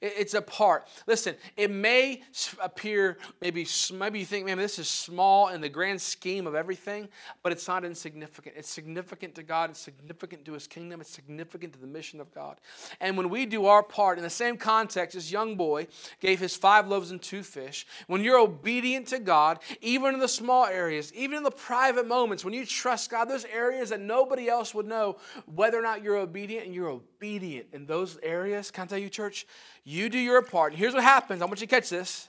It's 0.00 0.34
a 0.34 0.42
part. 0.42 0.86
Listen, 1.06 1.36
it 1.56 1.70
may 1.70 2.22
appear 2.60 3.18
maybe 3.40 3.66
maybe 3.92 4.18
you 4.18 4.26
think, 4.26 4.46
man, 4.46 4.58
this 4.58 4.78
is 4.78 4.88
small 4.88 5.48
in 5.48 5.60
the 5.60 5.68
grand 5.68 6.00
scheme 6.00 6.46
of 6.46 6.54
everything, 6.54 7.08
but 7.42 7.52
it's 7.52 7.66
not 7.68 7.84
insignificant. 7.84 8.54
It's 8.58 8.68
significant 8.68 9.34
to 9.36 9.42
God. 9.42 9.70
It's 9.70 9.80
significant 9.80 10.44
to 10.46 10.52
His 10.52 10.66
kingdom. 10.66 11.00
It's 11.00 11.10
significant 11.10 11.72
to 11.74 11.78
the 11.78 11.86
mission 11.86 12.20
of 12.20 12.32
God. 12.34 12.60
And 13.00 13.16
when 13.16 13.28
we 13.28 13.46
do 13.46 13.66
our 13.66 13.82
part 13.82 14.18
in 14.18 14.24
the 14.24 14.30
same 14.30 14.56
context, 14.56 15.14
this 15.14 15.30
young 15.30 15.56
boy 15.56 15.86
gave 16.20 16.40
his 16.40 16.56
five 16.56 16.88
loaves 16.88 17.10
and 17.10 17.20
two 17.20 17.42
fish. 17.42 17.86
When 18.06 18.22
you're 18.22 18.38
obedient 18.38 19.08
to 19.08 19.18
God, 19.18 19.58
even 19.80 20.14
in 20.14 20.20
the 20.20 20.28
small 20.28 20.66
areas, 20.66 21.12
even 21.14 21.36
in 21.36 21.42
the 21.42 21.50
private 21.50 22.06
moments, 22.06 22.44
when 22.44 22.54
you 22.54 22.66
trust 22.66 23.10
God, 23.10 23.26
those 23.26 23.44
areas 23.46 23.90
that 23.90 24.00
nobody 24.00 24.48
else 24.48 24.74
would 24.74 24.86
know 24.86 25.16
whether 25.46 25.78
or 25.78 25.82
not 25.82 26.02
you're 26.02 26.16
obedient, 26.16 26.66
and 26.66 26.74
you're 26.74 26.88
obedient 26.88 27.13
in 27.72 27.86
those 27.86 28.18
areas. 28.22 28.70
Can 28.70 28.84
I 28.84 28.86
tell 28.86 28.98
you, 28.98 29.08
church? 29.08 29.46
You 29.84 30.08
do 30.08 30.18
your 30.18 30.42
part. 30.42 30.72
And 30.72 30.78
here's 30.78 30.94
what 30.94 31.02
happens. 31.02 31.42
I 31.42 31.46
want 31.46 31.60
you 31.60 31.66
to 31.66 31.74
catch 31.74 31.90
this. 31.90 32.28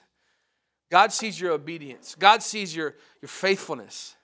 God 0.90 1.12
sees 1.12 1.40
your 1.40 1.52
obedience, 1.52 2.14
God 2.18 2.42
sees 2.42 2.74
your, 2.74 2.94
your 3.20 3.28
faithfulness. 3.28 4.14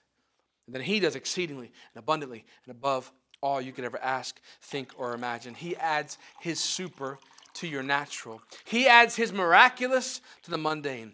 And 0.65 0.73
then 0.73 0.81
He 0.81 0.99
does 0.99 1.15
exceedingly 1.15 1.71
and 1.93 2.01
abundantly 2.01 2.45
and 2.65 2.71
above 2.71 3.11
all 3.41 3.59
you 3.59 3.73
could 3.73 3.83
ever 3.83 4.01
ask, 4.01 4.39
think, 4.61 4.93
or 4.97 5.13
imagine. 5.13 5.53
He 5.53 5.75
adds 5.75 6.17
His 6.39 6.59
super 6.59 7.19
to 7.55 7.67
your 7.67 7.83
natural, 7.83 8.41
He 8.63 8.87
adds 8.87 9.15
His 9.15 9.33
miraculous 9.33 10.21
to 10.43 10.51
the 10.51 10.57
mundane. 10.57 11.13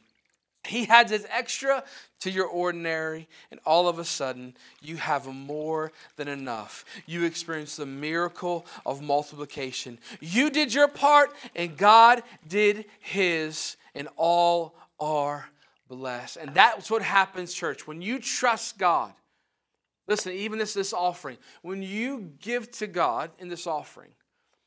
He 0.70 0.88
adds 0.88 1.12
his 1.12 1.26
extra 1.30 1.84
to 2.20 2.30
your 2.30 2.46
ordinary, 2.46 3.28
and 3.50 3.60
all 3.66 3.88
of 3.88 3.98
a 3.98 4.06
sudden, 4.06 4.56
you 4.82 4.98
have 4.98 5.26
more 5.26 5.92
than 6.16 6.28
enough. 6.28 6.86
You 7.06 7.24
experience 7.24 7.76
the 7.76 7.86
miracle 7.86 8.66
of 8.86 9.02
multiplication. 9.02 10.00
You 10.20 10.50
did 10.50 10.74
your 10.74 10.88
part, 10.88 11.32
and 11.56 11.76
God 11.76 12.24
did 12.48 12.86
his, 13.00 13.78
and 13.96 14.08
all 14.16 14.76
are 15.00 15.50
blessed. 15.88 16.38
And 16.38 16.54
that's 16.54 16.92
what 16.92 17.02
happens, 17.02 17.54
church. 17.54 17.88
When 17.88 18.02
you 18.02 18.20
trust 18.20 18.78
God, 18.78 19.14
listen, 20.08 20.34
even 20.34 20.60
this, 20.60 20.74
this 20.74 20.94
offering, 20.94 21.38
when 21.62 21.82
you 21.82 22.34
give 22.40 22.70
to 22.74 22.88
God 22.88 23.32
in 23.40 23.48
this 23.48 23.66
offering, 23.66 24.12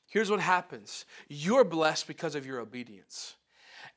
here's 0.09 0.31
what 0.31 0.41
happens 0.41 1.05
you're 1.29 1.65
blessed 1.65 2.07
because 2.07 2.35
of 2.35 2.45
your 2.45 2.59
obedience 2.59 3.37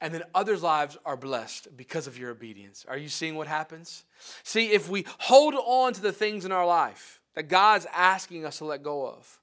and 0.06 0.14
then 0.14 0.22
others' 0.36 0.62
lives 0.62 1.00
are 1.04 1.18
blessed 1.18 1.76
because 1.76 2.06
of 2.06 2.16
your 2.16 2.30
obedience. 2.30 2.86
Are 2.88 2.96
you 2.96 3.10
seeing 3.10 3.34
what 3.34 3.48
happens? 3.48 4.04
See, 4.44 4.68
if 4.68 4.88
we 4.88 5.04
hold 5.18 5.56
on 5.56 5.94
to 5.94 6.02
the 6.02 6.12
things 6.12 6.46
in 6.46 6.52
our 6.52 6.68
life 6.68 7.24
that 7.34 7.48
God's 7.48 7.88
asking 7.92 8.46
us 8.46 8.60
to 8.60 8.66
let 8.66 8.84
go 8.84 9.08
of, 9.08 9.40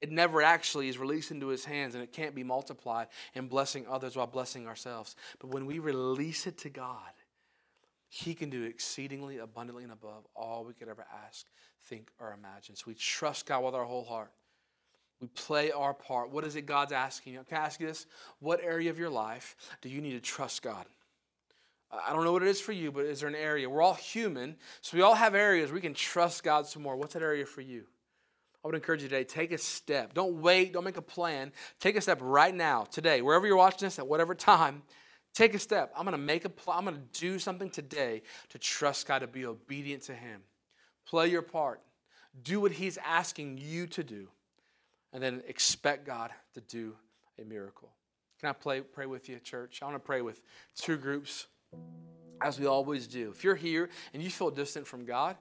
it 0.00 0.12
never 0.12 0.40
actually 0.40 0.88
is 0.88 0.98
released 0.98 1.32
into 1.32 1.48
his 1.48 1.64
hands 1.64 1.96
and 1.96 2.04
it 2.04 2.12
can't 2.12 2.32
be 2.32 2.44
multiplied 2.44 3.08
in 3.34 3.48
blessing 3.48 3.86
others 3.90 4.14
while 4.14 4.28
blessing 4.28 4.68
ourselves. 4.68 5.16
But 5.40 5.50
when 5.50 5.66
we 5.66 5.80
release 5.80 6.46
it 6.46 6.56
to 6.58 6.70
God, 6.70 7.10
he 8.08 8.34
can 8.34 8.50
do 8.50 8.62
exceedingly 8.62 9.38
abundantly 9.38 9.82
and 9.82 9.92
above 9.92 10.28
all 10.36 10.64
we 10.64 10.74
could 10.74 10.88
ever 10.88 11.04
ask, 11.26 11.44
think, 11.88 12.12
or 12.20 12.32
imagine. 12.32 12.76
So 12.76 12.84
we 12.86 12.94
trust 12.94 13.46
God 13.46 13.64
with 13.64 13.74
our 13.74 13.84
whole 13.84 14.04
heart. 14.04 14.30
We 15.20 15.28
play 15.28 15.70
our 15.70 15.92
part. 15.92 16.30
What 16.30 16.44
is 16.44 16.56
it 16.56 16.62
God's 16.62 16.92
asking 16.92 17.34
you? 17.34 17.44
Can 17.48 17.58
I 17.58 17.66
ask 17.66 17.78
you 17.78 17.86
this? 17.86 18.06
What 18.38 18.60
area 18.62 18.90
of 18.90 18.98
your 18.98 19.10
life 19.10 19.54
do 19.82 19.88
you 19.88 20.00
need 20.00 20.12
to 20.12 20.20
trust 20.20 20.62
God? 20.62 20.86
I 21.92 22.12
don't 22.12 22.24
know 22.24 22.32
what 22.32 22.42
it 22.42 22.48
is 22.48 22.60
for 22.60 22.72
you, 22.72 22.92
but 22.92 23.04
is 23.04 23.20
there 23.20 23.28
an 23.28 23.34
area? 23.34 23.68
We're 23.68 23.82
all 23.82 23.94
human, 23.94 24.56
so 24.80 24.96
we 24.96 25.02
all 25.02 25.14
have 25.14 25.34
areas 25.34 25.72
we 25.72 25.80
can 25.80 25.92
trust 25.92 26.44
God 26.44 26.66
some 26.66 26.82
more. 26.82 26.96
What's 26.96 27.14
that 27.14 27.22
area 27.22 27.44
for 27.44 27.60
you? 27.60 27.84
I 28.64 28.68
would 28.68 28.76
encourage 28.76 29.02
you 29.02 29.08
today, 29.08 29.24
take 29.24 29.52
a 29.52 29.58
step. 29.58 30.14
Don't 30.14 30.40
wait, 30.40 30.72
don't 30.72 30.84
make 30.84 30.98
a 30.98 31.02
plan. 31.02 31.50
Take 31.80 31.96
a 31.96 32.00
step 32.00 32.18
right 32.20 32.54
now, 32.54 32.84
today, 32.84 33.22
wherever 33.22 33.46
you're 33.46 33.56
watching 33.56 33.86
this, 33.86 33.98
at 33.98 34.06
whatever 34.06 34.34
time. 34.34 34.82
Take 35.34 35.54
a 35.54 35.58
step. 35.58 35.92
I'm 35.96 36.04
going 36.04 36.12
to 36.12 36.18
make 36.18 36.44
a 36.44 36.48
plan. 36.48 36.78
I'm 36.78 36.84
going 36.84 36.96
to 36.96 37.20
do 37.20 37.38
something 37.38 37.70
today 37.70 38.22
to 38.50 38.58
trust 38.58 39.06
God, 39.08 39.20
to 39.20 39.26
be 39.26 39.46
obedient 39.46 40.02
to 40.04 40.14
Him. 40.14 40.42
Play 41.06 41.28
your 41.28 41.42
part. 41.42 41.80
Do 42.42 42.60
what 42.60 42.72
He's 42.72 42.98
asking 42.98 43.58
you 43.58 43.86
to 43.88 44.04
do 44.04 44.28
and 45.12 45.22
then 45.22 45.42
expect 45.46 46.06
God 46.06 46.30
to 46.54 46.60
do 46.60 46.94
a 47.40 47.44
miracle. 47.44 47.90
Can 48.40 48.48
I 48.48 48.52
play, 48.52 48.80
pray 48.80 49.06
with 49.06 49.28
you, 49.28 49.38
church? 49.38 49.80
I 49.82 49.86
want 49.86 49.96
to 49.96 50.06
pray 50.06 50.22
with 50.22 50.40
two 50.74 50.96
groups, 50.96 51.46
as 52.40 52.58
we 52.58 52.66
always 52.66 53.06
do. 53.06 53.30
If 53.30 53.44
you're 53.44 53.54
here 53.54 53.90
and 54.14 54.22
you 54.22 54.30
feel 54.30 54.50
distant 54.50 54.86
from 54.86 55.04
God, 55.04 55.36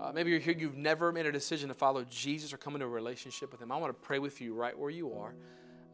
uh, 0.00 0.12
maybe 0.14 0.30
you're 0.30 0.38
here, 0.38 0.54
you've 0.56 0.76
never 0.76 1.10
made 1.10 1.26
a 1.26 1.32
decision 1.32 1.68
to 1.68 1.74
follow 1.74 2.04
Jesus 2.08 2.52
or 2.52 2.56
come 2.56 2.74
into 2.74 2.86
a 2.86 2.88
relationship 2.88 3.50
with 3.50 3.60
Him, 3.60 3.72
I 3.72 3.76
want 3.78 3.90
to 3.90 4.06
pray 4.06 4.18
with 4.20 4.40
you 4.40 4.54
right 4.54 4.78
where 4.78 4.90
you 4.90 5.12
are. 5.14 5.34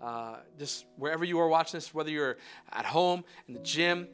Uh, 0.00 0.36
just 0.58 0.84
wherever 0.96 1.24
you 1.24 1.38
are 1.38 1.48
watching 1.48 1.78
this, 1.78 1.94
whether 1.94 2.10
you're 2.10 2.36
at 2.72 2.84
home, 2.84 3.24
in 3.46 3.54
the 3.54 3.60
gym, 3.60 4.08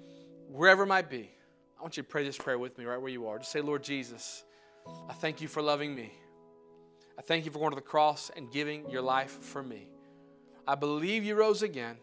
wherever 0.49 0.83
it 0.83 0.87
might 0.87 1.09
be, 1.09 1.31
I 1.79 1.83
want 1.83 1.97
you 1.97 2.03
to 2.03 2.09
pray 2.09 2.25
this 2.25 2.37
prayer 2.37 2.59
with 2.59 2.77
me 2.77 2.85
right 2.85 3.01
where 3.01 3.11
you 3.11 3.27
are. 3.27 3.39
Just 3.39 3.53
say, 3.53 3.61
Lord 3.61 3.83
Jesus, 3.83 4.45
I 5.09 5.15
thank 5.15 5.41
you 5.41 5.49
for 5.49 5.63
loving 5.63 5.95
me. 5.95 6.13
I 7.19 7.21
thank 7.21 7.45
you 7.45 7.51
for 7.51 7.59
going 7.59 7.73
to 7.73 7.77
the 7.77 7.83
cross 7.83 8.31
and 8.37 8.51
giving 8.51 8.89
your 8.89 9.03
life 9.03 9.43
for 9.43 9.63
me. 9.63 9.89
I 10.67 10.77
believe 10.77 11.25
you 11.25 11.35
rose 11.35 11.63
again. 11.63 11.97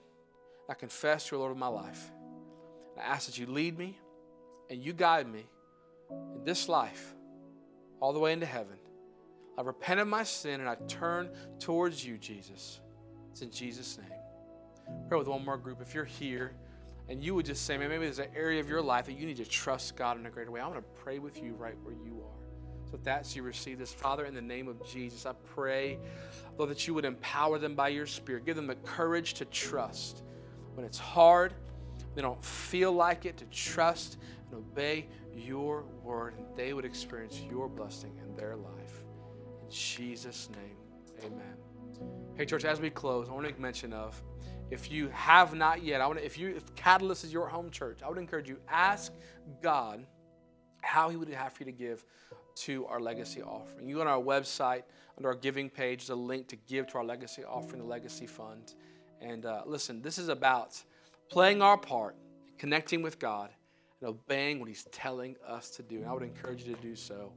I 0.70 0.74
confess 0.74 1.32
you're 1.32 1.40
Lord 1.40 1.54
of 1.54 1.58
my 1.58 1.68
life. 1.68 2.12
I 2.98 3.02
ask 3.02 3.28
that 3.28 3.38
you 3.38 3.46
lead 3.46 3.78
me 3.78 3.98
and 4.70 4.84
you 4.84 4.92
guide 4.92 5.32
me 5.32 5.46
in 6.36 6.44
this 6.44 6.68
life 6.68 7.14
all 8.00 8.12
the 8.12 8.20
way 8.20 8.34
into 8.34 8.46
heaven. 8.46 8.76
I 9.58 9.62
repent 9.62 10.02
of 10.02 10.08
my 10.08 10.24
sin 10.24 10.60
and 10.60 10.68
I 10.70 10.76
turn 10.88 11.30
towards 11.60 12.06
you, 12.06 12.18
Jesus. 12.18 12.82
It's 13.32 13.42
in 13.42 13.52
Jesus' 13.52 13.98
name. 13.98 14.20
Pray 15.08 15.18
with 15.18 15.28
one 15.28 15.46
more 15.46 15.58
group. 15.58 15.82
If 15.82 15.94
you're 15.94 16.04
here 16.04 16.52
and 17.08 17.24
you 17.24 17.36
would 17.36 17.46
just 17.46 17.66
say, 17.66 17.78
man, 17.78 17.90
maybe 17.90 18.04
there's 18.04 18.20
an 18.20 18.28
area 18.36 18.60
of 18.60 18.68
your 18.68 18.82
life 18.82 19.06
that 19.06 19.14
you 19.14 19.26
need 19.26 19.38
to 19.38 19.46
trust 19.46 19.96
God 19.96 20.20
in 20.20 20.26
a 20.26 20.30
greater 20.30 20.52
way, 20.52 20.60
I 20.60 20.68
want 20.68 20.80
to 20.80 21.02
pray 21.02 21.20
with 21.20 21.42
you 21.42 21.54
right 21.54 21.76
where 21.84 21.94
you 21.94 22.15
are. 22.15 22.15
So 22.90 22.98
if 22.98 23.04
that's 23.04 23.36
you 23.36 23.44
receive 23.44 23.80
this, 23.80 23.92
Father, 23.92 24.26
in 24.26 24.34
the 24.34 24.42
name 24.42 24.68
of 24.68 24.86
Jesus, 24.86 25.26
I 25.26 25.34
pray, 25.54 25.98
Lord, 26.58 26.70
that 26.70 26.88
you 26.88 26.94
would 26.94 27.06
empower 27.06 27.58
them 27.58 27.76
by 27.76 27.90
your 27.90 28.06
Spirit. 28.06 28.46
Give 28.46 28.56
them 28.56 28.68
the 28.68 28.76
courage 28.76 29.34
to 29.36 29.46
trust. 29.46 30.24
When 30.76 30.86
it's 30.86 31.00
hard, 31.00 31.54
they 32.16 32.22
don't 32.22 32.44
feel 32.44 32.92
like 32.92 33.26
it, 33.26 33.38
to 33.38 33.46
trust 33.46 34.18
and 34.46 34.56
obey 34.56 35.08
your 35.36 35.84
word, 36.04 36.36
and 36.38 36.46
they 36.56 36.74
would 36.74 36.86
experience 36.86 37.42
your 37.50 37.68
blessing 37.68 38.18
in 38.24 38.36
their 38.36 38.56
life. 38.56 39.04
In 39.64 39.70
Jesus' 39.70 40.50
name, 40.52 41.26
amen. 41.26 41.56
Hey, 42.36 42.46
church, 42.46 42.66
as 42.66 42.80
we 42.80 42.90
close, 42.90 43.30
I 43.30 43.34
want 43.34 43.46
to 43.46 43.52
make 43.52 43.60
mention 43.60 43.94
of 43.94 44.22
if 44.72 44.92
you 44.92 45.10
have 45.10 45.54
not 45.54 45.84
yet, 45.84 46.02
I 46.02 46.08
want 46.08 46.20
to, 46.20 46.26
if 46.26 46.38
you 46.38 46.56
if 46.56 46.74
Catalyst 46.76 47.24
is 47.24 47.32
your 47.32 47.48
home 47.48 47.70
church, 47.70 48.00
I 48.04 48.10
would 48.10 48.18
encourage 48.18 48.50
you 48.50 48.58
ask 48.68 49.14
God 49.62 50.06
how 50.82 51.10
He 51.10 51.18
would 51.18 51.30
have 51.30 51.54
for 51.54 51.64
you 51.64 51.72
to 51.72 51.78
give 51.78 52.04
to 52.56 52.86
our 52.88 53.00
legacy 53.00 53.42
offering. 53.42 53.88
You 53.88 53.96
go 53.96 54.02
on 54.02 54.08
our 54.08 54.22
website, 54.22 54.84
under 55.18 55.30
our 55.30 55.36
giving 55.36 55.70
page, 55.70 56.00
there's 56.00 56.10
a 56.10 56.16
link 56.16 56.48
to 56.50 56.56
give 56.56 56.88
to 56.88 56.98
our 56.98 57.06
legacy 57.06 57.44
offering, 57.44 57.82
the 57.82 57.88
legacy 57.88 58.28
fund. 58.28 58.74
And 59.22 59.46
uh, 59.46 59.64
listen, 59.66 60.02
this 60.02 60.18
is 60.18 60.30
about 60.30 60.82
playing 61.30 61.62
our 61.62 61.78
part, 61.78 62.16
connecting 62.58 63.02
with 63.02 63.20
God, 63.20 63.50
and 64.02 64.10
obeying 64.10 64.60
what 64.60 64.68
He's 64.68 64.86
telling 64.92 65.36
us 65.48 65.70
to 65.72 65.84
do. 65.84 65.98
And 65.98 66.08
I 66.08 66.14
would 66.14 66.24
encourage 66.24 66.64
you 66.64 66.76
to 66.76 66.82
do 66.82 66.96
so 66.96 67.32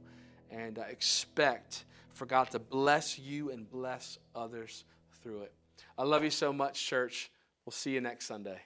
and 0.51 0.79
uh, 0.79 0.83
expect 0.89 1.85
for 2.13 2.25
God 2.25 2.51
to 2.51 2.59
bless 2.59 3.17
you 3.17 3.51
and 3.51 3.69
bless 3.69 4.17
others 4.35 4.83
through 5.21 5.43
it. 5.43 5.53
I 5.97 6.03
love 6.03 6.23
you 6.23 6.29
so 6.29 6.51
much, 6.51 6.85
church. 6.85 7.31
We'll 7.65 7.71
see 7.71 7.91
you 7.91 8.01
next 8.01 8.25
Sunday. 8.25 8.59